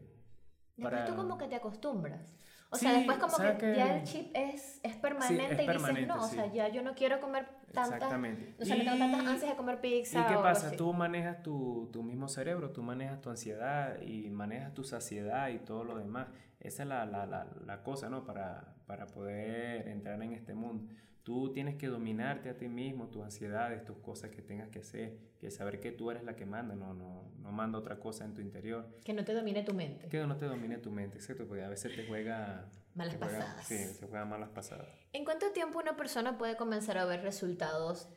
Para... 0.82 1.06
tú 1.06 1.16
como 1.16 1.38
que 1.38 1.48
te 1.48 1.56
acostumbras. 1.56 2.36
O 2.70 2.78
sea, 2.78 2.94
después 2.94 3.18
como 3.18 3.38
que, 3.58 3.76
ya 3.76 3.98
el 3.98 4.04
chip 4.04 4.32
es, 4.34 4.80
es 4.84 4.96
permanente 4.98 5.64
y 5.64 5.68
dices, 5.68 6.08
no, 6.08 6.22
o 6.22 6.28
sea, 6.28 6.52
ya 6.52 6.68
yo 6.68 6.82
no 6.82 6.94
quiero 6.94 7.20
comer 7.20 7.48
tantas... 7.72 7.94
Exactamente. 7.94 8.56
O 8.60 8.66
sea, 8.66 8.76
no 8.76 8.84
tengo 8.84 8.98
tantas 8.98 9.28
ansias 9.28 9.52
de 9.52 9.56
comer 9.56 9.80
pizza. 9.80 10.22
¿Y 10.22 10.34
qué 10.34 10.36
pasa? 10.36 10.72
Tú 10.72 10.92
manejas 10.92 11.42
tu, 11.42 11.90
tu, 11.94 12.04
mismo 12.04 12.28
cerebro, 12.28 12.72
tú 12.72 12.84
manejas 12.84 13.22
tu 13.22 13.30
ansiedad 13.30 14.02
y 14.02 14.30
manejas 14.30 14.74
tu 14.74 14.84
saciedad 14.84 15.50
y 15.50 15.60
todo 15.60 15.84
lo 15.84 15.98
demás. 15.98 16.28
Esa 16.60 16.84
es 16.84 16.90
la, 16.90 17.06
la, 17.06 17.26
la, 17.26 17.48
la 17.66 17.84
cosa, 17.84 18.10
¿no? 18.10 18.26
Para, 18.26 18.74
para 18.88 19.08
poder 19.08 19.88
entrar 19.88 20.22
en 20.22 20.34
este 20.34 20.54
mundo. 20.54 20.92
Tú 21.26 21.52
tienes 21.52 21.74
que 21.74 21.88
dominarte 21.88 22.50
a 22.50 22.56
ti 22.56 22.68
mismo, 22.68 23.08
tus 23.08 23.24
ansiedades, 23.24 23.84
tus 23.84 23.98
cosas 23.98 24.30
que 24.30 24.44
tengas 24.44 24.70
que 24.70 24.78
hacer, 24.78 25.18
que 25.40 25.50
saber 25.50 25.80
que 25.80 25.92
tú 25.92 26.12
eres 26.12 26.24
la 26.24 26.36
que 26.36 26.46
manda, 26.46 26.76
no, 26.76 26.94
no, 26.94 27.32
no 27.40 27.52
manda 27.52 27.80
otra 27.80 28.00
cosa 28.00 28.26
en 28.26 28.36
tu 28.36 28.42
interior. 28.42 28.96
Que 29.04 29.12
no 29.12 29.26
te 29.26 29.34
domine 29.34 29.64
tu 29.64 29.74
mente. 29.74 30.08
Que 30.08 30.20
no 30.20 30.38
te 30.38 30.46
domine 30.46 30.78
tu 30.78 30.92
mente, 30.92 31.20
¿cierto? 31.20 31.48
Porque 31.48 31.64
a 31.64 31.70
veces 31.70 31.96
te 31.96 32.06
juega... 32.06 32.70
Malas 32.94 33.16
pasadas. 33.16 33.66
sí, 33.66 33.76
te 34.00 34.06
juega 34.06 34.24
malas 34.26 34.50
pasadas. 34.50 34.88
¿En 35.14 35.26
cuánto 35.26 35.52
tiempo 35.52 35.80
una 35.80 35.98
persona 35.98 36.38
puede 36.38 36.58
comenzar 36.58 37.00
a 37.00 37.06
ver 37.06 37.24
resultados 37.24 38.08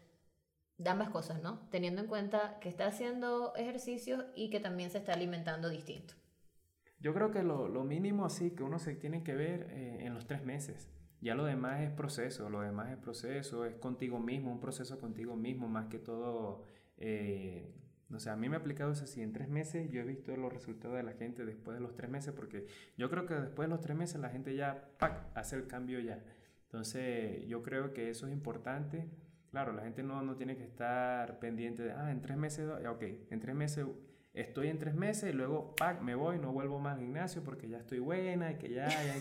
de 0.76 0.90
ambas 0.90 1.08
cosas, 1.08 1.42
¿no? 1.42 1.66
Teniendo 1.70 2.02
en 2.02 2.08
cuenta 2.08 2.58
que 2.60 2.68
está 2.68 2.88
haciendo 2.88 3.54
ejercicio 3.56 4.26
y 4.34 4.50
que 4.50 4.60
también 4.60 4.90
se 4.90 4.98
está 4.98 5.14
alimentando 5.14 5.70
distinto. 5.70 6.12
Yo 7.00 7.14
creo 7.14 7.30
que 7.30 7.42
lo, 7.42 7.68
lo 7.68 7.84
mínimo 7.84 8.26
así 8.26 8.50
que 8.50 8.64
uno 8.64 8.78
se 8.78 8.94
tiene 8.96 9.22
que 9.22 9.34
ver 9.34 9.68
eh, 9.70 10.04
en 10.04 10.12
los 10.12 10.26
tres 10.26 10.44
meses. 10.44 10.90
Ya 11.20 11.34
lo 11.34 11.44
demás 11.44 11.80
es 11.80 11.90
proceso, 11.90 12.48
lo 12.48 12.60
demás 12.60 12.90
es 12.90 12.96
proceso, 12.96 13.64
es 13.64 13.74
contigo 13.76 14.20
mismo, 14.20 14.52
un 14.52 14.60
proceso 14.60 15.00
contigo 15.00 15.34
mismo, 15.36 15.68
más 15.68 15.86
que 15.86 15.98
todo, 15.98 16.62
eh, 16.96 17.74
no 18.08 18.20
sé, 18.20 18.30
a 18.30 18.36
mí 18.36 18.48
me 18.48 18.56
ha 18.56 18.60
aplicado 18.60 18.92
eso 18.92 19.04
así, 19.04 19.20
en 19.20 19.32
tres 19.32 19.48
meses 19.48 19.90
yo 19.90 20.00
he 20.00 20.04
visto 20.04 20.36
los 20.36 20.52
resultados 20.52 20.96
de 20.96 21.02
la 21.02 21.12
gente 21.14 21.44
después 21.44 21.76
de 21.76 21.80
los 21.80 21.94
tres 21.96 22.08
meses, 22.08 22.32
porque 22.34 22.66
yo 22.96 23.10
creo 23.10 23.26
que 23.26 23.34
después 23.34 23.68
de 23.68 23.74
los 23.74 23.80
tres 23.80 23.96
meses 23.96 24.20
la 24.20 24.30
gente 24.30 24.54
ya, 24.54 24.90
¡pac!, 24.98 25.26
hace 25.34 25.56
el 25.56 25.66
cambio 25.66 25.98
ya. 25.98 26.22
Entonces 26.64 27.46
yo 27.46 27.62
creo 27.62 27.92
que 27.92 28.10
eso 28.10 28.26
es 28.26 28.32
importante. 28.32 29.08
Claro, 29.50 29.72
la 29.72 29.82
gente 29.82 30.02
no, 30.02 30.20
no 30.22 30.36
tiene 30.36 30.56
que 30.56 30.64
estar 30.64 31.38
pendiente 31.38 31.82
de, 31.82 31.92
ah, 31.92 32.10
en 32.12 32.20
tres 32.20 32.36
meses, 32.36 32.68
ok, 32.86 33.02
en 33.30 33.40
tres 33.40 33.54
meses 33.54 33.86
estoy 34.34 34.68
en 34.68 34.78
tres 34.78 34.94
meses 34.94 35.32
y 35.32 35.36
luego 35.36 35.74
¡pac! 35.74 36.00
me 36.00 36.14
voy, 36.14 36.38
no 36.38 36.52
vuelvo 36.52 36.78
más 36.78 36.94
al 36.94 37.00
gimnasio 37.00 37.42
porque 37.42 37.68
ya 37.68 37.78
estoy 37.78 37.98
buena 37.98 38.52
y 38.52 38.56
que 38.56 38.70
ya, 38.70 38.88
ya, 38.88 39.14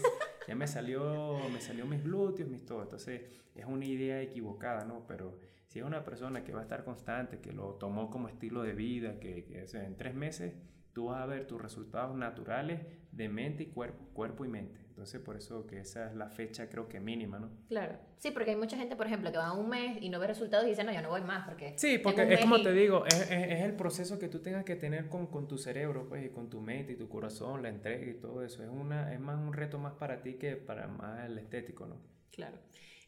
me, 0.56 0.68
salió, 0.68 1.38
me 1.52 1.62
salió 1.62 1.86
mis 1.86 2.04
glúteos, 2.04 2.50
mis 2.50 2.66
todo. 2.66 2.84
Entonces 2.84 3.22
es 3.56 3.66
una 3.66 3.86
idea 3.86 4.22
equivocada, 4.22 4.86
¿no? 4.86 5.06
Pero 5.08 5.40
si 5.68 5.80
es 5.80 5.86
una 5.86 6.04
persona 6.04 6.44
que 6.44 6.54
va 6.54 6.60
a 6.60 6.64
estar 6.64 6.84
constante, 6.84 7.40
que 7.40 7.52
lo 7.52 7.74
tomó 7.76 8.10
como 8.10 8.30
estilo 8.30 8.64
de 8.64 8.74
vida, 8.74 9.20
que, 9.20 9.44
que 9.44 9.66
en 9.74 9.98
tres 9.98 10.16
meses 10.16 10.54
tú 10.94 11.08
vas 11.08 11.22
a 11.22 11.26
ver 11.26 11.46
tus 11.46 11.62
resultados 11.62 12.16
naturales 12.16 12.82
de 13.12 13.30
mente 13.30 13.64
y 13.64 13.66
cuerpo, 13.68 14.06
cuerpo 14.14 14.46
y 14.46 14.48
mente. 14.48 14.87
Entonces, 14.98 15.22
por 15.22 15.38
eso 15.38 15.68
que 15.68 15.80
esa 15.82 16.08
es 16.08 16.16
la 16.16 16.28
fecha, 16.28 16.68
creo 16.68 16.90
que 16.90 17.00
mínima, 17.00 17.38
¿no? 17.38 17.52
Claro. 17.68 18.00
Sí, 18.18 18.32
porque 18.32 18.50
hay 18.50 18.56
mucha 18.56 18.76
gente, 18.78 18.96
por 18.96 19.06
ejemplo, 19.06 19.32
que 19.32 19.38
va 19.38 19.54
un 19.54 19.70
mes 19.70 20.00
y 20.02 20.10
no 20.10 20.20
ve 20.20 20.26
resultados 20.26 20.66
y 20.66 20.70
dice, 20.70 20.84
no, 20.84 20.92
yo 20.92 21.04
no 21.04 21.10
voy 21.10 21.22
más, 21.22 21.46
porque... 21.46 21.76
Sí, 21.78 22.00
porque 22.00 22.24
es 22.34 22.40
como 22.40 22.64
te 22.64 22.74
digo, 22.74 23.06
es, 23.06 23.30
es, 23.30 23.62
el 23.62 23.74
proceso 23.74 24.18
que 24.18 24.28
tú 24.28 24.40
tengas 24.40 24.66
que 24.66 24.76
tener 24.76 25.08
con, 25.08 25.28
con, 25.28 25.48
tu 25.48 25.60
cerebro, 25.60 26.10
pues, 26.10 26.26
y 26.26 26.30
con 26.30 26.50
tu 26.50 26.62
mente 26.62 26.94
y 26.94 26.96
tu 26.96 27.08
corazón, 27.10 27.62
la 27.62 27.70
entrega 27.70 28.10
y 28.10 28.16
todo 28.16 28.44
eso. 28.44 28.64
Es, 28.64 28.70
una, 28.70 29.14
es 29.14 29.20
más 29.20 29.38
un 29.38 29.54
reto 29.54 29.78
más 29.78 29.94
para 29.94 30.24
ti 30.24 30.34
que 30.34 30.56
para 30.56 30.88
más 30.88 31.30
el 31.30 31.38
estético, 31.38 31.86
¿no? 31.86 31.98
Claro. 32.32 32.58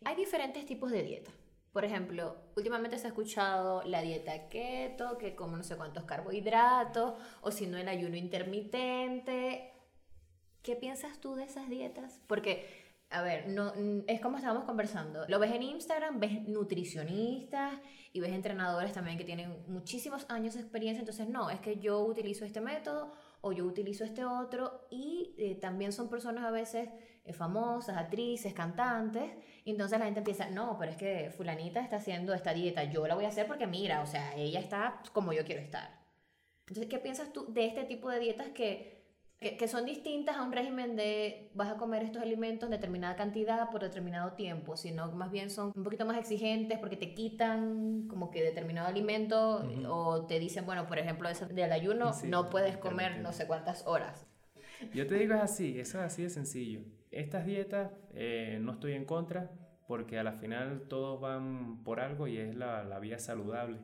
Hay 0.06 0.16
diferentes 0.16 0.68
tipos 0.68 0.92
de 0.92 1.02
dieta. 1.02 1.32
Por 1.74 1.86
ejemplo, 1.86 2.36
últimamente 2.56 3.00
se 3.00 3.08
ha 3.08 3.10
escuchado 3.10 3.82
la 3.84 4.04
dieta 4.04 4.48
keto, 4.48 5.18
que 5.18 5.36
como 5.36 5.58
no 5.58 5.64
sé 5.64 5.76
cuántos 5.76 6.04
carbohidratos, 6.04 7.16
o 7.42 7.50
si 7.50 7.66
no 7.66 7.80
el 7.80 7.88
ayuno 7.88 8.16
intermitente. 8.16 9.69
¿Qué 10.62 10.76
piensas 10.76 11.20
tú 11.20 11.36
de 11.36 11.44
esas 11.44 11.70
dietas? 11.70 12.22
Porque 12.28 12.90
a 13.12 13.24
ver, 13.24 13.48
no, 13.48 13.74
es 14.06 14.22
como 14.22 14.38
estábamos 14.38 14.66
conversando. 14.66 15.26
Lo 15.28 15.40
ves 15.40 15.52
en 15.52 15.64
Instagram, 15.64 16.20
ves 16.20 16.48
nutricionistas 16.48 17.74
y 18.14 18.20
ves 18.20 18.32
entrenadores 18.34 18.94
también 18.94 19.18
que 19.18 19.24
tienen 19.24 19.64
muchísimos 19.68 20.28
años 20.30 20.54
de 20.54 20.62
experiencia. 20.62 21.00
Entonces, 21.00 21.28
no, 21.28 21.50
es 21.50 21.60
que 21.60 21.78
yo 21.78 22.02
utilizo 22.02 22.46
este 22.46 22.62
método 22.62 23.12
o 23.42 23.52
yo 23.52 23.66
utilizo 23.66 24.04
este 24.04 24.26
otro. 24.26 24.86
Y 24.92 25.34
eh, 25.40 25.56
también 25.56 25.92
son 25.92 26.08
personas 26.08 26.44
a 26.44 26.52
veces 26.52 26.90
eh, 27.26 27.34
famosas, 27.34 27.98
actrices, 27.98 28.54
cantantes. 28.54 29.32
Y 29.66 29.72
entonces 29.72 29.98
la 29.98 30.06
gente 30.06 30.20
empieza, 30.20 30.48
no, 30.52 30.78
pero 30.78 30.92
es 30.92 30.98
que 30.98 31.32
fulanita 31.36 31.80
está 31.80 31.96
haciendo 31.96 32.36
esta 32.36 32.54
dieta. 32.54 32.84
Yo 32.84 33.08
la 33.08 33.16
voy 33.16 33.26
a 33.26 33.30
hacer 33.30 33.48
porque 33.48 33.66
mira, 33.66 34.02
o 34.02 34.06
sea, 34.06 34.36
ella 34.36 34.60
está 34.60 35.02
como 35.14 35.34
yo 35.34 35.44
quiero 35.46 35.62
estar. 35.62 36.00
Entonces, 36.68 36.88
¿qué 36.88 37.00
piensas 37.00 37.34
tú 37.34 37.52
de 37.52 37.66
este 37.66 37.86
tipo 37.86 38.12
de 38.12 38.20
dietas 38.20 38.50
que 38.50 38.99
que, 39.40 39.68
son 39.70 39.86
distintas 39.86 40.36
a 40.36 40.44
un 40.44 40.52
régimen 40.52 40.98
de 40.98 41.50
vas 41.54 41.70
a 41.70 41.78
comer 41.78 42.04
estos 42.04 42.22
alimentos 42.22 42.68
en 42.68 42.72
determinada 42.72 43.16
cantidad 43.16 43.70
por 43.70 43.82
determinado 43.82 44.34
tiempo, 44.34 44.76
sino 44.76 45.10
más 45.14 45.32
bien 45.32 45.50
son 45.50 45.72
un 45.76 45.84
poquito 45.84 46.06
más 46.06 46.18
exigentes 46.18 46.78
porque 46.78 46.98
te 46.98 47.14
quitan 47.14 48.08
como 48.10 48.32
que 48.32 48.44
determinado 48.44 48.88
alimento 48.88 49.66
o 49.88 50.26
te 50.26 50.40
dicen, 50.40 50.66
bueno, 50.66 50.88
por 50.88 51.00
ejemplo, 51.00 51.30
del 51.52 51.72
ayuno 51.72 52.12
no 52.26 52.50
puedes 52.50 52.78
comer 52.78 53.20
no 53.20 53.32
sé 53.32 53.48
cuántas 53.48 53.88
horas. 53.88 54.28
Yo 54.94 55.08
te 55.08 55.16
digo 55.16 55.34
es 55.34 55.42
así, 55.42 55.80
eso 55.80 56.00
es 56.00 56.06
así 56.06 56.24
de 56.24 56.30
sencillo. 56.30 56.82
Estas 57.12 57.46
dietas 57.46 57.92
eh, 58.14 58.60
no 58.62 58.74
estoy 58.74 58.94
en 58.94 59.06
contra 59.06 59.52
porque 59.88 60.20
a 60.20 60.24
la 60.24 60.34
final 60.34 60.84
todos 60.90 61.20
van 61.20 61.82
por 61.84 62.02
algo 62.02 62.28
y 62.28 62.38
es 62.38 62.56
la, 62.56 62.84
la 62.84 63.00
vía 63.00 63.20
saludable. 63.20 63.80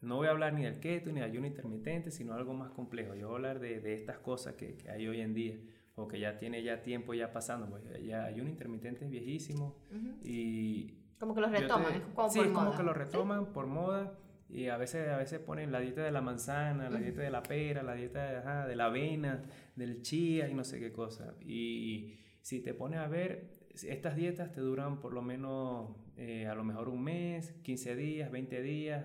No 0.00 0.16
voy 0.16 0.28
a 0.28 0.30
hablar 0.30 0.52
ni 0.52 0.62
del 0.62 0.78
keto 0.78 1.10
ni 1.10 1.20
del 1.20 1.30
ayuno 1.30 1.46
intermitente, 1.46 2.10
sino 2.10 2.34
algo 2.34 2.54
más 2.54 2.70
complejo. 2.70 3.14
Yo 3.14 3.26
voy 3.26 3.34
a 3.34 3.36
hablar 3.36 3.58
de, 3.58 3.80
de 3.80 3.94
estas 3.94 4.18
cosas 4.18 4.54
que, 4.54 4.76
que, 4.76 4.90
hay 4.90 5.08
hoy 5.08 5.20
en 5.20 5.34
día 5.34 5.58
o 5.96 6.06
que 6.06 6.20
ya 6.20 6.38
tiene 6.38 6.62
ya 6.62 6.82
tiempo 6.82 7.14
ya 7.14 7.32
pasando. 7.32 7.68
Pues 7.68 7.82
ya 8.04 8.24
ayuno 8.24 8.48
intermitente 8.48 9.04
es 9.04 9.10
viejísimo 9.10 9.76
y... 10.22 10.94
Como 11.18 11.34
que 11.34 11.40
lo 11.40 11.48
retoman, 11.48 11.94
es 11.94 12.02
como 12.14 12.30
sí, 12.30 12.40
como 12.52 12.76
que 12.76 12.82
lo 12.84 12.94
retoman 12.94 13.52
por 13.52 13.66
moda 13.66 14.16
y 14.48 14.68
a 14.68 14.76
veces, 14.76 15.08
a 15.08 15.16
veces 15.16 15.40
ponen 15.40 15.72
la 15.72 15.80
dieta 15.80 16.02
de 16.02 16.12
la 16.12 16.20
manzana, 16.20 16.88
la 16.88 17.00
dieta 17.00 17.22
de 17.22 17.30
la 17.30 17.42
pera, 17.42 17.82
la 17.82 17.94
dieta 17.94 18.24
de, 18.24 18.36
ajá, 18.36 18.66
de 18.66 18.76
la 18.76 18.86
avena, 18.86 19.42
del 19.74 20.00
chía 20.02 20.48
y 20.48 20.54
no 20.54 20.62
sé 20.62 20.78
qué 20.78 20.92
cosa. 20.92 21.34
Y 21.40 22.14
si 22.40 22.60
te 22.60 22.72
pones 22.72 23.00
a 23.00 23.08
ver, 23.08 23.50
estas 23.74 24.16
dietas 24.16 24.52
te 24.52 24.60
duran 24.60 25.00
por 25.00 25.12
lo 25.12 25.22
menos 25.22 25.90
eh, 26.16 26.46
a 26.46 26.54
lo 26.54 26.64
mejor 26.64 26.88
un 26.88 27.02
mes, 27.02 27.52
15 27.62 27.96
días, 27.96 28.30
20 28.30 28.62
días, 28.62 29.04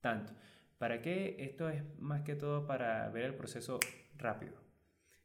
tanto. 0.00 0.32
¿Para 0.78 1.02
qué? 1.02 1.36
Esto 1.38 1.68
es 1.68 1.82
más 1.98 2.22
que 2.22 2.34
todo 2.34 2.66
para 2.66 3.08
ver 3.10 3.24
el 3.24 3.34
proceso 3.34 3.78
rápido. 4.16 4.54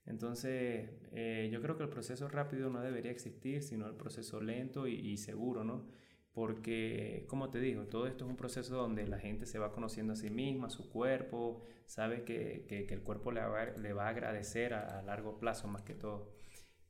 Entonces, 0.06 0.90
eh, 1.14 1.50
yo 1.52 1.62
creo 1.62 1.78
que 1.78 1.84
el 1.84 1.90
proceso 1.90 2.28
rápido 2.28 2.70
no 2.70 2.82
debería 2.82 3.12
existir, 3.12 3.64
sino 3.64 3.88
el 3.88 3.96
proceso 3.96 4.42
lento 4.42 4.88
y, 4.88 5.18
seguro, 5.18 5.64
¿no? 5.64 5.88
Porque, 6.34 7.26
como 7.30 7.50
te 7.50 7.60
digo, 7.60 7.88
todo 7.88 8.08
esto 8.08 8.26
es 8.26 8.30
un 8.30 8.36
proceso 8.38 8.76
donde 8.76 9.08
la 9.08 9.20
gente 9.20 9.46
se 9.46 9.58
va 9.58 9.72
conociendo 9.72 10.14
a 10.14 10.16
sí 10.18 10.30
misma, 10.30 10.70
su 10.70 10.90
cuerpo, 10.90 11.64
sabe 11.86 12.24
que, 12.24 12.66
que, 12.68 12.94
el 12.94 13.02
cuerpo 13.02 13.32
le 13.32 13.42
va, 13.42 13.66
le 13.66 13.94
va 13.94 14.08
a 14.08 14.10
agradecer 14.10 14.74
a, 14.74 15.00
a, 15.00 15.02
largo 15.02 15.40
plazo 15.40 15.68
más 15.68 15.84
que 15.84 15.96
todo. 15.96 16.34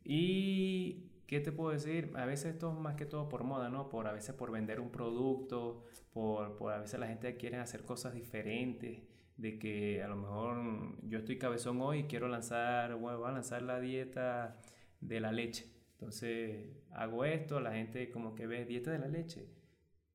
Y 0.03 1.14
¿qué 1.28 1.39
te 1.39 1.51
puedo 1.51 1.71
decir? 1.71 2.11
A 2.15 2.26
veces 2.26 2.53
esto 2.53 2.71
es 2.71 2.80
más 2.80 2.95
que 2.95 3.05
todo 3.05 3.30
por 3.30 3.43
moda, 3.43 3.69
¿no? 3.69 3.89
Por 3.89 4.07
a 4.07 4.13
veces 4.13 4.36
por 4.36 4.51
vender 4.51 4.80
un 4.80 4.89
producto, 4.91 5.84
por, 6.13 6.55
por 6.57 6.73
a 6.73 6.80
veces 6.80 6.99
la 6.99 7.07
gente 7.07 7.36
quiere 7.38 7.57
hacer 7.57 7.84
cosas 7.84 8.13
diferentes, 8.13 9.01
de 9.38 9.59
que 9.59 10.01
a 10.03 10.07
lo 10.07 10.15
mejor 10.15 10.57
yo 11.07 11.19
estoy 11.19 11.38
cabezón 11.38 11.82
hoy 11.82 11.99
y 11.99 12.03
quiero 12.05 12.28
lanzar, 12.28 12.95
bueno, 12.95 13.19
voy 13.19 13.30
a 13.30 13.34
lanzar 13.34 13.61
la 13.61 13.80
dieta 13.80 14.59
de 15.01 15.19
la 15.19 15.32
leche. 15.32 15.65
Entonces 15.93 16.67
hago 16.91 17.26
esto, 17.26 17.59
la 17.59 17.73
gente 17.73 18.09
como 18.11 18.36
que 18.36 18.47
ve 18.47 18.65
dieta 18.65 18.91
de 18.91 18.99
la 18.99 19.07
leche, 19.07 19.47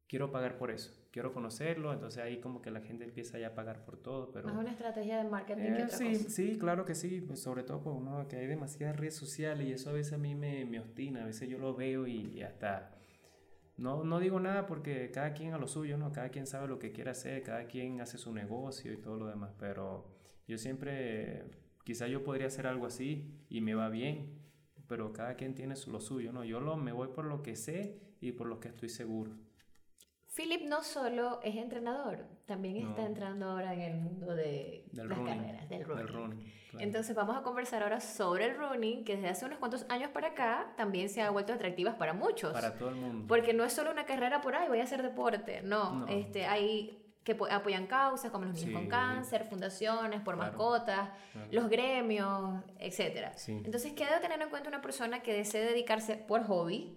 quiero 0.06 0.30
pagar 0.30 0.56
por 0.58 0.70
eso 0.70 0.99
quiero 1.11 1.32
conocerlo, 1.32 1.92
entonces 1.92 2.22
ahí 2.22 2.38
como 2.38 2.62
que 2.62 2.70
la 2.70 2.80
gente 2.80 3.04
empieza 3.04 3.38
ya 3.38 3.48
a 3.48 3.54
pagar 3.54 3.84
por 3.84 3.96
todo, 3.96 4.30
pero... 4.30 4.48
Es 4.48 4.54
una 4.54 4.70
estrategia 4.70 5.22
de 5.22 5.28
marketing 5.28 5.62
eh, 5.62 5.84
otra 5.84 5.96
sí, 5.96 6.14
Sí, 6.14 6.58
claro 6.58 6.84
que 6.84 6.94
sí, 6.94 7.20
pues 7.20 7.42
sobre 7.42 7.64
todo 7.64 7.82
por 7.82 7.94
uno 7.94 8.28
que 8.28 8.36
hay 8.36 8.46
demasiadas 8.46 8.96
redes 8.96 9.16
sociales 9.16 9.66
y 9.66 9.72
eso 9.72 9.90
a 9.90 9.92
veces 9.92 10.12
a 10.12 10.18
mí 10.18 10.34
me, 10.34 10.64
me 10.64 10.78
obstina, 10.78 11.22
a 11.22 11.26
veces 11.26 11.48
yo 11.48 11.58
lo 11.58 11.74
veo 11.74 12.06
y, 12.06 12.42
hasta... 12.42 12.92
No, 13.76 14.04
no 14.04 14.20
digo 14.20 14.38
nada 14.40 14.66
porque 14.66 15.11
cada 15.11 15.32
quien 15.32 15.54
a 15.54 15.58
lo 15.58 15.66
suyo, 15.66 15.96
¿no? 15.96 16.12
Cada 16.12 16.28
quien 16.28 16.46
sabe 16.46 16.68
lo 16.68 16.78
que 16.78 16.92
quiere 16.92 17.11
hacer, 17.11 17.42
cada 17.42 17.64
quien 17.64 18.02
hace 18.02 18.18
su 18.18 18.30
negocio 18.30 18.92
y 18.92 18.98
todo 18.98 19.16
lo 19.16 19.26
demás, 19.26 19.54
pero 19.58 20.06
yo 20.46 20.58
siempre, 20.58 21.44
quizá 21.82 22.06
yo 22.06 22.22
podría 22.22 22.48
hacer 22.48 22.66
algo 22.66 22.84
así 22.84 23.34
y 23.48 23.62
me 23.62 23.74
va 23.74 23.88
bien, 23.88 24.38
pero 24.86 25.14
cada 25.14 25.34
quien 25.34 25.54
tiene 25.54 25.74
lo 25.86 26.00
suyo, 26.00 26.30
¿no? 26.30 26.44
Yo 26.44 26.61
lo, 26.61 26.76
me 26.76 26.92
voy 26.92 27.08
por 27.08 27.24
lo 27.24 27.42
que 27.42 27.56
sé 27.56 27.98
y 28.20 28.32
por 28.32 28.48
lo 28.48 28.61
que 28.61 28.68
estoy 28.68 28.90
seguro. 28.90 29.32
Philip 30.41 30.62
no 30.62 30.82
solo 30.82 31.38
es 31.43 31.55
entrenador, 31.55 32.24
también 32.47 32.88
está 32.88 33.05
entrando 33.05 33.51
ahora 33.51 33.74
en 33.74 33.80
el 33.80 33.95
mundo 33.99 34.34
de 34.34 34.86
las 34.93 35.18
carreras, 35.18 35.68
del 35.68 35.84
running. 35.84 36.51
Entonces 36.78 37.14
vamos 37.14 37.36
a 37.36 37.43
conversar 37.43 37.82
ahora 37.82 38.01
sobre 38.01 38.47
el 38.47 38.57
running, 38.57 39.05
que 39.05 39.16
desde 39.16 39.28
hace 39.28 39.45
unos 39.45 39.59
cuantos 39.59 39.84
años 39.91 40.11
para 40.12 40.28
acá 40.28 40.72
también 40.78 41.11
se 41.11 41.20
ha 41.20 41.28
vuelto 41.28 41.53
atractivas 41.53 41.95
para 41.97 42.14
muchos. 42.14 42.55
Para 42.55 42.74
todo 42.78 42.88
el 42.88 42.95
mundo. 42.95 43.26
Porque 43.28 43.53
no 43.53 43.64
es 43.64 43.74
solo 43.74 43.91
una 43.91 44.07
carrera 44.07 44.41
por 44.41 44.55
ahí, 44.55 44.66
voy 44.68 44.80
a 44.80 44.84
hacer 44.84 45.03
deporte, 45.03 45.61
no, 45.61 46.07
este 46.09 46.47
hay 46.47 46.97
que 47.22 47.36
apoyan 47.51 47.86
causas 47.86 48.30
como 48.30 48.47
los 48.47 48.55
niños 48.55 48.72
con 48.72 48.88
cáncer, 48.88 49.45
fundaciones 49.45 50.22
por 50.22 50.36
mascotas, 50.36 51.11
los 51.51 51.68
gremios, 51.68 52.64
etc. 52.78 53.28
Entonces, 53.47 53.93
¿qué 53.93 54.07
debe 54.07 54.20
tener 54.20 54.41
en 54.41 54.49
cuenta 54.49 54.70
una 54.70 54.80
persona 54.80 55.20
que 55.20 55.34
desee 55.34 55.66
dedicarse 55.66 56.16
por 56.16 56.45
hobby 56.45 56.97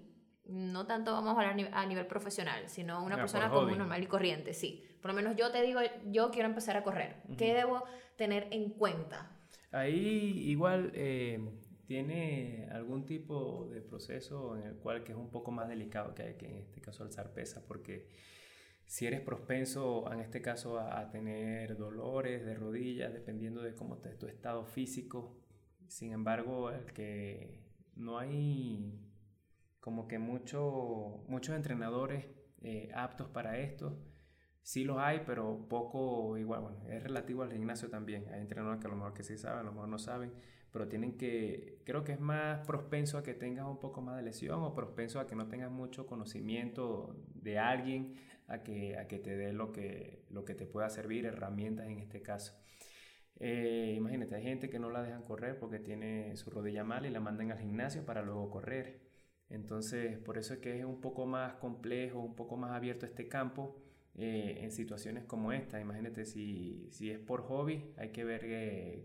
no 0.54 0.86
tanto 0.86 1.12
vamos 1.12 1.36
a 1.36 1.42
hablar 1.50 1.70
a 1.74 1.86
nivel 1.86 2.06
profesional, 2.06 2.70
sino 2.70 3.04
una 3.04 3.16
persona 3.16 3.50
común, 3.50 3.78
normal 3.78 4.04
y 4.04 4.08
corriente, 4.08 4.54
sí. 4.54 4.86
Por 5.02 5.12
lo 5.12 5.16
menos 5.16 5.36
yo 5.36 5.52
te 5.52 5.62
digo, 5.62 5.80
yo 6.06 6.32
quiero 6.32 6.48
empezar 6.48 6.78
a 6.78 6.84
correr. 6.84 7.18
¿Qué 7.38 7.54
debo 7.54 7.84
tener 8.16 8.48
en 8.52 8.70
cuenta? 8.70 9.32
Ahí 9.72 10.44
igual 10.46 10.92
eh, 10.94 11.40
tiene 11.88 12.70
algún 12.72 13.06
tipo 13.06 13.68
de 13.72 13.82
proceso 13.82 14.56
en 14.56 14.64
el 14.64 14.76
cual 14.76 15.04
que 15.04 15.12
es 15.12 15.18
un 15.18 15.32
poco 15.32 15.52
más 15.52 15.68
delicado 15.68 16.14
que, 16.14 16.36
que 16.36 16.46
en 16.46 16.58
este 16.58 16.80
caso 16.80 17.04
alzar 17.04 17.34
pesa, 17.34 17.66
porque 17.68 18.08
si 18.86 19.08
eres 19.08 19.22
propenso 19.22 20.12
en 20.12 20.20
este 20.20 20.42
caso 20.42 20.80
a, 20.80 21.10
tener 21.10 21.78
dolores 21.78 22.46
de 22.46 22.54
rodillas, 22.54 23.12
dependiendo 23.12 23.62
de 23.62 23.74
cómo 23.74 23.96
esté 23.96 24.10
tu 24.12 24.28
estado 24.28 24.66
físico, 24.66 25.36
sin 25.88 26.12
embargo, 26.12 26.70
el 26.70 26.86
que 26.94 27.60
no 27.96 28.20
hay 28.20 29.00
como 29.84 30.08
que 30.08 30.18
mucho, 30.18 31.26
muchos 31.28 31.58
entrenadores 31.58 32.26
eh, 32.62 32.90
aptos 32.96 33.28
para 33.28 33.60
esto. 33.60 34.00
Sí 34.62 34.86
los 34.86 34.98
hay, 34.98 35.24
pero 35.26 35.68
poco 35.68 36.38
igual, 36.38 36.62
bueno, 36.62 36.78
es 36.88 37.04
relativo 37.04 37.44
al 37.44 37.52
gimnasio 37.52 37.90
también. 37.90 38.30
Hay 38.32 38.40
entrenadores 38.40 38.80
que 38.80 38.88
a 38.88 38.90
lo 38.90 38.96
mejor 38.96 39.14
que 39.14 39.24
sí 39.24 39.38
saben, 39.38 39.60
a 39.60 39.64
lo 39.64 39.74
mejor 39.74 39.90
no 39.90 40.00
saben, 40.00 40.32
pero 40.72 40.88
tienen 40.88 41.18
que, 41.18 41.82
creo 41.84 42.06
que 42.06 42.14
es 42.14 42.20
más 42.22 42.66
propenso 42.66 43.18
a 43.18 43.24
que 43.24 43.34
tengas 43.34 43.66
un 43.66 43.78
poco 43.78 44.00
más 44.02 44.16
de 44.16 44.24
lesión 44.24 44.62
o 44.64 44.74
propenso 44.74 45.20
a 45.20 45.28
que 45.28 45.36
no 45.36 45.50
tengas 45.50 45.70
mucho 45.70 46.06
conocimiento 46.06 47.18
de 47.36 47.60
alguien, 47.60 48.16
a 48.48 48.64
que, 48.64 48.98
a 48.98 49.10
que 49.10 49.20
te 49.20 49.36
dé 49.36 49.52
lo 49.52 49.74
que, 49.74 50.24
lo 50.30 50.46
que 50.46 50.56
te 50.56 50.66
pueda 50.66 50.90
servir, 50.90 51.26
herramientas 51.26 51.88
en 51.88 52.00
este 52.00 52.22
caso. 52.22 52.58
Eh, 53.36 53.96
imagínate, 53.98 54.36
hay 54.36 54.44
gente 54.44 54.70
que 54.70 54.80
no 54.80 54.90
la 54.90 55.04
dejan 55.04 55.24
correr 55.24 55.60
porque 55.60 55.80
tiene 55.80 56.38
su 56.38 56.50
rodilla 56.52 56.86
mal 56.86 57.06
y 57.06 57.10
la 57.10 57.20
mandan 57.20 57.52
al 57.52 57.60
gimnasio 57.60 58.06
para 58.06 58.22
luego 58.22 58.50
correr. 58.50 59.03
Entonces, 59.54 60.18
por 60.18 60.40
eso 60.40 60.56
es 60.56 60.60
que 60.60 60.80
es 60.80 60.84
un 60.84 61.00
poco 61.00 61.28
más 61.28 61.54
complejo, 61.56 62.20
un 62.20 62.36
poco 62.36 62.58
más 62.58 62.72
abierto 62.72 63.06
este 63.06 63.28
campo 63.28 63.76
eh, 64.16 64.58
en 64.62 64.72
situaciones 64.72 65.26
como 65.26 65.52
esta. 65.52 65.80
Imagínate 65.80 66.26
si, 66.26 66.88
si, 66.90 67.12
es 67.12 67.20
por 67.20 67.44
hobby, 67.44 67.94
hay 67.98 68.10
que 68.10 68.24
ver 68.24 68.42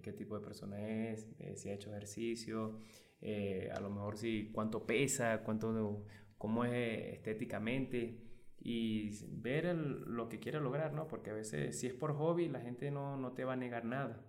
qué, 0.00 0.12
tipo 0.16 0.38
de 0.38 0.44
persona 0.44 0.88
es, 0.88 1.28
eh, 1.38 1.54
si 1.56 1.68
ha 1.68 1.74
hecho 1.74 1.90
ejercicio, 1.90 2.78
eh, 3.20 3.70
a 3.74 3.80
lo 3.80 3.90
mejor 3.90 4.16
si 4.16 4.50
cuánto 4.50 4.86
pesa, 4.86 5.42
cuánto, 5.44 6.06
cómo 6.38 6.64
es 6.64 7.14
estéticamente 7.14 8.18
y 8.58 9.10
ver 9.28 9.74
lo 9.76 10.30
que 10.30 10.38
quiere 10.40 10.60
lograr, 10.60 10.94
¿no? 10.94 11.08
Porque 11.08 11.28
a 11.30 11.34
veces 11.34 11.78
si 11.78 11.88
es 11.88 11.94
por 11.94 12.14
hobby, 12.14 12.48
la 12.48 12.60
gente 12.62 12.90
no, 12.90 13.18
no 13.18 13.32
te 13.32 13.44
va 13.44 13.52
a 13.52 13.56
negar 13.56 13.84
nada. 13.84 14.24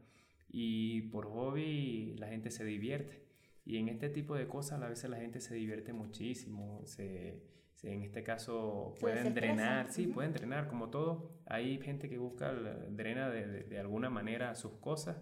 Y 0.50 1.04
por 1.04 1.28
hobby 1.28 2.16
la 2.18 2.28
gente 2.28 2.52
se 2.52 2.66
divierte. 2.66 3.29
Y 3.70 3.78
en 3.78 3.88
este 3.88 4.10
tipo 4.10 4.34
de 4.34 4.48
cosas 4.48 4.82
a 4.82 4.90
veces 4.90 5.12
la 5.12 5.18
gente 5.18 5.40
se 5.40 5.54
divierte 5.54 5.94
muchísimo, 5.94 6.82
se, 6.86 7.40
en 7.84 8.02
este 8.02 8.24
caso 8.24 8.96
pueden 9.00 9.36
drenar, 9.36 9.92
sí, 9.92 10.08
pueden 10.08 10.34
drenar 10.34 10.68
como 10.68 10.90
todo. 10.90 11.30
Hay 11.46 11.78
gente 11.78 12.10
que 12.10 12.18
busca, 12.18 12.52
drena 12.52 13.30
de, 13.30 13.66
de, 13.66 13.80
alguna 13.80 14.10
manera 14.10 14.56
sus 14.56 14.72
cosas. 14.80 15.18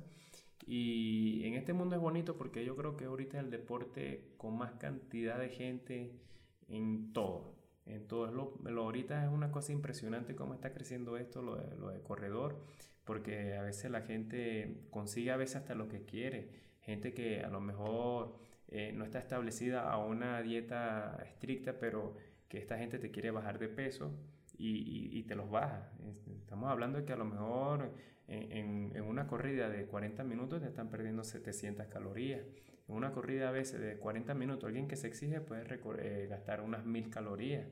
Y 0.65 1.43
en 1.43 1.55
este 1.55 1.73
mundo 1.73 1.97
es 1.97 2.01
bonito 2.01 2.37
porque 2.37 2.63
yo 2.63 2.77
creo 2.77 2.95
que 2.95 3.03
ahorita 3.03 3.37
es 3.37 3.43
el 3.43 3.51
deporte 3.51 4.29
con 4.37 4.57
más 4.57 4.71
cantidad 4.75 5.37
de 5.37 5.49
gente 5.49 6.13
en 6.69 7.11
todo. 7.11 7.53
En 7.85 8.07
todo. 8.07 8.31
Lo, 8.31 8.57
lo, 8.63 8.83
ahorita 8.83 9.25
es 9.25 9.29
una 9.29 9.51
cosa 9.51 9.73
impresionante 9.73 10.37
cómo 10.37 10.53
está 10.53 10.71
creciendo 10.71 11.17
esto, 11.17 11.41
lo 11.41 11.57
de, 11.57 11.75
lo 11.75 11.89
de 11.89 11.99
corredor, 11.99 12.61
porque 13.03 13.57
a 13.57 13.61
veces 13.61 13.91
la 13.91 14.03
gente 14.03 14.85
consigue 14.89 15.31
a 15.31 15.35
veces 15.35 15.57
hasta 15.57 15.75
lo 15.75 15.89
que 15.89 16.05
quiere 16.05 16.65
gente 16.87 17.13
que 17.13 17.41
a 17.41 17.49
lo 17.49 17.59
mejor 17.59 18.39
eh, 18.69 18.93
no 18.93 19.03
está 19.03 19.19
establecida 19.19 19.91
a 19.91 19.97
una 19.97 20.41
dieta 20.41 21.21
estricta, 21.25 21.77
pero 21.79 22.15
que 22.47 22.57
esta 22.57 22.77
gente 22.77 22.97
te 22.97 23.11
quiere 23.11 23.29
bajar 23.29 23.59
de 23.59 23.67
peso 23.67 24.11
y, 24.57 25.21
te 25.23 25.35
los 25.35 25.51
baja. 25.51 25.91
Estamos 26.39 26.71
hablando 26.71 26.97
de 26.97 27.05
que 27.05 27.13
a 27.13 27.17
lo 27.17 27.25
mejor 27.25 27.91
en, 28.27 28.95
en, 28.95 29.03
una 29.03 29.27
corrida 29.27 29.69
de 29.69 29.85
40 29.85 30.23
minutos 30.23 30.61
te 30.61 30.67
están 30.67 30.89
perdiendo 30.89 31.23
700 31.23 31.85
calorías. 31.87 32.41
En 32.87 32.95
una 32.95 33.11
corrida 33.11 33.49
a 33.49 33.51
veces 33.51 33.81
de 33.81 33.97
40 33.97 34.33
minutos, 34.33 34.63
alguien 34.63 34.87
que 34.87 34.95
se 34.95 35.07
exige 35.07 35.41
puede 35.41 35.65
eh, 35.99 36.27
gastar 36.27 36.61
unas 36.61 36.85
1000 36.85 37.09
calorías. 37.09 37.67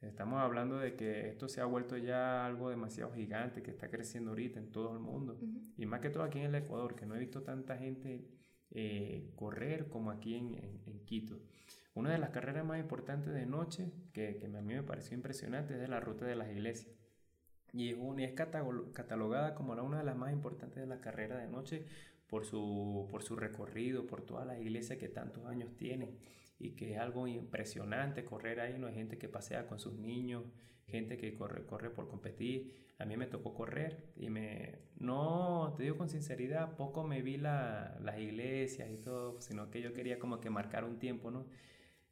Estamos 0.00 0.40
hablando 0.40 0.78
de 0.78 0.94
que 0.94 1.28
esto 1.28 1.48
se 1.48 1.60
ha 1.60 1.64
vuelto 1.64 1.96
ya 1.96 2.46
algo 2.46 2.70
demasiado 2.70 3.12
gigante 3.12 3.62
que 3.62 3.70
está 3.70 3.88
creciendo 3.88 4.30
ahorita 4.30 4.58
en 4.58 4.70
todo 4.70 4.92
el 4.94 5.00
mundo. 5.00 5.38
Y 5.76 5.84
más 5.86 6.00
que 6.00 6.10
todo 6.10 6.22
aquí 6.22 6.38
en 6.38 6.46
el 6.46 6.54
Ecuador, 6.54 6.94
que 6.94 7.06
no 7.06 7.14
he 7.14 7.18
visto 7.18 7.42
tanta 7.42 7.76
gente 7.76 8.24
eh, 8.72 9.30
correr 9.36 9.88
como 9.88 10.10
aquí 10.10 10.34
en, 10.34 11.02
Quito. 11.04 11.38
Una 11.94 12.10
de 12.10 12.18
las 12.18 12.30
carreras 12.30 12.64
más 12.64 12.80
importantes 12.80 13.34
de 13.34 13.44
noche, 13.44 13.92
que, 14.12 14.40
a 14.44 14.60
mí 14.62 14.74
me 14.74 14.82
pareció 14.82 15.16
impresionante, 15.16 15.80
es 15.82 15.88
la 15.88 16.00
ruta 16.00 16.24
de 16.24 16.36
las 16.36 16.50
iglesias. 16.50 16.94
Y 17.72 17.90
es, 17.90 17.98
y 17.98 18.24
es 18.24 18.32
catalogada 18.32 19.54
como 19.54 19.72
una 19.72 19.98
de 19.98 20.04
las 20.04 20.16
más 20.16 20.32
importantes 20.32 20.76
de 20.76 20.86
la 20.86 21.00
carrera 21.00 21.38
de 21.38 21.48
noche 21.48 21.86
por 22.28 22.46
su, 22.46 23.08
por 23.10 23.22
su 23.22 23.36
recorrido, 23.36 24.06
por 24.06 24.22
todas 24.22 24.46
las 24.46 24.58
iglesias 24.58 24.98
que 24.98 25.08
tantos 25.08 25.44
años 25.46 25.76
tienen 25.76 26.18
y 26.58 26.70
que 26.70 26.92
es 26.92 26.98
algo 26.98 27.26
impresionante 27.26 28.24
correr 28.24 28.60
ahí, 28.60 28.78
no 28.78 28.86
hay 28.86 28.94
gente 28.94 29.18
que 29.18 29.28
pasea 29.28 29.66
con 29.66 29.78
sus 29.80 29.94
niños, 29.94 30.44
gente 30.92 31.16
que 31.16 31.34
corre, 31.34 31.66
corre 31.66 31.90
por 31.90 32.08
competir. 32.08 32.72
A 32.98 33.04
mí 33.04 33.16
me 33.16 33.26
tocó 33.26 33.52
correr 33.52 34.12
y 34.14 34.30
me, 34.30 34.78
no, 34.98 35.74
te 35.76 35.82
digo 35.82 35.98
con 35.98 36.08
sinceridad, 36.08 36.76
poco 36.76 37.02
me 37.02 37.20
vi 37.22 37.36
la, 37.36 37.98
las 38.00 38.18
iglesias 38.20 38.88
y 38.90 38.98
todo, 38.98 39.40
sino 39.40 39.70
que 39.70 39.82
yo 39.82 39.92
quería 39.92 40.20
como 40.20 40.40
que 40.40 40.50
marcar 40.50 40.84
un 40.84 41.00
tiempo, 41.00 41.32
¿no? 41.32 41.46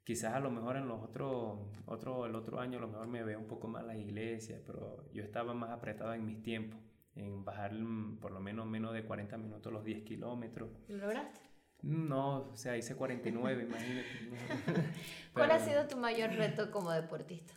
Quizás 0.02 0.34
a 0.34 0.40
lo 0.40 0.50
mejor 0.50 0.76
en 0.76 0.88
los 0.88 1.00
otros, 1.00 1.60
otro, 1.86 2.26
el 2.26 2.34
otro 2.34 2.58
año 2.58 2.78
a 2.78 2.80
lo 2.80 2.88
mejor 2.88 3.06
me 3.06 3.22
veo 3.22 3.38
un 3.38 3.46
poco 3.46 3.68
más 3.68 3.84
las 3.84 3.96
iglesias, 3.96 4.60
pero 4.66 5.04
yo 5.12 5.22
estaba 5.22 5.54
más 5.54 5.70
apretado 5.70 6.12
en 6.14 6.26
mis 6.26 6.42
tiempos 6.42 6.80
en 7.16 7.44
bajar 7.44 7.72
por 8.20 8.32
lo 8.32 8.40
menos 8.40 8.66
menos 8.66 8.94
de 8.94 9.04
40 9.04 9.36
minutos 9.36 9.72
los 9.72 9.84
10 9.84 10.02
kilómetros. 10.02 10.70
¿Lo 10.88 10.96
lograste? 10.96 11.40
No, 11.82 12.50
o 12.50 12.56
sea, 12.56 12.76
hice 12.76 12.94
49, 12.94 13.62
imagínate. 13.62 14.08
¿Cuál 15.32 15.50
ha 15.50 15.58
sido 15.58 15.86
tu 15.86 15.96
mayor 15.96 16.30
reto 16.30 16.70
como 16.70 16.90
deportista? 16.90 17.54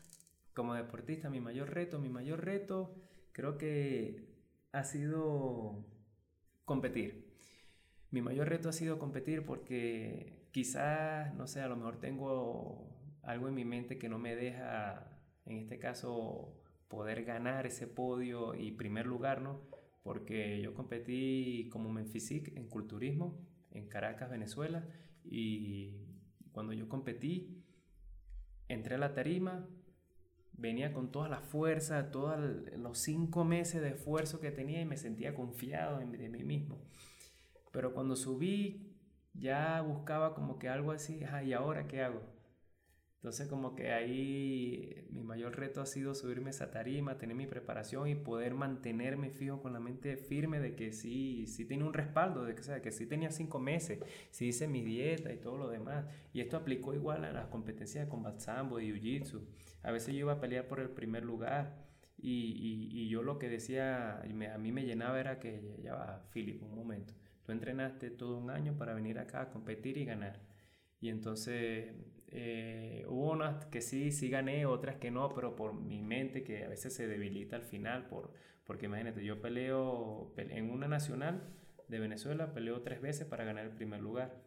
Como 0.53 0.75
deportista, 0.75 1.29
mi 1.29 1.39
mayor 1.39 1.73
reto, 1.73 1.99
mi 1.99 2.09
mayor 2.09 2.45
reto 2.45 2.95
creo 3.31 3.57
que 3.57 4.27
ha 4.71 4.83
sido 4.83 5.85
competir. 6.65 7.33
Mi 8.11 8.21
mayor 8.21 8.49
reto 8.49 8.69
ha 8.69 8.73
sido 8.73 8.99
competir 8.99 9.45
porque 9.45 10.47
quizás, 10.51 11.33
no 11.33 11.47
sé, 11.47 11.61
a 11.61 11.67
lo 11.67 11.75
mejor 11.75 11.99
tengo 11.99 12.87
algo 13.23 13.47
en 13.47 13.55
mi 13.55 13.65
mente 13.65 13.97
que 13.97 14.09
no 14.09 14.19
me 14.19 14.35
deja, 14.35 15.19
en 15.45 15.57
este 15.57 15.79
caso, 15.79 16.61
poder 16.87 17.25
ganar 17.25 17.65
ese 17.65 17.87
podio 17.87 18.53
y 18.53 18.71
primer 18.71 19.07
lugar, 19.07 19.41
¿no? 19.41 19.61
Porque 20.03 20.61
yo 20.61 20.75
competí 20.75 21.69
como 21.71 21.91
Menfisic 21.91 22.55
en 22.55 22.67
culturismo 22.67 23.39
en 23.71 23.87
Caracas, 23.87 24.29
Venezuela, 24.29 24.87
y 25.23 26.05
cuando 26.51 26.73
yo 26.73 26.87
competí, 26.87 27.63
entré 28.67 28.95
a 28.95 28.99
la 28.99 29.15
tarima, 29.15 29.67
venía 30.63 30.93
con 30.93 31.11
toda 31.11 31.27
la 31.27 31.41
fuerza, 31.41 32.09
todos 32.09 32.39
los 32.77 32.97
cinco 32.97 33.43
meses 33.43 33.81
de 33.81 33.89
esfuerzo 33.89 34.39
que 34.39 34.49
tenía 34.49 34.79
y 34.79 34.85
me 34.85 34.95
sentía 34.95 35.35
confiado 35.35 35.99
en, 35.99 36.13
de 36.13 36.29
mí 36.29 36.45
mismo. 36.45 36.81
Pero 37.73 37.93
cuando 37.93 38.15
subí, 38.15 38.95
ya 39.33 39.81
buscaba 39.81 40.33
como 40.33 40.59
que 40.59 40.69
algo 40.69 40.93
así, 40.93 41.19
¿y 41.45 41.51
ahora 41.51 41.85
qué 41.87 42.01
hago? 42.01 42.21
Entonces 43.15 43.47
como 43.47 43.75
que 43.75 43.91
ahí 43.91 45.05
mi 45.09 45.23
mayor 45.23 45.57
reto 45.57 45.81
ha 45.81 45.85
sido 45.85 46.15
subirme 46.15 46.51
esa 46.51 46.71
tarima, 46.71 47.17
tener 47.17 47.35
mi 47.35 47.47
preparación 47.47 48.07
y 48.07 48.15
poder 48.15 48.53
mantenerme 48.53 49.31
fijo 49.31 49.61
con 49.61 49.73
la 49.73 49.81
mente 49.81 50.15
firme 50.15 50.61
de 50.61 50.75
que 50.75 50.93
sí, 50.93 51.45
sí 51.47 51.65
tiene 51.65 51.83
un 51.83 51.93
respaldo, 51.93 52.45
de 52.45 52.55
que, 52.55 52.63
sea, 52.63 52.81
que 52.81 52.91
sí 52.91 53.05
tenía 53.05 53.31
cinco 53.31 53.59
meses, 53.59 53.99
sí 54.29 54.47
hice 54.47 54.67
mi 54.69 54.81
dieta 54.81 55.33
y 55.33 55.37
todo 55.37 55.57
lo 55.57 55.69
demás. 55.69 56.05
Y 56.31 56.39
esto 56.39 56.55
aplicó 56.55 56.93
igual 56.93 57.25
a 57.25 57.33
las 57.33 57.47
competencias 57.47 58.05
de 58.05 58.09
combat 58.09 58.39
sambo 58.39 58.79
y 58.79 58.91
jiu-jitsu. 58.91 59.41
A 59.83 59.91
veces 59.91 60.13
yo 60.13 60.21
iba 60.21 60.33
a 60.33 60.39
pelear 60.39 60.67
por 60.67 60.79
el 60.79 60.89
primer 60.89 61.23
lugar 61.23 61.83
y, 62.17 62.89
y, 62.91 63.09
yo 63.09 63.21
lo 63.21 63.37
que 63.37 63.49
decía, 63.49 64.21
a 64.21 64.57
mí 64.57 64.71
me 64.71 64.85
llenaba 64.85 65.19
era 65.19 65.39
que 65.39 65.77
ya 65.83 65.93
va, 65.93 66.29
Philip, 66.31 66.63
un 66.63 66.73
momento. 66.73 67.13
Tú 67.45 67.51
entrenaste 67.51 68.09
todo 68.11 68.37
un 68.37 68.49
año 68.49 68.77
para 68.77 68.93
venir 68.93 69.19
acá 69.19 69.41
a 69.41 69.49
competir 69.49 69.97
y 69.97 70.05
ganar. 70.05 70.39
Y 71.01 71.09
entonces 71.09 71.93
eh, 72.29 73.05
hubo 73.09 73.31
unas 73.31 73.65
que 73.65 73.81
sí, 73.81 74.11
sí 74.11 74.29
gané, 74.29 74.65
otras 74.65 74.95
que 74.95 75.11
no, 75.11 75.29
pero 75.35 75.55
por 75.55 75.73
mi 75.73 76.01
mente 76.01 76.43
que 76.43 76.63
a 76.63 76.69
veces 76.69 76.95
se 76.95 77.05
debilita 77.07 77.57
al 77.57 77.63
final, 77.63 78.07
por, 78.07 78.31
porque 78.63 78.85
imagínate, 78.85 79.23
yo 79.23 79.41
peleo, 79.41 80.33
en 80.37 80.71
una 80.71 80.87
nacional 80.87 81.43
de 81.89 81.99
Venezuela, 81.99 82.53
peleo 82.53 82.81
tres 82.81 83.01
veces 83.01 83.27
para 83.27 83.43
ganar 83.43 83.65
el 83.65 83.71
primer 83.71 84.01
lugar. 84.01 84.41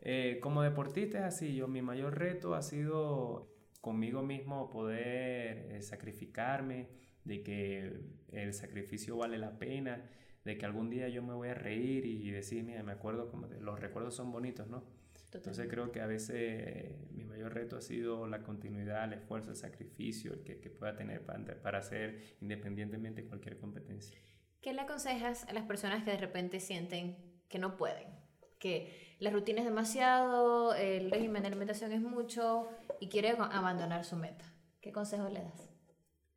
Eh, 0.00 0.38
como 0.42 0.62
deportista 0.62 1.18
es 1.18 1.24
así, 1.24 1.56
yo 1.56 1.66
mi 1.66 1.82
mayor 1.82 2.18
reto 2.18 2.54
ha 2.54 2.62
sido 2.62 3.50
conmigo 3.80 4.22
mismo 4.22 4.70
poder 4.70 5.72
eh, 5.72 5.82
sacrificarme, 5.82 6.88
de 7.24 7.42
que 7.42 7.92
el 8.32 8.54
sacrificio 8.54 9.16
vale 9.16 9.38
la 9.38 9.58
pena, 9.58 10.08
de 10.44 10.56
que 10.56 10.64
algún 10.64 10.88
día 10.88 11.08
yo 11.08 11.22
me 11.22 11.34
voy 11.34 11.48
a 11.48 11.54
reír 11.54 12.06
y 12.06 12.30
decir, 12.30 12.64
mira, 12.64 12.82
me 12.82 12.92
acuerdo, 12.92 13.30
como 13.30 13.46
los 13.46 13.78
recuerdos 13.78 14.14
son 14.14 14.32
bonitos, 14.32 14.68
¿no? 14.68 14.84
Entonces 15.32 15.66
creo 15.68 15.92
que 15.92 16.00
a 16.00 16.06
veces 16.06 17.10
mi 17.10 17.24
mayor 17.24 17.52
reto 17.52 17.76
ha 17.76 17.82
sido 17.82 18.26
la 18.26 18.42
continuidad, 18.42 19.04
el 19.04 19.12
esfuerzo, 19.12 19.50
el 19.50 19.56
sacrificio 19.56 20.32
el 20.32 20.42
que, 20.42 20.58
que 20.58 20.70
pueda 20.70 20.96
tener 20.96 21.24
para, 21.24 21.44
para 21.60 21.78
hacer 21.78 22.36
independientemente 22.40 23.26
cualquier 23.26 23.58
competencia. 23.58 24.18
¿Qué 24.62 24.72
le 24.72 24.80
aconsejas 24.80 25.44
a 25.44 25.52
las 25.52 25.64
personas 25.64 26.02
que 26.02 26.12
de 26.12 26.16
repente 26.16 26.60
sienten 26.60 27.16
que 27.48 27.58
no 27.58 27.76
pueden? 27.76 28.17
Que 28.58 29.16
la 29.18 29.30
rutina 29.30 29.60
es 29.60 29.64
demasiado, 29.64 30.74
el 30.74 31.10
régimen 31.10 31.42
de 31.42 31.48
alimentación 31.48 31.92
es 31.92 32.00
mucho 32.00 32.68
y 33.00 33.08
quieren 33.08 33.40
abandonar 33.40 34.04
su 34.04 34.16
meta. 34.16 34.44
¿Qué 34.80 34.92
consejo 34.92 35.28
le 35.28 35.42
das? 35.42 35.68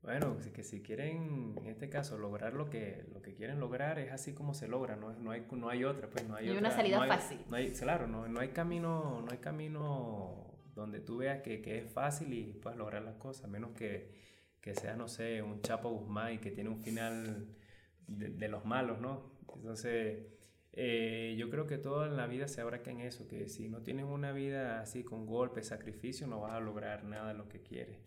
Bueno, 0.01 0.35
que 0.53 0.63
si 0.63 0.81
quieren, 0.81 1.55
en 1.59 1.67
este 1.67 1.87
caso, 1.87 2.17
lograr 2.17 2.53
lo 2.53 2.71
que, 2.71 3.05
lo 3.13 3.21
que 3.21 3.35
quieren 3.35 3.59
lograr, 3.59 3.99
es 3.99 4.11
así 4.11 4.33
como 4.33 4.55
se 4.55 4.67
logra, 4.67 4.95
no, 4.95 5.13
no, 5.13 5.29
hay, 5.29 5.45
no 5.51 5.69
hay 5.69 5.83
otra, 5.83 6.09
pues 6.09 6.27
no 6.27 6.35
hay, 6.35 6.49
una 6.49 6.71
salida 6.71 7.05
fácil. 7.05 7.39
No 7.47 7.55
hay, 7.55 7.71
claro, 7.71 8.07
no, 8.07 8.27
no, 8.27 8.39
hay 8.39 8.49
camino, 8.49 9.21
no 9.21 9.31
hay 9.31 9.37
camino 9.37 10.57
donde 10.73 11.01
tú 11.01 11.17
veas 11.17 11.41
que, 11.43 11.61
que, 11.61 11.77
es 11.77 11.91
fácil 11.91 12.33
y 12.33 12.53
puedas 12.53 12.79
lograr 12.79 13.03
las 13.03 13.15
cosas, 13.17 13.47
menos 13.47 13.73
que, 13.73 14.11
que 14.59 14.73
sea, 14.73 14.95
no 14.95 15.07
sé, 15.07 15.43
un 15.43 15.61
Chapo 15.61 15.91
Guzmán 15.91 16.33
y 16.33 16.37
que 16.39 16.49
tiene 16.49 16.71
un 16.71 16.79
final 16.79 17.55
de, 18.07 18.29
de 18.29 18.47
los 18.47 18.65
malos, 18.65 18.99
¿no? 18.99 19.33
Entonces, 19.55 20.25
eh, 20.73 21.35
yo 21.37 21.49
creo 21.49 21.67
que 21.67 21.77
todo 21.77 22.05
en 22.05 22.15
la 22.15 22.27
vida 22.27 22.47
se 22.47 22.61
abraca 22.61 22.91
en 22.91 23.01
eso, 23.01 23.27
que 23.27 23.49
si 23.49 23.67
no 23.67 23.81
tienes 23.81 24.05
una 24.05 24.31
vida 24.31 24.79
así 24.79 25.03
con 25.03 25.25
golpes, 25.25 25.67
sacrificio, 25.67 26.27
no 26.27 26.41
vas 26.41 26.53
a 26.53 26.59
lograr 26.59 27.03
nada 27.03 27.29
de 27.29 27.33
lo 27.33 27.49
que 27.49 27.61
quieres. 27.61 27.97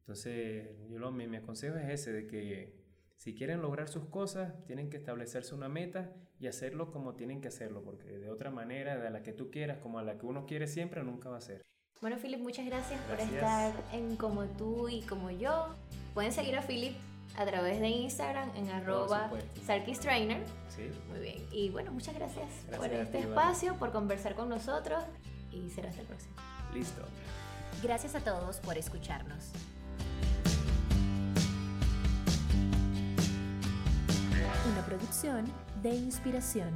Entonces, 0.00 0.68
yo 0.90 0.98
lo, 0.98 1.12
mi, 1.12 1.26
mi 1.26 1.38
aconsejo 1.38 1.76
es 1.76 1.88
ese, 1.88 2.12
de 2.12 2.26
que 2.26 2.74
si 3.16 3.34
quieren 3.34 3.62
lograr 3.62 3.88
sus 3.88 4.06
cosas, 4.06 4.52
tienen 4.64 4.90
que 4.90 4.96
establecerse 4.96 5.54
una 5.54 5.68
meta 5.68 6.12
y 6.38 6.46
hacerlo 6.46 6.90
como 6.90 7.14
tienen 7.14 7.40
que 7.40 7.48
hacerlo, 7.48 7.82
porque 7.82 8.08
de 8.08 8.30
otra 8.30 8.50
manera, 8.50 8.98
de 8.98 9.10
la 9.10 9.22
que 9.22 9.32
tú 9.32 9.50
quieras, 9.50 9.78
como 9.78 9.98
a 9.98 10.02
la 10.02 10.18
que 10.18 10.26
uno 10.26 10.46
quiere 10.46 10.66
siempre, 10.66 11.02
nunca 11.02 11.28
va 11.28 11.36
a 11.38 11.42
ser. 11.42 11.62
Bueno, 12.00 12.16
Philip, 12.16 12.40
muchas 12.40 12.64
gracias, 12.64 12.98
por 13.02 13.20
estar 13.20 13.74
en 13.92 14.16
Como 14.16 14.46
tú 14.46 14.88
y 14.88 15.02
como 15.02 15.30
yo. 15.30 15.74
Pueden 16.14 16.32
seguir 16.32 16.56
a 16.56 16.62
Philip 16.62 16.94
a 17.36 17.46
través 17.46 17.80
de 17.80 17.88
Instagram 17.88 18.50
en 18.56 18.70
arroba 18.70 19.30
Trainer. 20.00 20.44
Sí. 20.68 20.90
Muy 21.08 21.20
bien. 21.20 21.46
Y 21.50 21.70
bueno, 21.70 21.92
muchas 21.92 22.14
gracias, 22.14 22.48
por 22.76 22.92
este 22.92 23.20
espacio, 23.20 23.76
por 23.76 23.92
conversar 23.92 24.34
con 24.34 24.48
nosotros 24.48 25.02
y 25.50 25.70
será 25.70 25.90
hasta 25.90 26.02
el 26.02 26.06
próximo. 26.06 26.34
Listo. 26.74 27.02
Gracias 27.82 28.14
a 28.14 28.20
todos 28.20 28.58
por 28.58 28.76
escucharnos. 28.76 29.50
Una 34.72 34.84
producción 34.84 35.46
de 35.82 35.90
inspiración. 35.90 36.70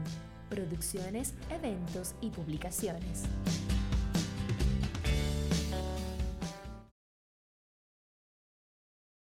Producciones, 0.48 1.34
eventos 1.50 2.14
y 2.20 2.30
publicaciones. 2.30 3.24